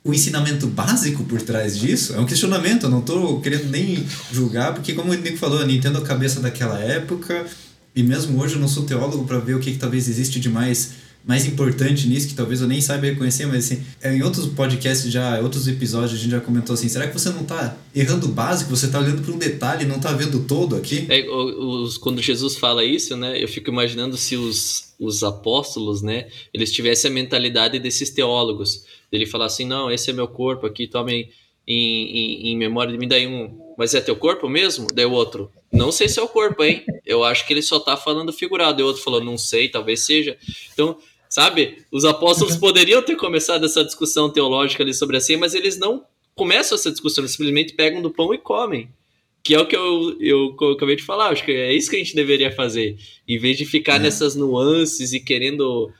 o 0.04 0.14
ensinamento 0.14 0.68
básico 0.68 1.24
por 1.24 1.42
trás 1.42 1.78
disso? 1.78 2.14
É 2.14 2.20
um 2.20 2.26
questionamento, 2.26 2.84
eu 2.84 2.90
não 2.90 3.00
estou 3.00 3.42
querendo 3.42 3.70
nem 3.70 4.06
julgar, 4.32 4.74
porque 4.74 4.94
como 4.94 5.12
o 5.12 5.16
Nico 5.16 5.38
falou, 5.38 5.62
eu 5.62 5.70
entendo 5.70 5.98
a 5.98 6.02
cabeça 6.02 6.40
daquela 6.40 6.80
época, 6.80 7.46
e 7.96 8.04
mesmo 8.04 8.40
hoje 8.42 8.56
eu 8.56 8.62
não 8.62 8.68
sou 8.68 8.86
teólogo 8.86 9.26
para 9.26 9.40
ver 9.40 9.56
o 9.56 9.60
que, 9.60 9.72
que 9.72 9.78
talvez 9.78 10.08
existe 10.08 10.40
de 10.40 10.50
mais 10.50 10.92
mais 11.28 11.46
importante 11.46 12.08
nisso, 12.08 12.30
que 12.30 12.34
talvez 12.34 12.62
eu 12.62 12.68
nem 12.68 12.80
saiba 12.80 13.06
reconhecer, 13.08 13.46
mas 13.46 13.66
assim, 13.66 13.84
é, 14.02 14.16
em 14.16 14.24
outros 14.24 14.46
podcasts 14.48 15.12
já, 15.12 15.40
outros 15.42 15.68
episódios, 15.68 16.14
a 16.14 16.24
gente 16.24 16.32
já 16.32 16.40
comentou 16.40 16.74
assim, 16.74 16.88
será 16.88 17.06
que 17.06 17.14
você 17.14 17.30
não 17.30 17.42
está 17.42 17.76
errando 17.94 18.28
o 18.28 18.30
básico, 18.30 18.74
você 18.74 18.86
está 18.86 18.98
olhando 19.00 19.22
para 19.22 19.34
um 19.34 19.38
detalhe 19.38 19.84
não 19.86 19.98
está 19.98 20.14
vendo 20.14 20.46
todo 20.48 20.78
aqui? 20.78 21.06
É, 21.10 21.30
os, 21.30 21.98
quando 21.98 22.22
Jesus 22.22 22.56
fala 22.56 22.82
isso, 22.82 23.18
né, 23.18 23.44
eu 23.44 23.48
fico 23.50 23.70
imaginando 23.70 24.16
se 24.16 24.38
os, 24.38 24.94
os 24.98 25.22
apóstolos, 25.22 26.02
né, 26.02 26.30
eles 26.54 26.72
tivessem 26.72 27.12
a 27.12 27.14
mentalidade 27.14 27.78
desses 27.78 28.10
teólogos, 28.10 28.86
ele 29.12 29.26
falar 29.26 29.48
assim, 29.48 29.66
não, 29.66 29.92
esse 29.92 30.10
é 30.10 30.14
meu 30.14 30.30
corpo 30.30 30.66
aqui, 30.66 30.88
tomem 30.88 31.30
em, 31.68 32.48
em, 32.48 32.52
em, 32.52 32.58
memória 32.58 32.94
de 32.94 32.98
mim, 32.98 33.08
daí 33.08 33.28
um, 33.28 33.54
mas 33.78 33.94
é 33.94 34.00
teu 34.00 34.16
corpo 34.16 34.48
mesmo? 34.48 34.88
Daí 34.94 35.06
o 35.06 35.12
outro, 35.12 35.52
não 35.72 35.92
sei 35.92 36.08
se 36.08 36.20
é 36.20 36.24
o 36.24 36.28
corpo, 36.30 36.64
hein? 36.64 36.86
Eu 37.06 37.24
acho 37.24 37.46
que 37.46 37.54
ele 37.54 37.62
só 37.62 37.80
tá 37.80 37.98
falando 37.98 38.32
figurado. 38.32 38.82
E 38.82 38.84
o 38.84 38.88
outro 38.88 39.04
falou, 39.04 39.24
não 39.24 39.38
sei, 39.38 39.70
talvez 39.70 40.02
seja. 40.02 40.38
Então, 40.74 40.98
sabe, 41.38 41.84
os 41.92 42.04
apóstolos 42.04 42.56
uhum. 42.56 42.60
poderiam 42.60 43.00
ter 43.04 43.16
começado 43.16 43.64
essa 43.64 43.84
discussão 43.84 44.28
teológica 44.28 44.82
ali 44.82 44.92
sobre 44.92 45.18
a 45.18 45.22
ceia, 45.22 45.38
mas 45.38 45.54
eles 45.54 45.78
não 45.78 46.04
começam 46.34 46.76
essa 46.76 46.90
discussão, 46.90 47.22
eles 47.24 47.34
simplesmente 47.34 47.76
pegam 47.76 48.02
do 48.02 48.10
pão 48.10 48.34
e 48.34 48.40
comem. 48.40 48.90
Que 49.44 49.54
é 49.54 49.60
o 49.60 49.68
que 49.68 49.76
eu, 49.76 50.18
eu, 50.20 50.58
eu 50.60 50.72
acabei 50.72 50.96
de 50.96 51.04
falar, 51.04 51.30
acho 51.30 51.46
que 51.46 51.52
é 51.52 51.72
isso 51.72 51.92
que 51.92 51.96
a 51.96 52.00
gente 52.00 52.16
deveria 52.16 52.52
fazer. 52.52 52.98
Em 53.28 53.38
vez 53.38 53.56
de 53.56 53.66
ficar 53.66 53.98
é. 53.98 54.00
nessas 54.00 54.36
nuances 54.36 55.14
e 55.14 55.20
querendo 55.20 55.92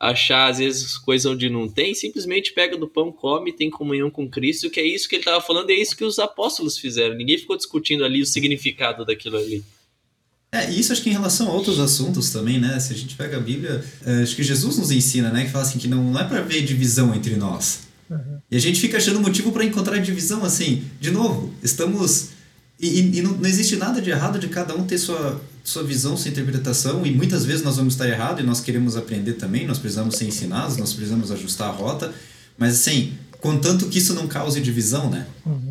achar 0.00 0.48
às 0.48 0.56
vezes 0.56 0.96
coisas 0.96 1.30
onde 1.30 1.50
não 1.50 1.68
tem, 1.68 1.94
simplesmente 1.94 2.54
pega 2.54 2.74
do 2.74 2.88
pão, 2.88 3.12
come, 3.12 3.52
tem 3.52 3.68
comunhão 3.68 4.08
com 4.08 4.26
Cristo, 4.26 4.70
que 4.70 4.80
é 4.80 4.86
isso 4.86 5.06
que 5.06 5.16
ele 5.16 5.20
estava 5.20 5.44
falando, 5.44 5.68
é 5.68 5.74
isso 5.74 5.94
que 5.94 6.04
os 6.04 6.18
apóstolos 6.18 6.78
fizeram. 6.78 7.14
Ninguém 7.14 7.36
ficou 7.36 7.58
discutindo 7.58 8.06
ali 8.06 8.22
o 8.22 8.26
significado 8.26 9.04
daquilo 9.04 9.36
ali. 9.36 9.62
É, 10.50 10.70
e 10.70 10.80
isso 10.80 10.92
acho 10.92 11.02
que 11.02 11.10
em 11.10 11.12
relação 11.12 11.48
a 11.48 11.52
outros 11.52 11.78
assuntos 11.78 12.30
também, 12.30 12.58
né? 12.58 12.80
Se 12.80 12.92
a 12.92 12.96
gente 12.96 13.14
pega 13.14 13.36
a 13.36 13.40
Bíblia, 13.40 13.84
é, 14.04 14.22
acho 14.22 14.34
que 14.34 14.42
Jesus 14.42 14.78
nos 14.78 14.90
ensina, 14.90 15.30
né? 15.30 15.44
Que 15.44 15.50
fala 15.50 15.64
assim 15.64 15.78
que 15.78 15.86
não, 15.86 16.02
não 16.02 16.18
é 16.18 16.24
para 16.24 16.40
ver 16.40 16.62
divisão 16.64 17.14
entre 17.14 17.36
nós. 17.36 17.80
Uhum. 18.08 18.38
E 18.50 18.56
a 18.56 18.60
gente 18.60 18.80
fica 18.80 18.96
achando 18.96 19.20
motivo 19.20 19.52
para 19.52 19.62
encontrar 19.64 19.98
divisão, 19.98 20.44
assim. 20.44 20.84
De 21.00 21.10
novo, 21.10 21.52
estamos... 21.62 22.30
E, 22.80 23.18
e 23.18 23.22
não, 23.22 23.32
não, 23.32 23.48
existe 23.48 23.76
nada 23.76 24.00
de 24.00 24.08
errado 24.08 24.38
de 24.38 24.48
cada 24.48 24.74
um 24.74 24.86
ter 24.86 24.98
sua, 24.98 25.40
sua 25.64 25.82
visão, 25.82 26.16
sua 26.16 26.30
interpretação, 26.30 27.04
e 27.04 27.10
muitas 27.10 27.44
vezes 27.44 27.62
nós 27.62 27.76
vamos 27.76 27.94
estar 27.94 28.08
errado 28.08 28.40
e 28.40 28.44
nós 28.44 28.60
queremos 28.60 28.96
aprender 28.96 29.32
também, 29.32 29.66
nós 29.66 29.78
precisamos 29.78 30.14
ser 30.14 30.26
ensinados, 30.26 30.76
nós 30.76 30.92
precisamos 30.92 31.32
ajustar 31.32 31.68
a 31.68 31.72
rota, 31.72 32.14
mas 32.56 32.74
assim, 32.74 33.14
contanto 33.40 33.88
que 33.88 33.98
isso 33.98 34.14
não 34.14 34.28
cause 34.28 34.60
divisão, 34.60 35.10
né? 35.10 35.26
Uhum. 35.44 35.67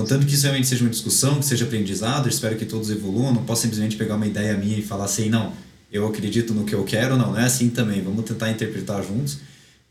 Contanto 0.00 0.26
que 0.26 0.32
isso 0.32 0.44
realmente 0.44 0.66
seja 0.66 0.82
uma 0.82 0.90
discussão, 0.90 1.38
que 1.38 1.44
seja 1.44 1.66
aprendizado, 1.66 2.26
espero 2.26 2.56
que 2.56 2.64
todos 2.64 2.88
evoluam, 2.90 3.34
não 3.34 3.44
posso 3.44 3.62
simplesmente 3.62 3.96
pegar 3.96 4.16
uma 4.16 4.26
ideia 4.26 4.56
minha 4.56 4.78
e 4.78 4.82
falar 4.82 5.04
assim, 5.04 5.28
não, 5.28 5.52
eu 5.92 6.06
acredito 6.06 6.54
no 6.54 6.64
que 6.64 6.74
eu 6.74 6.84
quero, 6.84 7.18
não, 7.18 7.32
não 7.32 7.38
é 7.38 7.44
assim 7.44 7.68
também, 7.68 8.00
vamos 8.00 8.24
tentar 8.24 8.50
interpretar 8.50 9.04
juntos, 9.04 9.40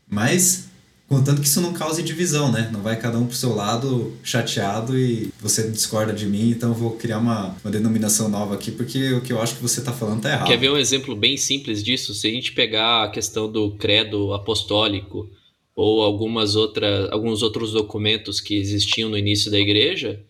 mas 0.08 0.68
contanto 1.08 1.40
que 1.40 1.46
isso 1.46 1.60
não 1.60 1.72
cause 1.72 2.02
divisão, 2.02 2.50
né? 2.50 2.70
Não 2.72 2.82
vai 2.82 2.96
cada 2.96 3.18
um 3.18 3.26
pro 3.26 3.36
seu 3.36 3.54
lado 3.54 4.12
chateado 4.24 4.98
e 4.98 5.32
você 5.40 5.70
discorda 5.70 6.12
de 6.12 6.26
mim, 6.26 6.50
então 6.50 6.70
eu 6.70 6.74
vou 6.74 6.90
criar 6.96 7.18
uma, 7.18 7.54
uma 7.64 7.70
denominação 7.70 8.28
nova 8.28 8.56
aqui, 8.56 8.72
porque 8.72 9.12
o 9.12 9.20
que 9.20 9.32
eu 9.32 9.40
acho 9.40 9.54
que 9.54 9.62
você 9.62 9.78
está 9.78 9.92
falando 9.92 10.22
tá 10.22 10.32
errado. 10.32 10.48
Quer 10.48 10.58
ver 10.58 10.72
um 10.72 10.76
exemplo 10.76 11.14
bem 11.14 11.36
simples 11.36 11.84
disso? 11.84 12.12
Se 12.14 12.26
a 12.26 12.30
gente 12.32 12.50
pegar 12.50 13.04
a 13.04 13.10
questão 13.10 13.50
do 13.50 13.70
credo 13.76 14.34
apostólico, 14.34 15.30
ou 15.80 16.02
algumas 16.02 16.56
outras, 16.56 17.10
alguns 17.10 17.42
outros 17.42 17.72
documentos 17.72 18.38
que 18.38 18.54
existiam 18.54 19.08
no 19.08 19.16
início 19.16 19.50
da 19.50 19.58
igreja, 19.58 20.22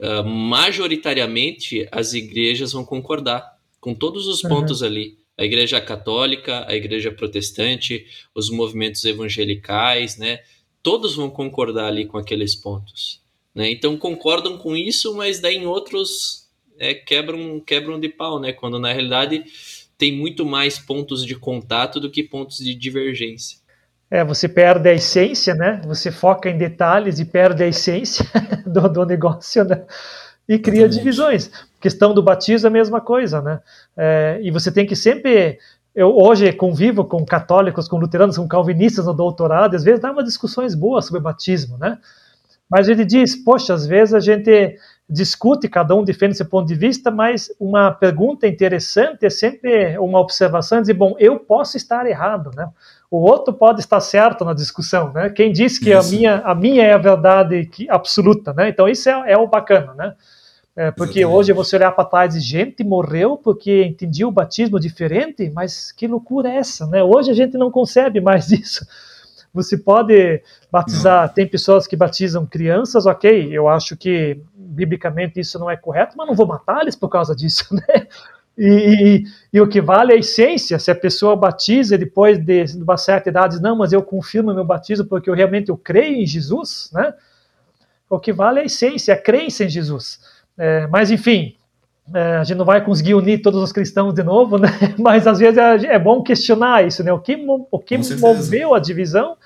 uh, 0.00 0.26
majoritariamente 0.26 1.86
as 1.92 2.14
igrejas 2.14 2.72
vão 2.72 2.82
concordar 2.82 3.58
com 3.78 3.94
todos 3.94 4.26
os 4.26 4.40
pontos 4.40 4.80
uhum. 4.80 4.86
ali. 4.86 5.18
A 5.36 5.44
igreja 5.44 5.78
católica, 5.82 6.64
a 6.66 6.74
igreja 6.74 7.12
protestante, 7.12 8.06
os 8.34 8.48
movimentos 8.48 9.04
evangelicais, 9.04 10.16
né? 10.16 10.40
Todos 10.82 11.14
vão 11.14 11.28
concordar 11.28 11.88
ali 11.88 12.06
com 12.06 12.16
aqueles 12.16 12.54
pontos. 12.54 13.20
Né? 13.54 13.70
Então 13.70 13.98
concordam 13.98 14.56
com 14.56 14.74
isso, 14.74 15.14
mas 15.14 15.40
daí 15.40 15.56
em 15.56 15.66
outros 15.66 16.48
é, 16.78 16.94
quebram, 16.94 17.60
quebram 17.60 18.00
de 18.00 18.08
pau, 18.08 18.40
né? 18.40 18.50
Quando 18.50 18.78
na 18.78 18.90
realidade 18.90 19.44
tem 19.98 20.10
muito 20.10 20.46
mais 20.46 20.78
pontos 20.78 21.22
de 21.22 21.34
contato 21.34 22.00
do 22.00 22.10
que 22.10 22.22
pontos 22.22 22.56
de 22.56 22.74
divergência. 22.74 23.62
É, 24.10 24.24
você 24.24 24.48
perde 24.48 24.88
a 24.88 24.92
essência, 24.92 25.54
né? 25.54 25.80
Você 25.86 26.10
foca 26.10 26.48
em 26.48 26.58
detalhes 26.58 27.18
e 27.18 27.24
perde 27.24 27.64
a 27.64 27.66
essência 27.66 28.24
do, 28.66 28.88
do 28.88 29.06
negócio, 29.06 29.64
né? 29.64 29.82
E 30.48 30.58
cria 30.58 30.82
Exatamente. 30.82 30.98
divisões. 30.98 31.50
Questão 31.80 32.14
do 32.14 32.22
batismo 32.22 32.66
é 32.66 32.70
a 32.70 32.72
mesma 32.72 33.00
coisa, 33.00 33.40
né? 33.40 33.60
É, 33.96 34.38
e 34.42 34.50
você 34.50 34.70
tem 34.70 34.86
que 34.86 34.94
sempre. 34.94 35.58
Eu 35.94 36.16
hoje 36.16 36.52
convivo 36.52 37.04
com 37.04 37.24
católicos, 37.24 37.88
com 37.88 37.96
luteranos, 37.96 38.36
com 38.36 38.48
calvinistas 38.48 39.06
no 39.06 39.14
doutorado, 39.14 39.76
às 39.76 39.84
vezes 39.84 40.00
dá 40.00 40.10
umas 40.10 40.24
discussões 40.24 40.74
boas 40.74 41.06
sobre 41.06 41.20
batismo, 41.20 41.78
né? 41.78 41.98
Mas 42.68 42.88
ele 42.88 43.04
diz, 43.04 43.36
poxa, 43.36 43.74
às 43.74 43.86
vezes 43.86 44.14
a 44.14 44.20
gente 44.20 44.76
discute, 45.08 45.68
cada 45.68 45.94
um 45.94 46.02
defende 46.02 46.36
seu 46.36 46.46
ponto 46.46 46.66
de 46.66 46.74
vista, 46.74 47.10
mas 47.10 47.50
uma 47.60 47.92
pergunta 47.92 48.46
interessante 48.46 49.26
é 49.26 49.30
sempre 49.30 49.98
uma 49.98 50.18
observação, 50.18 50.80
dizer, 50.80 50.94
bom, 50.94 51.14
eu 51.18 51.38
posso 51.38 51.76
estar 51.76 52.06
errado, 52.06 52.50
né? 52.56 52.68
O 53.14 53.20
outro 53.20 53.54
pode 53.54 53.78
estar 53.78 54.00
certo 54.00 54.44
na 54.44 54.52
discussão, 54.52 55.12
né? 55.12 55.30
Quem 55.30 55.52
diz 55.52 55.78
que 55.78 55.92
a 55.92 56.02
minha, 56.02 56.38
a 56.38 56.52
minha 56.52 56.82
é 56.82 56.92
a 56.92 56.98
verdade 56.98 57.64
que, 57.66 57.88
absoluta, 57.88 58.52
né? 58.52 58.68
Então 58.68 58.88
isso 58.88 59.08
é, 59.08 59.32
é 59.32 59.38
o 59.38 59.46
bacana, 59.46 59.94
né? 59.94 60.14
É, 60.74 60.90
porque 60.90 61.20
Exatamente. 61.20 61.38
hoje 61.38 61.52
você 61.52 61.76
olhar 61.76 61.92
para 61.92 62.04
trás 62.04 62.34
e 62.34 62.40
gente 62.40 62.82
morreu 62.82 63.36
porque 63.36 63.84
entendia 63.84 64.26
o 64.26 64.32
batismo 64.32 64.80
diferente, 64.80 65.48
mas 65.54 65.92
que 65.92 66.08
loucura 66.08 66.48
é 66.50 66.56
essa, 66.56 66.88
né? 66.88 67.04
Hoje 67.04 67.30
a 67.30 67.34
gente 67.34 67.56
não 67.56 67.70
concebe 67.70 68.20
mais 68.20 68.50
isso. 68.52 68.84
Você 69.52 69.78
pode 69.78 70.42
batizar, 70.72 71.28
não. 71.28 71.34
tem 71.34 71.46
pessoas 71.46 71.86
que 71.86 71.94
batizam 71.94 72.44
crianças, 72.44 73.06
ok, 73.06 73.48
eu 73.52 73.68
acho 73.68 73.96
que 73.96 74.40
biblicamente 74.56 75.38
isso 75.38 75.56
não 75.60 75.70
é 75.70 75.76
correto, 75.76 76.16
mas 76.16 76.26
não 76.26 76.34
vou 76.34 76.48
matar 76.48 76.82
eles 76.82 76.96
por 76.96 77.08
causa 77.08 77.36
disso, 77.36 77.64
né? 77.72 78.08
E, 78.56 78.68
e, 78.68 79.24
e, 79.52 79.60
o 79.60 79.68
que 79.68 79.80
vale 79.80 80.12
é 80.12 80.16
a 80.16 80.18
essência. 80.18 80.78
Se 80.78 80.90
a 80.90 80.94
pessoa 80.94 81.34
batiza 81.34 81.98
depois 81.98 82.38
de, 82.38 82.64
de 82.64 82.82
uma 82.82 82.96
certa 82.96 83.28
idade, 83.28 83.60
não, 83.60 83.76
mas 83.76 83.92
eu 83.92 84.02
confirmo 84.02 84.54
meu 84.54 84.64
batismo 84.64 85.06
porque 85.06 85.28
eu 85.28 85.34
realmente 85.34 85.70
eu 85.70 85.76
creio 85.76 86.22
em 86.22 86.26
Jesus, 86.26 86.90
né? 86.92 87.12
O 88.08 88.18
que 88.18 88.32
vale 88.32 88.60
é 88.60 88.62
a 88.62 88.66
essência, 88.66 89.14
a 89.14 89.16
crença 89.16 89.64
em 89.64 89.68
Jesus. 89.68 90.20
É, 90.56 90.86
mas 90.86 91.10
enfim, 91.10 91.56
é, 92.12 92.36
a 92.36 92.44
gente 92.44 92.58
não 92.58 92.64
vai 92.64 92.84
conseguir 92.84 93.14
unir 93.14 93.42
todos 93.42 93.62
os 93.62 93.72
cristãos 93.72 94.14
de 94.14 94.22
novo, 94.22 94.56
né? 94.58 94.68
Mas 94.98 95.26
às 95.26 95.38
vezes 95.38 95.58
é, 95.58 95.94
é 95.94 95.98
bom 95.98 96.22
questionar 96.22 96.86
isso, 96.86 97.02
né? 97.02 97.12
O 97.12 97.18
que, 97.18 97.36
o 97.70 97.78
que 97.78 97.98
moveu 98.20 98.74
a 98.74 98.78
divisão? 98.78 99.36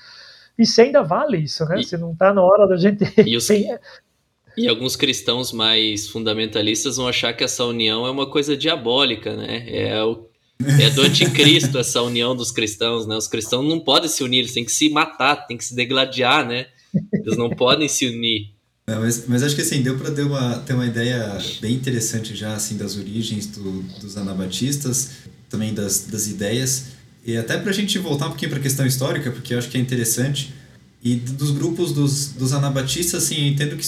E 0.58 0.66
se 0.66 0.82
ainda 0.82 1.02
vale 1.02 1.38
isso, 1.38 1.64
né? 1.66 1.80
E, 1.80 1.84
se 1.84 1.96
não 1.96 2.12
está 2.12 2.34
na 2.34 2.42
hora 2.42 2.66
da 2.66 2.76
gente. 2.76 3.04
E 3.24 3.36
os, 3.36 3.48
e 4.58 4.68
alguns 4.68 4.96
cristãos 4.96 5.52
mais 5.52 6.08
fundamentalistas 6.08 6.96
vão 6.96 7.06
achar 7.06 7.32
que 7.32 7.44
essa 7.44 7.64
união 7.64 8.04
é 8.04 8.10
uma 8.10 8.28
coisa 8.28 8.56
diabólica, 8.56 9.36
né? 9.36 9.64
É, 9.68 10.02
o, 10.02 10.26
é 10.80 10.90
do 10.90 11.02
anticristo 11.02 11.78
essa 11.78 12.02
união 12.02 12.34
dos 12.34 12.50
cristãos, 12.50 13.06
né? 13.06 13.16
Os 13.16 13.28
cristãos 13.28 13.66
não 13.66 13.78
podem 13.78 14.08
se 14.08 14.24
unir, 14.24 14.40
eles 14.40 14.52
têm 14.52 14.64
que 14.64 14.72
se 14.72 14.88
matar, 14.88 15.46
têm 15.46 15.56
que 15.56 15.64
se 15.64 15.76
degladiar, 15.76 16.46
né? 16.46 16.66
Eles 17.12 17.36
não 17.36 17.50
podem 17.50 17.88
se 17.88 18.06
unir. 18.06 18.50
mas, 18.86 19.26
mas 19.28 19.42
acho 19.44 19.54
que 19.54 19.62
assim, 19.62 19.80
deu 19.80 19.96
para 19.96 20.10
ter 20.10 20.22
uma, 20.22 20.58
ter 20.58 20.72
uma 20.72 20.86
ideia 20.86 21.38
bem 21.60 21.74
interessante 21.74 22.34
já 22.34 22.54
assim 22.54 22.76
das 22.76 22.96
origens 22.96 23.46
do, 23.46 23.82
dos 24.00 24.16
anabatistas, 24.16 25.10
também 25.48 25.72
das, 25.72 26.06
das 26.06 26.26
ideias, 26.26 26.86
e 27.24 27.36
até 27.36 27.58
para 27.58 27.70
a 27.70 27.74
gente 27.74 27.96
voltar 27.98 28.26
um 28.26 28.30
pouquinho 28.30 28.50
para 28.50 28.58
a 28.58 28.62
questão 28.62 28.84
histórica, 28.84 29.30
porque 29.30 29.54
eu 29.54 29.58
acho 29.58 29.68
que 29.68 29.76
é 29.76 29.80
interessante, 29.80 30.52
e 31.02 31.14
dos 31.14 31.50
grupos 31.52 31.92
dos, 31.92 32.32
dos 32.32 32.52
anabatistas, 32.52 33.22
assim, 33.22 33.36
eu 33.42 33.48
entendo 33.48 33.76
que 33.76 33.86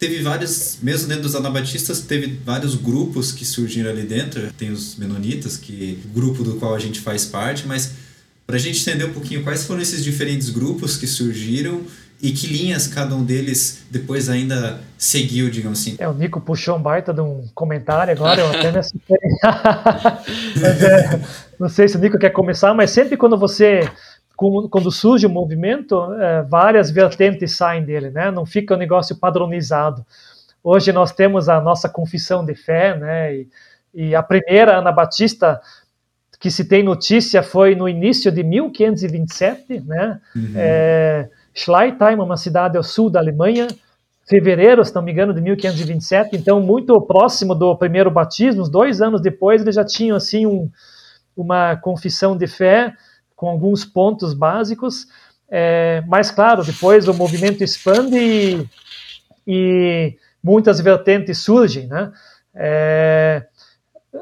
teve 0.00 0.22
vários, 0.22 0.78
mesmo 0.82 1.06
dentro 1.06 1.24
dos 1.24 1.36
anabatistas, 1.36 2.00
teve 2.00 2.40
vários 2.42 2.74
grupos 2.74 3.32
que 3.32 3.44
surgiram 3.44 3.90
ali 3.90 4.02
dentro. 4.02 4.50
Tem 4.54 4.70
os 4.70 4.96
menonitas, 4.96 5.58
que 5.58 6.02
grupo 6.14 6.42
do 6.42 6.54
qual 6.54 6.74
a 6.74 6.78
gente 6.78 6.98
faz 6.98 7.26
parte, 7.26 7.68
mas 7.68 7.92
para 8.46 8.56
a 8.56 8.58
gente 8.58 8.80
entender 8.80 9.04
um 9.04 9.12
pouquinho 9.12 9.44
quais 9.44 9.64
foram 9.64 9.82
esses 9.82 10.02
diferentes 10.02 10.48
grupos 10.48 10.96
que 10.96 11.06
surgiram 11.06 11.82
e 12.22 12.32
que 12.32 12.46
linhas 12.46 12.86
cada 12.86 13.14
um 13.14 13.24
deles 13.24 13.82
depois 13.90 14.28
ainda 14.28 14.80
seguiu, 14.96 15.50
digamos 15.50 15.80
assim. 15.80 15.96
É, 15.98 16.08
o 16.08 16.14
Nico 16.14 16.40
puxou 16.40 16.76
um 16.76 16.82
baita 16.82 17.12
de 17.12 17.20
um 17.20 17.46
comentário 17.54 18.12
agora, 18.12 18.40
eu 18.40 18.48
até 18.50 18.72
me 18.72 18.78
mas, 20.60 20.82
é, 20.82 21.20
Não 21.58 21.68
sei 21.68 21.88
se 21.88 21.96
o 21.96 22.00
Nico 22.00 22.18
quer 22.18 22.30
começar, 22.30 22.72
mas 22.74 22.90
sempre 22.90 23.16
quando 23.16 23.38
você 23.38 23.88
quando 24.70 24.90
surge 24.90 25.26
o 25.26 25.30
movimento, 25.30 26.14
é, 26.14 26.42
várias 26.42 26.90
vertentes 26.90 27.54
saem 27.56 27.84
dele, 27.84 28.10
né? 28.10 28.30
Não 28.30 28.46
fica 28.46 28.74
um 28.74 28.78
negócio 28.78 29.14
padronizado. 29.16 30.04
Hoje 30.64 30.92
nós 30.92 31.12
temos 31.12 31.48
a 31.48 31.60
nossa 31.60 31.90
confissão 31.90 32.44
de 32.44 32.54
fé, 32.54 32.96
né? 32.96 33.34
E, 33.34 33.48
e 33.92 34.14
a 34.14 34.22
primeira 34.22 34.78
Anabatista 34.78 35.60
que 36.38 36.50
se 36.50 36.64
tem 36.64 36.82
notícia 36.82 37.42
foi 37.42 37.74
no 37.74 37.86
início 37.86 38.32
de 38.32 38.42
1527, 38.42 39.80
né? 39.80 40.18
Uhum. 40.34 40.52
É, 40.56 41.28
Schleitheim, 41.52 42.14
uma 42.14 42.38
cidade 42.38 42.78
ao 42.78 42.82
sul 42.82 43.10
da 43.10 43.20
Alemanha, 43.20 43.68
fevereiro, 44.26 44.82
se 44.82 44.94
não 44.94 45.02
me 45.02 45.12
engano, 45.12 45.34
de 45.34 45.40
1527, 45.42 46.34
então 46.34 46.62
muito 46.62 46.98
próximo 47.02 47.54
do 47.54 47.76
primeiro 47.76 48.10
batismo, 48.10 48.66
dois 48.66 49.02
anos 49.02 49.20
depois 49.20 49.60
eles 49.60 49.74
já 49.74 49.84
tinham 49.84 50.16
assim 50.16 50.46
um, 50.46 50.70
uma 51.36 51.76
confissão 51.76 52.34
de 52.34 52.46
fé 52.46 52.94
com 53.40 53.48
alguns 53.48 53.86
pontos 53.86 54.34
básicos, 54.34 55.06
é, 55.50 56.04
mas 56.06 56.30
claro, 56.30 56.62
depois 56.62 57.08
o 57.08 57.14
movimento 57.14 57.64
expande 57.64 58.18
e, 58.18 58.66
e 59.46 60.16
muitas 60.44 60.78
vertentes 60.78 61.38
surgem, 61.38 61.86
né? 61.86 62.12
É, 62.54 63.46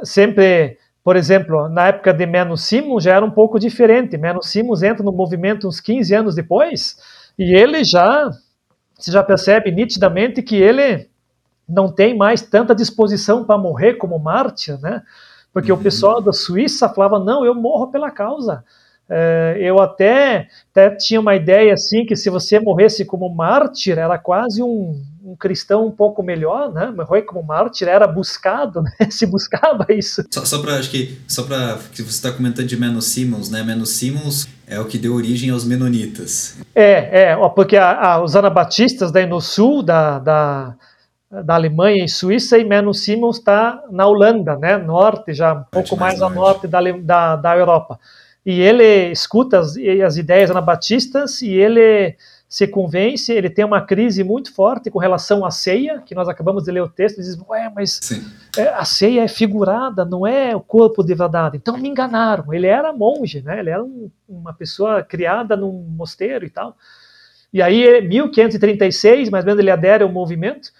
sempre, 0.05 0.79
por 1.03 1.17
exemplo, 1.17 1.69
na 1.69 1.89
época 1.89 2.15
de 2.15 2.25
Menos 2.27 2.63
Simons 2.63 3.03
já 3.03 3.17
era 3.17 3.25
um 3.25 3.31
pouco 3.33 3.59
diferente. 3.59 4.17
Menos 4.17 4.51
Simons 4.51 4.85
entra 4.85 5.03
no 5.03 5.11
movimento 5.11 5.67
uns 5.67 5.81
15 5.81 6.15
anos 6.15 6.37
depois 6.37 6.97
e 7.37 7.57
ele 7.57 7.83
já, 7.83 8.31
você 8.97 9.11
já 9.11 9.25
percebe 9.25 9.73
nitidamente 9.73 10.45
que 10.45 10.55
ele 10.55 11.11
não 11.69 11.91
tem 11.91 12.17
mais 12.17 12.41
tanta 12.41 12.73
disposição 12.73 13.45
para 13.45 13.59
morrer 13.59 13.95
como 13.95 14.17
mártir, 14.17 14.81
né? 14.81 15.03
Porque 15.53 15.73
uhum. 15.73 15.79
o 15.79 15.83
pessoal 15.83 16.21
da 16.21 16.33
Suíça 16.33 16.89
falava, 16.89 17.19
não, 17.19 17.45
eu 17.45 17.53
morro 17.53 17.89
pela 17.89 18.13
causa. 18.13 18.63
É, 19.11 19.57
eu 19.59 19.81
até, 19.81 20.49
até 20.71 20.91
tinha 20.91 21.19
uma 21.19 21.35
ideia 21.35 21.73
assim 21.73 22.05
que 22.05 22.15
se 22.15 22.29
você 22.29 22.61
morresse 22.61 23.07
como 23.07 23.35
mártir 23.35 23.99
era 23.99 24.19
quase 24.19 24.63
um, 24.63 25.03
um 25.25 25.35
cristão 25.35 25.87
um 25.87 25.91
pouco 25.91 26.23
melhor, 26.23 26.71
né? 26.73 26.93
Morrer 26.95 27.23
como 27.23 27.43
mártir 27.43 27.89
era 27.89 28.07
buscado, 28.07 28.83
né? 29.01 29.11
se 29.11 29.25
buscava 29.25 29.87
isso. 29.89 30.25
Só, 30.31 30.45
só 30.45 30.61
para 30.61 30.75
acho 30.75 30.91
que 30.91 31.19
só 31.27 31.43
para 31.45 31.79
que 31.93 32.03
você 32.03 32.11
está 32.11 32.31
comentando 32.31 32.67
de 32.67 32.77
Menos 32.79 33.07
Simons, 33.07 33.51
né? 33.51 33.63
Menos 33.63 33.91
Simons 33.91 34.47
é 34.67 34.79
o 34.79 34.85
que 34.85 34.99
deu 34.99 35.15
origem 35.15 35.51
aos 35.51 35.65
menonitas. 35.65 36.59
É, 36.75 37.31
é, 37.31 37.37
porque 37.55 37.79
a, 37.79 37.93
a, 37.93 38.23
os 38.23 38.37
anabatistas 38.37 39.11
daí 39.11 39.25
no 39.25 39.41
sul 39.41 39.83
da, 39.83 40.19
da 40.19 40.75
da 41.31 41.55
Alemanha 41.57 42.05
e 42.05 42.09
Suíça, 42.09 42.57
e 42.57 42.65
Menno 42.65 42.95
Simons 42.95 43.37
está 43.37 43.83
na 43.91 44.07
Holanda, 44.07 44.57
né, 44.57 44.79
norte, 44.79 45.35
já 45.35 45.53
um 45.53 45.65
pouco 45.71 45.95
mais, 45.95 46.19
mais 46.19 46.23
ao 46.23 46.31
norte 46.31 46.67
da, 46.67 46.81
da, 46.81 47.37
da 47.37 47.57
Europa. 47.57 48.01
E 48.49 48.63
ele 48.63 49.13
escuta 49.13 49.59
as, 49.59 49.77
as 50.07 50.17
ideias 50.17 50.51
anabatistas 50.51 51.43
e 51.43 51.51
ele 51.51 52.17
se 52.49 52.67
convence, 52.67 53.31
ele 53.31 53.51
tem 53.51 53.63
uma 53.63 53.83
crise 53.83 54.25
muito 54.25 54.55
forte 54.55 54.91
com 54.91 54.99
relação 54.99 55.45
à 55.45 55.51
ceia, 55.51 56.01
que 56.01 56.15
nós 56.15 56.31
acabamos 56.31 56.65
de 56.65 56.71
ler 56.71 56.81
o 56.81 56.89
texto, 56.89 57.19
e 57.19 57.23
diz, 57.23 57.39
ué, 57.47 57.71
mas 57.77 58.01
é, 58.57 58.69
a 58.69 58.87
ceia 58.87 59.21
é 59.21 59.29
figurada, 59.29 60.03
não 60.03 60.27
é 60.27 60.57
o 60.57 60.63
corpo 60.63 61.05
de 61.05 61.15
verdade. 61.15 61.59
Então 61.59 61.77
me 61.77 61.91
enganaram. 61.91 62.55
Ele 62.55 62.67
era 62.67 62.91
monge, 62.91 63.43
né? 63.43 63.59
ele 63.59 63.69
era 63.69 63.85
um, 63.85 64.11
uma 64.27 64.55
pessoa 64.55 65.03
criada 65.03 65.55
num 65.55 65.85
mosteiro 65.87 66.47
e 66.47 66.51
tal. 66.51 66.75
E 67.53 67.61
aí, 67.61 68.01
1536, 68.01 69.29
mais 69.29 69.45
ou 69.45 69.47
menos, 69.47 69.61
ele 69.61 69.71
adere 69.71 70.05
ao 70.05 70.09
movimento, 70.11 70.71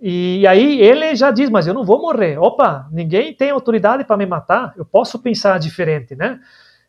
e 0.00 0.46
aí 0.46 0.80
ele 0.80 1.16
já 1.16 1.32
diz, 1.32 1.50
mas 1.50 1.66
eu 1.66 1.74
não 1.74 1.82
vou 1.82 2.00
morrer. 2.00 2.38
Opa, 2.38 2.88
ninguém 2.92 3.34
tem 3.34 3.50
autoridade 3.50 4.04
para 4.04 4.16
me 4.16 4.26
matar, 4.26 4.74
eu 4.76 4.84
posso 4.84 5.18
pensar 5.18 5.58
diferente, 5.58 6.14
né? 6.14 6.38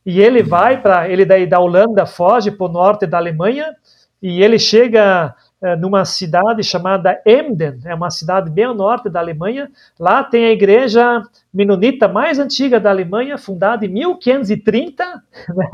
E 0.05 0.19
ele 0.19 0.41
vai 0.41 0.81
para, 0.81 1.07
ele 1.09 1.25
daí 1.25 1.45
da 1.45 1.59
Holanda 1.59 2.05
foge 2.05 2.51
para 2.51 2.65
o 2.65 2.71
norte 2.71 3.05
da 3.05 3.17
Alemanha, 3.17 3.75
e 4.21 4.43
ele 4.43 4.57
chega 4.57 5.35
é, 5.63 5.75
numa 5.75 6.05
cidade 6.05 6.63
chamada 6.63 7.21
Emden, 7.25 7.81
é 7.85 7.93
uma 7.93 8.09
cidade 8.09 8.49
bem 8.49 8.65
ao 8.65 8.73
norte 8.73 9.09
da 9.09 9.19
Alemanha. 9.19 9.69
Lá 9.99 10.23
tem 10.23 10.45
a 10.45 10.51
igreja 10.51 11.21
menonita 11.53 12.07
mais 12.07 12.39
antiga 12.39 12.79
da 12.79 12.89
Alemanha, 12.89 13.37
fundada 13.37 13.85
em 13.85 13.89
1530. 13.89 15.23
Né? 15.55 15.69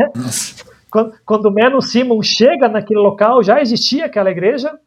Quando, 0.89 1.13
quando 1.25 1.51
Menno 1.51 1.81
Simon 1.81 2.21
chega 2.23 2.69
naquele 2.69 2.99
local, 2.99 3.43
já 3.43 3.61
existia 3.61 4.05
aquela 4.05 4.31
igreja. 4.31 4.79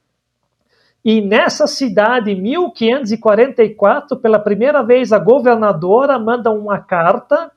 E 1.04 1.20
nessa 1.20 1.66
cidade, 1.66 2.30
em 2.30 2.40
1544, 2.40 4.16
pela 4.18 4.38
primeira 4.38 4.82
vez, 4.82 5.12
a 5.12 5.18
governadora 5.18 6.18
manda 6.18 6.50
uma 6.50 6.78
carta 6.78 7.50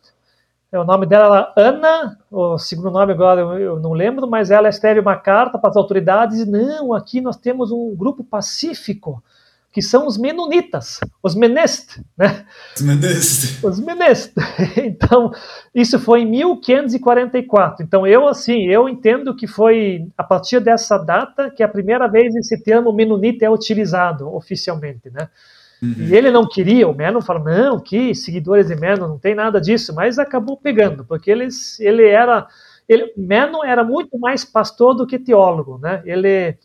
o 0.79 0.83
nome 0.83 1.05
dela 1.05 1.53
era 1.55 1.69
Ana, 1.69 2.17
o 2.31 2.57
segundo 2.57 2.89
nome 2.89 3.13
agora 3.13 3.41
eu 3.41 3.79
não 3.79 3.93
lembro, 3.93 4.27
mas 4.27 4.49
ela 4.49 4.69
escreve 4.69 4.99
uma 4.99 5.15
carta 5.15 5.59
para 5.59 5.69
as 5.69 5.77
autoridades 5.77 6.39
e 6.39 6.45
não, 6.49 6.93
aqui 6.93 7.21
nós 7.21 7.37
temos 7.37 7.71
um 7.71 7.95
grupo 7.95 8.23
pacífico, 8.23 9.23
que 9.71 9.81
são 9.81 10.05
os 10.05 10.17
menonitas, 10.17 10.99
os 11.21 11.35
menest, 11.35 11.99
né? 12.17 12.45
Os 12.75 12.81
menest. 12.81 13.65
Os 13.65 13.79
menest. 13.79 14.33
Então, 14.77 15.31
isso 15.73 15.99
foi 15.99 16.21
em 16.21 16.29
1544. 16.29 17.83
Então, 17.83 18.05
eu 18.05 18.27
assim, 18.27 18.67
eu 18.67 18.87
entendo 18.87 19.35
que 19.35 19.47
foi 19.47 20.07
a 20.17 20.23
partir 20.23 20.59
dessa 20.59 20.97
data 20.97 21.49
que 21.49 21.63
a 21.63 21.67
primeira 21.67 22.07
vez 22.07 22.35
esse 22.35 22.63
termo 22.63 22.93
menonita 22.93 23.45
é 23.45 23.49
utilizado 23.49 24.27
oficialmente, 24.35 25.09
né? 25.11 25.27
Uhum. 25.83 25.95
E 25.97 26.15
ele 26.15 26.31
não 26.31 26.47
queria, 26.47 26.87
o 26.87 26.95
Menon 26.95 27.19
falou, 27.19 27.43
não, 27.43 27.77
que 27.77 28.15
seguidores 28.15 28.67
de 28.67 28.75
Menon, 28.75 29.05
não 29.05 29.19
tem 29.19 29.35
nada 29.35 29.59
disso, 29.59 29.93
mas 29.93 30.17
acabou 30.17 30.55
pegando, 30.55 31.03
porque 31.03 31.29
eles, 31.29 31.77
ele 31.81 32.07
era, 32.07 32.47
ele, 32.87 33.11
Menon 33.17 33.65
era 33.65 33.83
muito 33.83 34.17
mais 34.17 34.45
pastor 34.45 34.95
do 34.95 35.05
que 35.05 35.19
teólogo, 35.19 35.77
né? 35.77 36.01
Ele, 36.05 36.57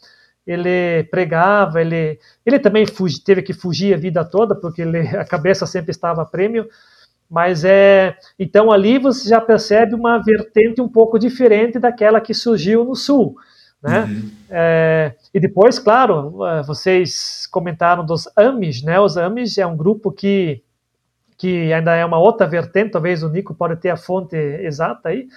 ele 0.46 1.02
pregava, 1.10 1.80
ele, 1.80 2.20
ele 2.46 2.60
também 2.60 2.86
fugi, 2.86 3.20
teve 3.20 3.42
que 3.42 3.52
fugir 3.52 3.92
a 3.92 3.96
vida 3.96 4.24
toda, 4.24 4.54
porque 4.54 4.82
ele, 4.82 5.00
a 5.18 5.24
cabeça 5.24 5.66
sempre 5.66 5.90
estava 5.90 6.22
a 6.22 6.26
prêmio, 6.26 6.68
mas 7.28 7.64
é, 7.64 8.16
então 8.38 8.70
ali 8.70 9.00
você 9.00 9.28
já 9.28 9.40
percebe 9.40 9.96
uma 9.96 10.18
vertente 10.22 10.80
um 10.80 10.88
pouco 10.88 11.18
diferente 11.18 11.76
daquela 11.80 12.20
que 12.20 12.32
surgiu 12.32 12.84
no 12.84 12.94
Sul, 12.94 13.34
né? 13.82 14.04
Uhum. 14.04 14.30
É, 14.50 15.14
e 15.32 15.40
depois, 15.40 15.78
claro, 15.78 16.44
é, 16.44 16.62
vocês 16.62 17.46
comentaram 17.50 18.04
dos 18.04 18.28
Amish, 18.36 18.82
né? 18.82 18.98
Os 19.00 19.16
Amish 19.16 19.58
é 19.58 19.66
um 19.66 19.76
grupo 19.76 20.10
que, 20.10 20.62
que 21.36 21.72
ainda 21.72 21.94
é 21.94 22.04
uma 22.04 22.18
outra 22.18 22.46
vertente, 22.46 22.90
talvez 22.90 23.22
o 23.22 23.28
Nico 23.28 23.54
pode 23.54 23.76
ter 23.76 23.90
a 23.90 23.96
fonte 23.96 24.36
exata 24.36 25.10
aí, 25.10 25.28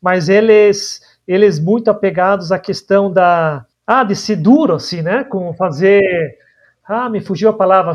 mas 0.00 0.28
eles, 0.28 1.00
eles 1.28 1.58
muito 1.58 1.90
apegados 1.90 2.50
à 2.50 2.58
questão 2.58 3.12
da, 3.12 3.66
ah, 3.86 4.02
de 4.04 4.16
ser 4.16 4.36
duro, 4.36 4.74
assim, 4.74 5.02
né? 5.02 5.24
Com 5.24 5.52
fazer, 5.54 6.38
ah, 6.86 7.10
me 7.10 7.20
fugiu 7.20 7.50
a 7.50 7.52
palavra, 7.52 7.92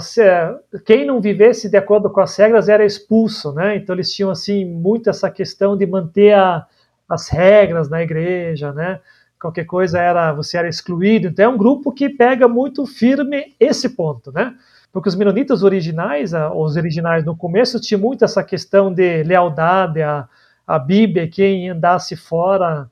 quem 0.86 1.06
não 1.06 1.20
vivesse 1.20 1.70
de 1.70 1.78
acordo 1.78 2.10
com 2.12 2.22
as 2.22 2.36
regras 2.38 2.70
era 2.70 2.86
expulso, 2.86 3.54
né? 3.54 3.76
Então 3.76 3.96
eles 3.96 4.14
tinham, 4.14 4.30
assim, 4.30 4.66
muito 4.66 5.10
essa 5.10 5.32
questão 5.32 5.76
de 5.76 5.88
manter 5.88 6.34
a, 6.34 6.68
as 7.10 7.30
regras 7.30 7.90
na 7.90 8.04
igreja, 8.04 8.72
né? 8.72 9.00
Qualquer 9.46 9.66
coisa 9.66 10.00
era 10.00 10.34
você 10.34 10.58
era 10.58 10.68
excluído. 10.68 11.28
Então 11.28 11.46
é 11.46 11.48
um 11.48 11.58
grupo 11.58 11.92
que 11.92 12.10
pega 12.10 12.48
muito 12.48 12.86
firme 12.86 13.54
esse 13.60 13.90
ponto, 13.90 14.32
né? 14.32 14.56
Porque 14.92 15.10
os 15.10 15.16
menonitas 15.16 15.62
originais, 15.62 16.32
os 16.34 16.76
originais 16.76 17.24
no 17.26 17.36
começo, 17.36 17.80
tinha 17.80 17.98
muito 17.98 18.24
essa 18.24 18.44
questão 18.44 18.94
de 18.94 19.24
lealdade 19.24 20.02
à, 20.02 20.28
à 20.66 20.80
Bíblia, 20.80 21.28
quem 21.28 21.70
andasse 21.70 22.16
fora 22.16 22.90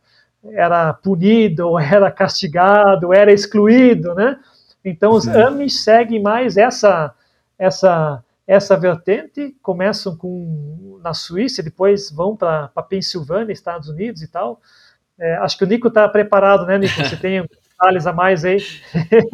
era 0.51 0.93
punido, 0.93 1.69
ou 1.69 1.79
era 1.79 2.11
castigado, 2.11 3.07
ou 3.07 3.13
era 3.13 3.31
excluído, 3.31 4.13
né? 4.13 4.37
Então 4.83 5.13
os 5.13 5.23
Sim. 5.23 5.31
Amish 5.31 5.81
seguem 5.81 6.21
mais 6.21 6.57
essa 6.57 7.13
essa 7.57 8.23
essa 8.45 8.75
vertente, 8.75 9.55
começam 9.61 10.17
com 10.17 10.99
na 11.01 11.13
Suíça, 11.13 11.63
depois 11.63 12.11
vão 12.11 12.35
para 12.35 12.67
Pensilvânia, 12.89 13.53
Estados 13.53 13.87
Unidos 13.87 14.21
e 14.21 14.27
tal. 14.27 14.59
É, 15.19 15.35
acho 15.35 15.57
que 15.57 15.63
o 15.63 15.67
Nico 15.67 15.87
está 15.87 16.07
preparado, 16.07 16.65
né, 16.65 16.77
Nico? 16.77 16.95
Você 16.95 17.15
tem 17.15 17.41
detalhes 17.69 18.07
a 18.07 18.13
mais 18.13 18.43
aí? 18.43 18.57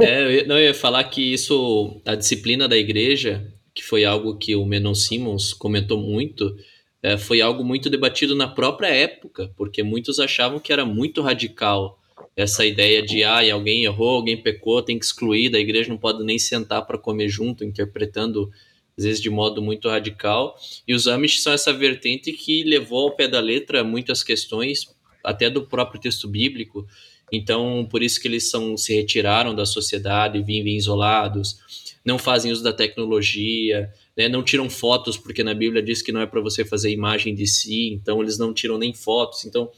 é, 0.02 0.24
eu 0.24 0.32
ia, 0.32 0.46
não, 0.46 0.58
eu 0.58 0.66
ia 0.66 0.74
falar 0.74 1.04
que 1.06 1.34
isso, 1.34 2.02
a 2.06 2.16
disciplina 2.16 2.68
da 2.68 2.78
igreja, 2.78 3.48
que 3.74 3.84
foi 3.84 4.06
algo 4.06 4.38
que 4.38 4.56
o 4.56 4.66
Menon 4.66 4.94
Simmons 4.94 5.54
comentou 5.54 6.00
muito, 6.00 6.56
é, 7.02 7.18
foi 7.18 7.42
algo 7.42 7.64
muito 7.64 7.90
debatido 7.90 8.36
na 8.36 8.48
própria 8.48 8.88
época, 8.88 9.52
porque 9.56 9.84
muitos 9.84 10.20
achavam 10.20 10.60
que 10.60 10.74
era 10.74 10.86
muito 10.86 11.22
radical 11.22 11.98
essa 12.36 12.66
ideia 12.66 13.02
de 13.02 13.24
ah, 13.24 13.42
alguém 13.54 13.84
errou, 13.84 14.10
alguém 14.10 14.42
pecou, 14.42 14.82
tem 14.82 14.98
que 14.98 15.06
excluir, 15.06 15.50
da 15.50 15.60
igreja 15.60 15.90
não 15.90 15.98
pode 15.98 16.24
nem 16.24 16.40
sentar 16.40 16.86
para 16.86 16.98
comer 16.98 17.28
junto, 17.28 17.64
interpretando 17.66 18.50
às 18.98 19.06
vezes 19.06 19.22
de 19.22 19.30
modo 19.30 19.62
muito 19.62 19.88
radical. 19.88 20.56
E 20.88 20.94
os 20.94 21.08
Amish 21.08 21.42
são 21.42 21.54
essa 21.54 21.72
vertente 21.72 22.32
que 22.34 22.64
levou 22.64 23.08
ao 23.08 23.16
pé 23.16 23.28
da 23.28 23.40
letra 23.40 23.84
muitas 23.84 24.24
questões 24.24 24.86
até 25.24 25.50
do 25.50 25.66
próprio 25.66 26.00
texto 26.00 26.28
bíblico. 26.28 26.88
Então, 27.32 27.88
por 27.90 28.02
isso 28.02 28.20
que 28.20 28.28
eles 28.28 28.50
são, 28.50 28.76
se 28.76 28.94
retiraram 28.94 29.54
da 29.54 29.66
sociedade, 29.66 30.42
vivem 30.42 30.76
isolados, 30.76 31.58
não 32.04 32.18
fazem 32.18 32.52
uso 32.52 32.64
da 32.64 32.74
tecnologia, 32.74 33.92
né, 34.18 34.28
não 34.28 34.44
tiram 34.44 34.70
fotos, 34.70 35.18
porque 35.18 35.44
na 35.44 35.54
Bíblia 35.54 35.82
diz 35.82 36.02
que 36.02 36.12
não 36.12 36.22
é 36.22 36.26
para 36.26 36.42
você 36.42 36.66
fazer 36.66 36.92
imagem 36.92 37.36
de 37.36 37.46
si, 37.46 37.90
então 37.94 38.22
eles 38.22 38.38
não 38.38 38.54
tiram 38.54 38.78
nem 38.78 38.94
fotos. 38.94 39.46
Então, 39.46 39.72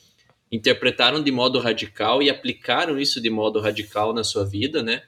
interpretaram 0.52 1.22
de 1.24 1.32
modo 1.32 1.60
radical 1.60 2.22
e 2.22 2.30
aplicaram 2.30 3.00
isso 3.00 3.22
de 3.22 3.30
modo 3.30 3.60
radical 3.60 4.14
na 4.14 4.24
sua 4.24 4.46
vida, 4.46 4.84
né? 4.84 5.04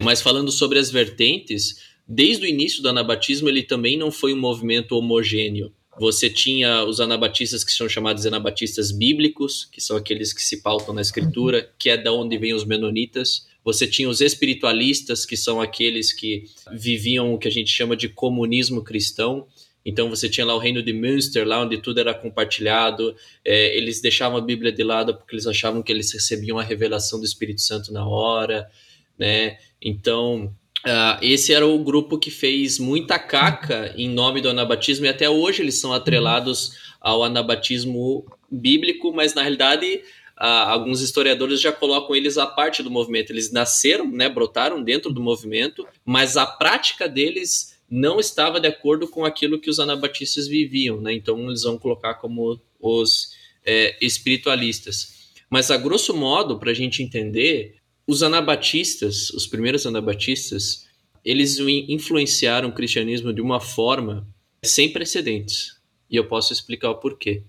Mas 0.00 0.20
falando 0.22 0.52
sobre 0.52 0.78
as 0.78 0.90
vertentes, 0.90 1.82
desde 2.06 2.44
o 2.44 2.48
início 2.48 2.82
do 2.82 2.88
anabatismo, 2.88 3.48
ele 3.48 3.64
também 3.64 3.96
não 3.96 4.12
foi 4.12 4.32
um 4.32 4.38
movimento 4.38 4.92
homogêneo. 4.92 5.72
Você 5.98 6.30
tinha 6.30 6.84
os 6.84 7.00
anabatistas 7.00 7.64
que 7.64 7.72
são 7.72 7.88
chamados 7.88 8.24
anabatistas 8.24 8.92
bíblicos, 8.92 9.64
que 9.64 9.80
são 9.80 9.96
aqueles 9.96 10.32
que 10.32 10.42
se 10.42 10.62
pautam 10.62 10.94
na 10.94 11.00
escritura, 11.00 11.68
que 11.78 11.90
é 11.90 11.96
da 11.96 12.12
onde 12.12 12.38
vêm 12.38 12.54
os 12.54 12.64
menonitas. 12.64 13.48
Você 13.64 13.86
tinha 13.86 14.08
os 14.08 14.20
espiritualistas, 14.20 15.26
que 15.26 15.36
são 15.36 15.60
aqueles 15.60 16.12
que 16.12 16.44
viviam 16.72 17.34
o 17.34 17.38
que 17.38 17.48
a 17.48 17.50
gente 17.50 17.70
chama 17.70 17.96
de 17.96 18.08
comunismo 18.08 18.82
cristão. 18.82 19.46
Então 19.84 20.08
você 20.08 20.28
tinha 20.28 20.46
lá 20.46 20.54
o 20.54 20.58
reino 20.58 20.82
de 20.82 20.92
Münster, 20.92 21.46
lá 21.46 21.62
onde 21.62 21.78
tudo 21.78 21.98
era 21.98 22.14
compartilhado. 22.14 23.16
É, 23.44 23.76
eles 23.76 24.00
deixavam 24.00 24.38
a 24.38 24.40
Bíblia 24.40 24.70
de 24.70 24.84
lado 24.84 25.14
porque 25.14 25.34
eles 25.34 25.46
achavam 25.46 25.82
que 25.82 25.90
eles 25.90 26.12
recebiam 26.12 26.58
a 26.58 26.62
revelação 26.62 27.18
do 27.18 27.24
Espírito 27.24 27.60
Santo 27.60 27.92
na 27.92 28.06
hora, 28.06 28.70
né? 29.18 29.58
Então 29.82 30.54
Uh, 30.86 31.18
esse 31.20 31.52
era 31.52 31.66
o 31.66 31.78
grupo 31.78 32.18
que 32.18 32.30
fez 32.30 32.78
muita 32.78 33.18
caca 33.18 33.92
em 33.96 34.08
nome 34.08 34.40
do 34.40 34.48
anabatismo 34.48 35.06
e 35.06 35.08
até 35.08 35.28
hoje 35.28 35.62
eles 35.62 35.80
são 35.80 35.92
atrelados 35.92 36.72
ao 37.00 37.24
anabatismo 37.24 38.24
bíblico, 38.50 39.12
mas 39.12 39.34
na 39.34 39.42
realidade 39.42 40.02
uh, 40.40 40.44
alguns 40.68 41.00
historiadores 41.00 41.60
já 41.60 41.72
colocam 41.72 42.14
eles 42.14 42.38
à 42.38 42.46
parte 42.46 42.82
do 42.82 42.90
movimento. 42.90 43.32
Eles 43.32 43.50
nasceram, 43.50 44.08
né, 44.10 44.28
brotaram 44.28 44.82
dentro 44.82 45.12
do 45.12 45.20
movimento, 45.20 45.86
mas 46.04 46.36
a 46.36 46.46
prática 46.46 47.08
deles 47.08 47.76
não 47.90 48.20
estava 48.20 48.60
de 48.60 48.68
acordo 48.68 49.08
com 49.08 49.24
aquilo 49.24 49.58
que 49.58 49.70
os 49.70 49.80
anabatistas 49.80 50.46
viviam, 50.46 51.00
né? 51.00 51.12
Então 51.12 51.48
eles 51.48 51.62
vão 51.62 51.78
colocar 51.78 52.14
como 52.14 52.60
os 52.78 53.32
é, 53.64 53.96
espiritualistas. 54.00 55.32
Mas 55.50 55.70
a 55.70 55.76
grosso 55.78 56.14
modo, 56.14 56.58
para 56.58 56.70
a 56.70 56.74
gente 56.74 57.02
entender, 57.02 57.77
os 58.08 58.22
anabatistas, 58.22 59.28
os 59.30 59.46
primeiros 59.46 59.84
anabatistas, 59.86 60.88
eles 61.22 61.58
influenciaram 61.58 62.70
o 62.70 62.72
cristianismo 62.72 63.34
de 63.34 63.42
uma 63.42 63.60
forma 63.60 64.26
sem 64.64 64.90
precedentes. 64.90 65.76
E 66.10 66.16
eu 66.16 66.26
posso 66.26 66.54
explicar 66.54 66.88
o 66.88 66.94
porquê. 66.94 67.42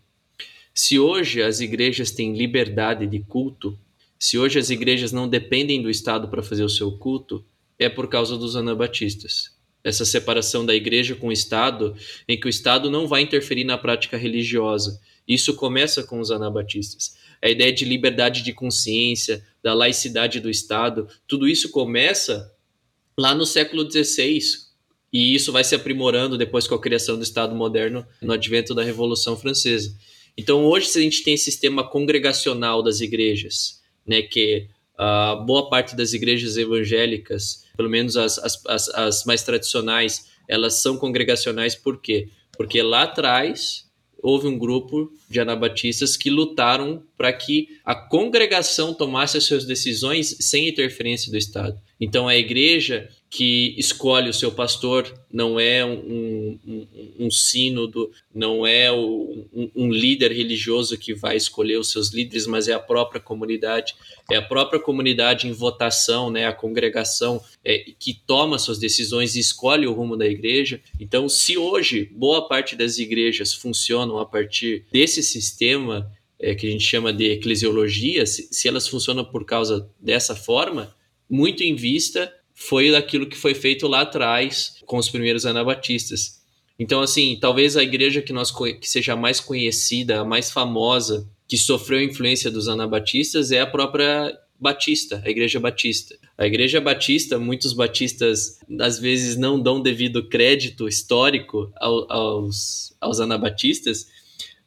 Se 0.74 0.99
hoje 0.99 1.41
as 1.41 1.62
igrejas 1.62 2.12
têm 2.12 2.36
liberdade 2.36 3.07
de 3.07 3.20
culto, 3.20 3.80
se 4.20 4.38
hoje 4.38 4.60
as 4.60 4.70
igrejas 4.70 5.14
não 5.14 5.30
dependem 5.30 5.82
do 5.82 5.89
Estado 5.89 6.28
para 6.28 6.43
fazer 6.43 6.64
o 6.64 6.70
seu 6.70 6.91
culto, 6.91 7.45
é 7.80 7.88
por 7.88 8.10
causa 8.10 8.38
dos 8.38 8.57
anabatistas. 8.57 9.57
Essa 9.82 10.03
separação 10.03 10.66
da 10.66 10.76
igreja 10.76 11.16
com 11.16 11.30
o 11.30 11.32
Estado, 11.32 11.95
em 12.28 12.38
que 12.38 12.47
o 12.47 12.49
Estado 12.49 12.91
não 12.91 13.07
vai 13.07 13.22
interferir 13.22 13.64
na 13.64 13.78
prática 13.78 14.18
religiosa. 14.18 14.99
Isso 15.30 15.53
começa 15.53 16.01
com 16.01 16.19
os 16.19 16.32
anabatistas. 16.32 17.15
A 17.39 17.47
ideia 17.47 17.71
de 17.71 17.86
liberdade 17.86 18.41
de 18.41 18.51
consciência, 18.51 19.45
da 19.61 19.75
laicidade 19.75 20.39
do 20.39 20.49
Estado, 20.49 21.07
tudo 21.27 21.47
isso 21.47 21.69
começa 21.69 22.51
lá 23.15 23.36
no 23.36 23.45
século 23.45 23.89
XVI, 23.89 24.39
e 25.13 25.36
isso 25.36 25.51
vai 25.51 25.63
se 25.63 25.75
aprimorando 25.75 26.38
depois 26.38 26.67
com 26.67 26.73
a 26.73 26.82
criação 26.82 27.15
do 27.15 27.23
Estado 27.23 27.55
moderno 27.55 28.05
no 28.21 28.34
advento 28.34 28.73
da 28.73 28.84
Revolução 28.84 29.38
Francesa. 29.38 29.95
Então, 30.38 30.65
hoje, 30.65 30.89
a 30.97 31.01
gente 31.01 31.23
tem 31.23 31.36
esse 31.36 31.45
sistema 31.45 31.88
congregacional 31.88 32.82
das 32.82 32.99
igrejas, 32.99 33.82
né, 34.05 34.21
que 34.21 34.67
a 34.97 35.34
uh, 35.34 35.45
boa 35.45 35.69
parte 35.69 35.95
das 35.95 36.13
igrejas 36.13 36.57
evangélicas, 36.57 37.65
pelo 37.75 37.89
menos 37.89 38.17
as, 38.17 38.38
as, 38.39 38.65
as, 38.65 38.89
as 38.89 39.25
mais 39.25 39.43
tradicionais, 39.43 40.27
elas 40.47 40.82
são 40.82 40.97
congregacionais 40.97 41.75
por 41.75 42.01
quê? 42.01 42.30
Porque 42.57 42.82
lá 42.82 43.03
atrás 43.03 43.88
houve 44.22 44.47
um 44.47 44.57
grupo 44.57 45.11
de 45.30 45.39
anabatistas 45.39 46.17
que 46.17 46.30
lutaram 46.30 47.03
para 47.17 47.32
que 47.32 47.78
a 47.84 47.95
congregação 47.95 48.93
tomasse 48.93 49.38
as 49.38 49.45
suas 49.45 49.65
decisões 49.65 50.36
sem 50.39 50.67
interferência 50.67 51.32
do 51.32 51.38
Estado. 51.38 51.80
Então, 51.99 52.28
a 52.28 52.36
igreja 52.36 53.09
que 53.30 53.75
escolhe 53.77 54.27
o 54.27 54.34
seu 54.34 54.51
pastor, 54.51 55.13
não 55.32 55.59
é 55.59 55.86
um, 55.86 56.57
um, 56.65 56.88
um 57.19 57.32
sínodo, 57.32 58.11
não 58.34 58.65
é 58.65 58.91
um, 58.91 59.45
um, 59.75 59.91
líder 59.91 60.32
religioso 60.32 60.97
que 60.97 61.13
vai 61.13 61.38
escolher 61.38 61.77
os 61.77 61.91
seus 61.91 62.11
líderes, 62.11 62.47
mas 62.47 62.67
é 62.67 62.73
a 62.73 62.80
própria 62.80 63.21
comunidade, 63.21 63.95
é 64.32 64.38
a 64.38 64.41
própria 64.41 64.80
comunidade 64.80 65.47
em 65.47 65.51
votação, 65.51 66.32
né, 66.32 66.47
a 66.47 66.53
congregação 66.53 67.39
é, 67.63 67.86
que 67.99 68.15
toma 68.25 68.57
suas 68.57 68.80
decisões 68.80 69.36
e 69.36 69.39
escolhe 69.39 69.86
o 69.86 69.93
rumo 69.93 70.17
da 70.17 70.25
igreja. 70.25 70.82
Então, 70.99 71.30
se 71.30 71.55
hoje 71.55 72.09
boa 72.11 72.47
parte 72.47 72.75
das 72.75 72.97
igrejas 72.97 73.53
funcionam 73.53 74.17
a 74.17 74.25
partir 74.25 74.86
desse 74.91 75.21
sistema 75.21 76.11
é, 76.39 76.55
que 76.55 76.65
a 76.65 76.71
gente 76.71 76.84
chama 76.84 77.13
de 77.13 77.25
eclesiologia, 77.25 78.25
se, 78.25 78.47
se 78.51 78.67
elas 78.67 78.88
funcionam 78.88 79.23
por 79.23 79.45
causa 79.45 79.88
dessa 79.99 80.36
forma, 80.36 80.95
muito 81.30 81.61
em 81.61 81.75
vista 81.75 82.34
foi 82.60 82.91
daquilo 82.91 83.26
que 83.26 83.38
foi 83.38 83.55
feito 83.55 83.88
lá 83.88 84.01
atrás 84.01 84.76
com 84.86 84.97
os 84.97 85.07
primeiros 85.07 85.45
anabatistas. 85.45 86.41
Então, 86.78 87.01
assim, 87.01 87.38
talvez 87.39 87.78
a 87.78 87.84
igreja 87.84 88.22
que, 88.22 88.34
nós, 88.34 88.51
que 88.51 88.88
seja 88.88 89.16
mais 89.16 89.39
conhecida, 89.39 90.20
a 90.20 90.26
mais 90.26 90.51
famosa, 90.51 91.26
que 91.47 91.57
sofreu 91.57 92.03
influência 92.03 92.51
dos 92.51 92.68
anabatistas 92.68 93.53
é 93.53 93.62
a 93.62 93.66
própria 93.66 94.38
Batista, 94.60 95.22
a 95.26 95.30
Igreja 95.30 95.57
Batista. 95.57 96.16
A 96.38 96.45
Igreja 96.45 96.82
Batista, 96.82 97.39
muitos 97.39 97.72
batistas 97.72 98.60
às 98.78 98.99
vezes 98.99 99.38
não 99.38 99.57
dão 99.60 99.82
devido 99.82 100.28
crédito 100.28 100.86
histórico 100.86 101.72
aos, 101.78 102.93
aos 102.99 103.20
anabatistas, 103.22 104.07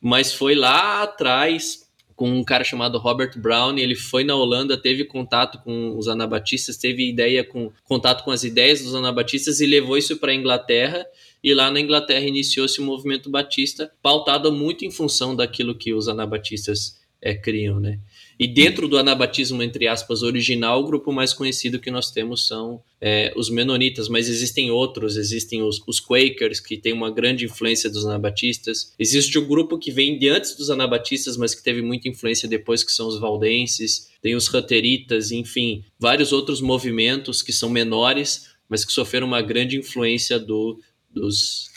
mas 0.01 0.33
foi 0.33 0.55
lá 0.55 1.03
atrás 1.03 1.82
com 2.23 2.31
um 2.31 2.45
cara 2.45 2.63
chamado 2.63 2.99
Robert 2.99 3.37
Brown, 3.37 3.77
ele 3.77 3.97
foi 3.97 4.23
na 4.23 4.37
Holanda, 4.37 4.81
teve 4.81 5.05
contato 5.05 5.59
com 5.65 5.99
os 5.99 6.07
anabatistas, 6.07 6.77
teve 6.77 7.09
ideia 7.09 7.43
com 7.43 7.73
contato 7.83 8.23
com 8.23 8.31
as 8.31 8.45
ideias 8.45 8.81
dos 8.81 8.95
anabatistas 8.95 9.59
e 9.59 9.67
levou 9.67 9.99
isso 9.99 10.17
para 10.19 10.31
a 10.31 10.35
Inglaterra. 10.37 11.05
E 11.43 11.53
lá 11.53 11.69
na 11.69 11.81
Inglaterra 11.81 12.25
iniciou-se 12.25 12.81
o 12.81 12.85
movimento 12.85 13.29
batista, 13.29 13.91
pautado 14.01 14.53
muito 14.53 14.85
em 14.85 14.91
função 14.93 15.35
daquilo 15.35 15.75
que 15.75 15.93
os 15.93 16.07
anabatistas 16.07 16.97
é, 17.21 17.35
criam, 17.35 17.81
né? 17.81 17.99
E 18.43 18.49
dentro 18.49 18.89
do 18.89 18.99
anabatismo, 18.99 19.63
entre 19.63 19.87
aspas, 19.87 20.25
original, 20.25 20.81
o 20.81 20.85
grupo 20.85 21.13
mais 21.13 21.33
conhecido 21.33 21.79
que 21.79 21.93
nós 21.93 22.11
temos 22.11 22.45
são 22.45 22.83
é, 23.01 23.33
os 23.37 23.49
menonitas, 23.49 24.09
mas 24.09 24.29
existem 24.29 24.69
outros, 24.69 25.17
existem 25.17 25.63
os, 25.63 25.81
os, 25.87 26.01
Quakers, 26.01 26.59
que 26.59 26.77
tem 26.77 26.93
uma 26.93 27.09
grande 27.09 27.45
influência 27.45 27.89
dos 27.89 28.05
anabatistas. 28.05 28.93
Existe 28.99 29.39
o 29.39 29.47
grupo 29.47 29.79
que 29.79 29.93
vem 29.93 30.19
de 30.19 30.29
antes 30.29 30.57
dos 30.57 30.71
anabatistas, 30.71 31.37
mas 31.37 31.55
que 31.55 31.63
teve 31.63 31.83
muita 31.83 32.09
influência 32.09 32.49
depois, 32.49 32.83
que 32.83 32.91
são 32.91 33.07
os 33.07 33.21
valdenses. 33.21 34.11
Tem 34.21 34.35
os 34.35 34.49
rateritas, 34.49 35.31
enfim, 35.31 35.85
vários 35.97 36.33
outros 36.33 36.61
movimentos 36.61 37.43
que 37.43 37.53
são 37.53 37.71
menores, 37.71 38.49
mas 38.69 38.85
que 38.85 38.93
sofreram 38.93 39.29
uma 39.29 39.41
grande 39.41 39.79
influência 39.79 40.37
do, 40.37 40.81
dos 41.09 41.71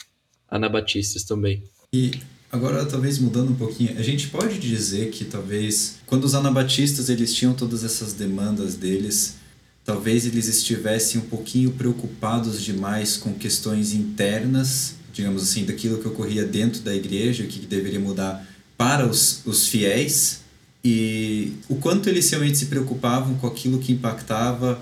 anabatistas 0.50 1.22
também. 1.22 1.62
E 1.94 2.10
Agora, 2.50 2.86
talvez 2.86 3.18
mudando 3.18 3.50
um 3.50 3.56
pouquinho, 3.56 3.98
a 3.98 4.02
gente 4.02 4.28
pode 4.28 4.58
dizer 4.58 5.10
que 5.10 5.24
talvez 5.24 5.96
quando 6.06 6.24
os 6.24 6.34
anabatistas 6.34 7.08
eles 7.08 7.34
tinham 7.34 7.52
todas 7.52 7.82
essas 7.82 8.12
demandas 8.12 8.76
deles, 8.76 9.34
talvez 9.84 10.26
eles 10.26 10.46
estivessem 10.46 11.20
um 11.20 11.24
pouquinho 11.24 11.72
preocupados 11.72 12.62
demais 12.62 13.16
com 13.16 13.32
questões 13.34 13.92
internas, 13.92 14.94
digamos 15.12 15.42
assim, 15.42 15.64
daquilo 15.64 15.98
que 15.98 16.06
ocorria 16.06 16.44
dentro 16.44 16.82
da 16.82 16.94
igreja, 16.94 17.44
o 17.44 17.46
que 17.46 17.66
deveria 17.66 18.00
mudar 18.00 18.46
para 18.76 19.06
os, 19.06 19.42
os 19.44 19.68
fiéis, 19.68 20.40
e 20.84 21.54
o 21.68 21.76
quanto 21.76 22.08
eles 22.08 22.30
realmente 22.30 22.58
se 22.58 22.66
preocupavam 22.66 23.34
com 23.36 23.46
aquilo 23.48 23.78
que 23.78 23.92
impactava 23.92 24.80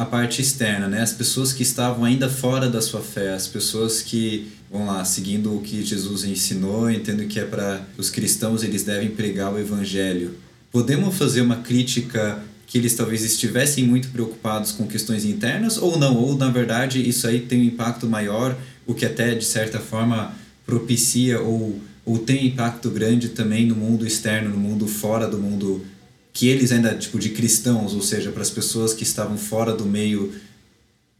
a 0.00 0.06
parte 0.06 0.40
externa, 0.40 0.88
né? 0.88 1.02
As 1.02 1.12
pessoas 1.12 1.52
que 1.52 1.62
estavam 1.62 2.06
ainda 2.06 2.26
fora 2.26 2.70
da 2.70 2.80
sua 2.80 3.02
fé, 3.02 3.34
as 3.34 3.46
pessoas 3.46 4.00
que, 4.00 4.50
vão 4.70 4.86
lá, 4.86 5.04
seguindo 5.04 5.54
o 5.54 5.60
que 5.60 5.84
Jesus 5.84 6.24
ensinou, 6.24 6.90
entendo 6.90 7.26
que 7.26 7.38
é 7.38 7.44
para 7.44 7.82
os 7.98 8.08
cristãos 8.08 8.62
eles 8.62 8.82
devem 8.82 9.10
pregar 9.10 9.52
o 9.52 9.58
evangelho. 9.58 10.36
Podemos 10.72 11.18
fazer 11.18 11.42
uma 11.42 11.56
crítica 11.56 12.42
que 12.66 12.78
eles 12.78 12.94
talvez 12.94 13.22
estivessem 13.22 13.84
muito 13.84 14.08
preocupados 14.08 14.72
com 14.72 14.86
questões 14.86 15.26
internas 15.26 15.76
ou 15.76 15.98
não, 15.98 16.16
ou 16.16 16.34
na 16.34 16.48
verdade 16.48 17.06
isso 17.06 17.26
aí 17.26 17.40
tem 17.40 17.60
um 17.60 17.64
impacto 17.64 18.06
maior, 18.06 18.56
o 18.86 18.94
que 18.94 19.04
até 19.04 19.34
de 19.34 19.44
certa 19.44 19.80
forma 19.80 20.34
propicia 20.64 21.42
ou 21.42 21.78
ou 22.06 22.18
tem 22.18 22.46
impacto 22.46 22.88
grande 22.88 23.28
também 23.28 23.66
no 23.66 23.76
mundo 23.76 24.06
externo, 24.06 24.48
no 24.48 24.56
mundo 24.56 24.88
fora 24.88 25.28
do 25.28 25.36
mundo 25.36 25.84
que 26.40 26.48
eles 26.48 26.72
ainda, 26.72 26.96
tipo, 26.96 27.18
de 27.18 27.28
cristãos, 27.28 27.92
ou 27.92 28.00
seja, 28.00 28.32
para 28.32 28.40
as 28.40 28.48
pessoas 28.48 28.94
que 28.94 29.02
estavam 29.02 29.36
fora 29.36 29.74
do 29.74 29.84
meio 29.84 30.34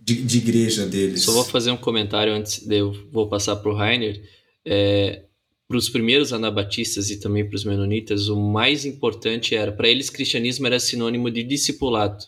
de, 0.00 0.14
de 0.14 0.38
igreja 0.38 0.86
deles. 0.86 1.24
Só 1.24 1.32
vou 1.32 1.44
fazer 1.44 1.70
um 1.70 1.76
comentário 1.76 2.32
antes 2.32 2.66
de 2.66 2.78
eu 2.78 2.90
vou 3.12 3.28
passar 3.28 3.56
para 3.56 3.70
o 3.70 3.74
Rainer. 3.74 4.18
É, 4.64 5.24
para 5.68 5.76
os 5.76 5.90
primeiros 5.90 6.32
anabatistas 6.32 7.10
e 7.10 7.20
também 7.20 7.46
para 7.46 7.54
os 7.54 7.66
menonitas, 7.66 8.28
o 8.28 8.40
mais 8.40 8.86
importante 8.86 9.54
era, 9.54 9.70
para 9.70 9.90
eles, 9.90 10.08
cristianismo 10.08 10.66
era 10.66 10.80
sinônimo 10.80 11.30
de 11.30 11.42
discipulado, 11.42 12.24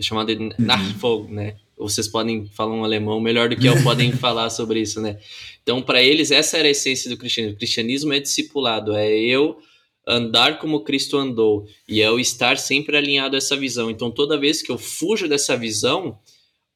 chamado 0.00 0.34
de 0.34 0.42
uhum. 0.42 0.50
Nachfolge, 0.58 1.32
né? 1.32 1.54
Vocês 1.78 2.08
podem 2.08 2.48
falar 2.48 2.74
um 2.74 2.82
alemão 2.82 3.20
melhor 3.20 3.50
do 3.50 3.56
que 3.56 3.68
eu, 3.68 3.80
podem 3.84 4.10
falar 4.18 4.50
sobre 4.50 4.80
isso, 4.80 5.00
né? 5.00 5.16
Então, 5.62 5.80
para 5.80 6.02
eles, 6.02 6.32
essa 6.32 6.58
era 6.58 6.66
a 6.66 6.72
essência 6.72 7.08
do 7.08 7.16
cristianismo. 7.16 7.54
O 7.54 7.58
cristianismo 7.58 8.12
é 8.12 8.18
discipulado, 8.18 8.96
é 8.96 9.14
eu 9.16 9.58
andar 10.06 10.58
como 10.58 10.84
Cristo 10.84 11.16
andou 11.16 11.66
e 11.88 12.00
é 12.00 12.10
o 12.10 12.20
estar 12.20 12.56
sempre 12.58 12.96
alinhado 12.96 13.34
a 13.34 13.38
essa 13.38 13.56
visão. 13.56 13.90
Então, 13.90 14.10
toda 14.10 14.38
vez 14.38 14.62
que 14.62 14.70
eu 14.70 14.78
fujo 14.78 15.28
dessa 15.28 15.56
visão, 15.56 16.18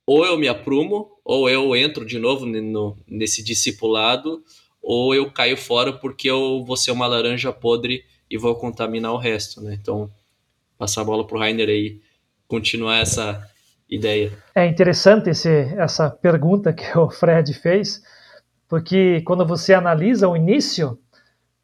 ou 0.04 0.26
eu 0.26 0.36
me 0.36 0.48
aprumo, 0.48 1.08
ou 1.24 1.48
eu 1.48 1.76
entro 1.76 2.04
de 2.04 2.18
novo 2.18 2.44
no, 2.44 2.96
nesse 3.06 3.44
discipulado, 3.44 4.42
ou 4.82 5.14
eu 5.14 5.30
caio 5.30 5.56
fora 5.56 5.92
porque 5.92 6.28
eu 6.28 6.64
vou 6.64 6.76
ser 6.76 6.90
uma 6.90 7.06
laranja 7.06 7.52
podre 7.52 8.04
e 8.28 8.36
vou 8.36 8.54
contaminar 8.56 9.12
o 9.12 9.18
resto, 9.18 9.60
né? 9.60 9.78
Então, 9.80 10.10
passar 10.76 11.02
a 11.02 11.04
bola 11.04 11.26
para 11.26 11.36
o 11.36 11.40
Rainer 11.40 11.68
aí, 11.68 12.00
continuar 12.48 12.98
essa 12.98 13.46
ideia. 13.88 14.32
É 14.54 14.66
interessante 14.66 15.30
esse, 15.30 15.48
essa 15.76 16.10
pergunta 16.10 16.72
que 16.72 16.96
o 16.98 17.10
Fred 17.10 17.52
fez, 17.54 18.02
porque 18.68 19.20
quando 19.22 19.44
você 19.46 19.74
analisa 19.74 20.28
o 20.28 20.36
início 20.36 20.98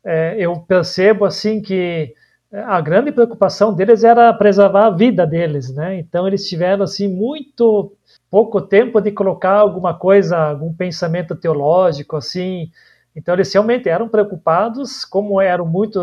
é, 0.07 0.37
eu 0.39 0.57
percebo 0.61 1.25
assim 1.25 1.61
que 1.61 2.15
a 2.53 2.81
grande 2.81 3.11
preocupação 3.11 3.75
deles 3.75 4.05
era 4.05 4.33
preservar 4.33 4.87
a 4.87 4.91
vida 4.91 5.27
deles, 5.27 5.75
né? 5.75 5.99
Então 5.99 6.29
eles 6.29 6.49
tiveram 6.49 6.85
assim 6.85 7.09
muito 7.09 7.93
pouco 8.31 8.61
tempo 8.61 9.01
de 9.01 9.11
colocar 9.11 9.55
alguma 9.55 9.95
coisa, 9.95 10.37
algum 10.37 10.73
pensamento 10.73 11.35
teológico 11.35 12.17
assim. 12.17 12.71
Então 13.17 13.35
eles 13.35 13.53
realmente 13.53 13.89
eram 13.89 14.09
preocupados, 14.09 15.05
como 15.05 15.41
eram 15.41 15.67
muito 15.67 16.01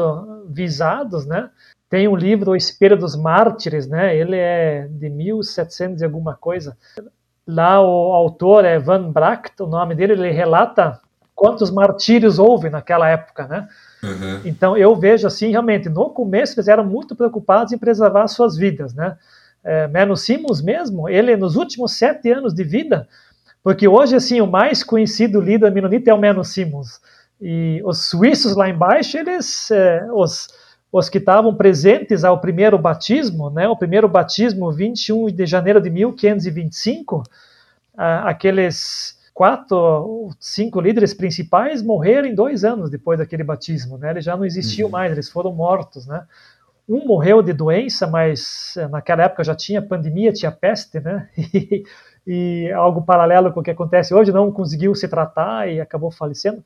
visados, 0.49 1.25
né? 1.25 1.49
Tem 1.89 2.05
um 2.07 2.15
livro, 2.15 2.51
O 2.51 2.55
Espelho 2.57 2.97
dos 2.97 3.15
Mártires, 3.15 3.87
né? 3.87 4.17
Ele 4.17 4.35
é 4.35 4.87
de 4.89 5.09
1700 5.09 6.01
e 6.01 6.05
alguma 6.05 6.35
coisa. 6.35 6.75
Lá 7.47 7.79
o 7.81 8.11
autor 8.11 8.65
é 8.65 8.77
Van 8.79 9.11
Bracht, 9.11 9.61
o 9.61 9.67
nome 9.67 9.95
dele, 9.95 10.13
ele 10.13 10.31
relata 10.31 10.99
quantos 11.33 11.71
martírios 11.71 12.37
houve 12.37 12.69
naquela 12.69 13.07
época, 13.07 13.47
né? 13.47 13.67
Uhum. 14.03 14.41
Então 14.43 14.75
eu 14.77 14.95
vejo 14.95 15.25
assim, 15.25 15.49
realmente, 15.49 15.89
no 15.89 16.09
começo 16.09 16.55
eles 16.59 16.67
eram 16.67 16.85
muito 16.85 17.15
preocupados 17.15 17.71
em 17.71 17.77
preservar 17.77 18.27
suas 18.27 18.57
vidas, 18.57 18.93
né? 18.93 19.17
É, 19.63 19.87
mesmo, 20.61 21.07
ele 21.07 21.37
nos 21.37 21.55
últimos 21.55 21.93
sete 21.93 22.29
anos 22.29 22.53
de 22.53 22.65
vida, 22.65 23.07
porque 23.63 23.87
hoje 23.87 24.15
assim 24.15 24.41
o 24.41 24.47
mais 24.47 24.83
conhecido 24.83 25.39
líder 25.39 25.71
menonita 25.71 26.11
é 26.11 26.13
o 26.13 26.19
Menos 26.19 26.49
Simons 26.49 26.99
e 27.41 27.81
os 27.85 28.09
suíços 28.09 28.57
lá 28.57 28.67
embaixo 28.67 29.17
eles, 29.17 29.71
é, 29.71 30.05
os 30.11 30.49
os 30.93 31.09
que 31.09 31.17
estavam 31.17 31.55
presentes 31.55 32.23
ao 32.23 32.39
primeiro 32.39 32.77
batismo, 32.77 33.49
né, 33.49 33.67
o 33.67 33.75
primeiro 33.75 34.07
batismo 34.07 34.71
21 34.71 35.31
de 35.31 35.43
janeiro 35.47 35.81
de 35.81 35.89
1525, 35.89 37.23
aqueles 37.97 39.17
quatro, 39.34 40.29
cinco 40.39 40.79
líderes 40.79 41.13
principais 41.13 41.81
morreram 41.81 42.27
em 42.27 42.36
dois 42.36 42.63
anos 42.63 42.89
depois 42.89 43.17
daquele 43.17 43.43
batismo, 43.43 43.97
né? 43.97 44.11
Eles 44.11 44.25
já 44.25 44.38
não 44.38 44.45
existiam 44.45 44.86
uhum. 44.86 44.91
mais, 44.91 45.11
eles 45.11 45.29
foram 45.29 45.51
mortos, 45.53 46.05
né? 46.05 46.25
Um 46.88 47.05
morreu 47.05 47.41
de 47.41 47.53
doença, 47.53 48.05
mas 48.05 48.75
eh, 48.77 48.88
naquela 48.88 49.23
época 49.23 49.43
já 49.43 49.55
tinha 49.55 49.81
pandemia, 49.81 50.34
tinha 50.34 50.51
peste, 50.51 50.99
né? 50.99 51.29
E, 52.25 52.65
e 52.65 52.71
algo 52.71 53.01
paralelo 53.01 53.51
com 53.51 53.59
o 53.59 53.63
que 53.63 53.71
acontece 53.71 54.13
hoje, 54.13 54.31
não 54.31 54.49
conseguiu 54.49 54.95
se 54.95 55.09
tratar 55.09 55.69
e 55.69 55.81
acabou 55.81 56.09
falecendo. 56.09 56.63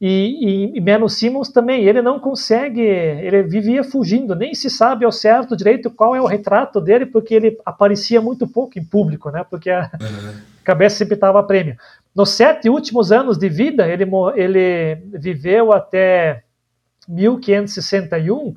E, 0.00 0.72
e, 0.74 0.78
e 0.78 1.08
Simons 1.10 1.50
também, 1.50 1.84
ele 1.84 2.00
não 2.00 2.18
consegue, 2.18 2.80
ele 2.80 3.42
vivia 3.42 3.84
fugindo, 3.84 4.34
nem 4.34 4.54
se 4.54 4.70
sabe 4.70 5.04
ao 5.04 5.12
certo 5.12 5.54
direito 5.54 5.90
qual 5.90 6.16
é 6.16 6.20
o 6.20 6.24
retrato 6.26 6.80
dele, 6.80 7.04
porque 7.04 7.34
ele 7.34 7.58
aparecia 7.66 8.22
muito 8.22 8.48
pouco 8.48 8.78
em 8.78 8.84
público, 8.84 9.30
né? 9.30 9.44
Porque 9.44 9.68
a 9.68 9.90
uhum. 10.00 10.49
Cabeça 10.64 10.96
sempre 10.96 11.14
estava 11.14 11.42
prêmio. 11.42 11.76
Nos 12.14 12.30
sete 12.30 12.68
últimos 12.68 13.12
anos 13.12 13.38
de 13.38 13.48
vida, 13.48 13.86
ele, 13.88 14.04
ele 14.34 14.96
viveu 15.12 15.72
até 15.72 16.42
1561. 17.08 18.54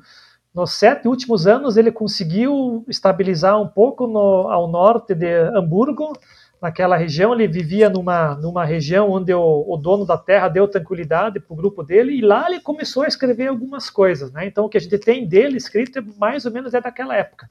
Nos 0.54 0.72
sete 0.72 1.08
últimos 1.08 1.46
anos, 1.46 1.76
ele 1.76 1.90
conseguiu 1.90 2.84
estabilizar 2.88 3.60
um 3.60 3.68
pouco 3.68 4.06
no, 4.06 4.48
ao 4.48 4.68
norte 4.68 5.14
de 5.14 5.34
Hamburgo, 5.54 6.12
naquela 6.60 6.96
região. 6.96 7.32
Ele 7.32 7.46
vivia 7.46 7.88
numa, 7.88 8.34
numa 8.36 8.64
região 8.64 9.10
onde 9.10 9.32
o, 9.32 9.64
o 9.68 9.76
dono 9.76 10.04
da 10.04 10.18
terra 10.18 10.48
deu 10.48 10.66
tranquilidade 10.66 11.38
para 11.38 11.52
o 11.52 11.56
grupo 11.56 11.82
dele, 11.82 12.12
e 12.16 12.20
lá 12.20 12.48
ele 12.48 12.60
começou 12.60 13.04
a 13.04 13.08
escrever 13.08 13.48
algumas 13.48 13.88
coisas. 13.88 14.32
Né? 14.32 14.46
Então, 14.46 14.64
o 14.64 14.68
que 14.68 14.78
a 14.78 14.80
gente 14.80 14.98
tem 14.98 15.28
dele 15.28 15.56
escrito 15.56 15.98
é 15.98 16.02
mais 16.18 16.44
ou 16.44 16.52
menos 16.52 16.74
é 16.74 16.80
daquela 16.80 17.16
época. 17.16 17.48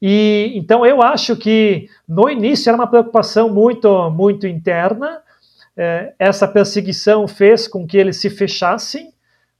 E 0.00 0.52
então 0.54 0.86
eu 0.86 1.02
acho 1.02 1.36
que 1.36 1.88
no 2.08 2.28
início 2.28 2.70
era 2.70 2.76
uma 2.76 2.86
preocupação 2.86 3.52
muito 3.52 4.10
muito 4.10 4.46
interna. 4.46 5.20
É, 5.76 6.12
essa 6.18 6.48
perseguição 6.48 7.28
fez 7.28 7.68
com 7.68 7.86
que 7.86 7.96
eles 7.96 8.16
se 8.16 8.30
fechassem. 8.30 9.12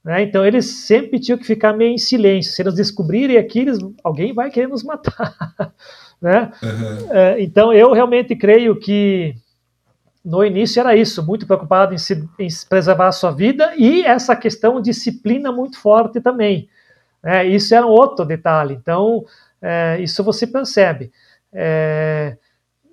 Né? 0.03 0.23
Então 0.23 0.45
eles 0.45 0.65
sempre 0.65 1.19
tinham 1.19 1.37
que 1.37 1.45
ficar 1.45 1.73
meio 1.73 1.93
em 1.93 1.97
silêncio. 1.97 2.53
Se 2.53 2.61
eles 2.61 2.73
descobrirem 2.73 3.37
aqui, 3.37 3.59
eles, 3.59 3.77
alguém 4.03 4.33
vai 4.33 4.49
querer 4.49 4.67
nos 4.67 4.83
matar. 4.83 5.35
Né? 6.21 6.51
Uhum. 6.61 7.11
É, 7.11 7.41
então 7.41 7.73
eu 7.73 7.91
realmente 7.93 8.35
creio 8.35 8.79
que 8.79 9.33
no 10.23 10.45
início 10.45 10.79
era 10.79 10.95
isso, 10.95 11.25
muito 11.25 11.47
preocupado 11.47 11.95
em, 11.95 11.97
se, 11.97 12.13
em 12.37 12.47
preservar 12.69 13.07
a 13.07 13.11
sua 13.11 13.31
vida 13.31 13.73
e 13.75 14.03
essa 14.03 14.35
questão 14.35 14.79
de 14.79 14.91
disciplina 14.91 15.51
muito 15.51 15.79
forte 15.79 16.21
também. 16.21 16.69
Né? 17.23 17.47
Isso 17.47 17.73
era 17.73 17.87
um 17.87 17.89
outro 17.89 18.23
detalhe. 18.23 18.77
Então 18.79 19.25
é, 19.61 19.99
isso 19.99 20.23
você 20.23 20.47
percebe. 20.47 21.11
É, 21.53 22.37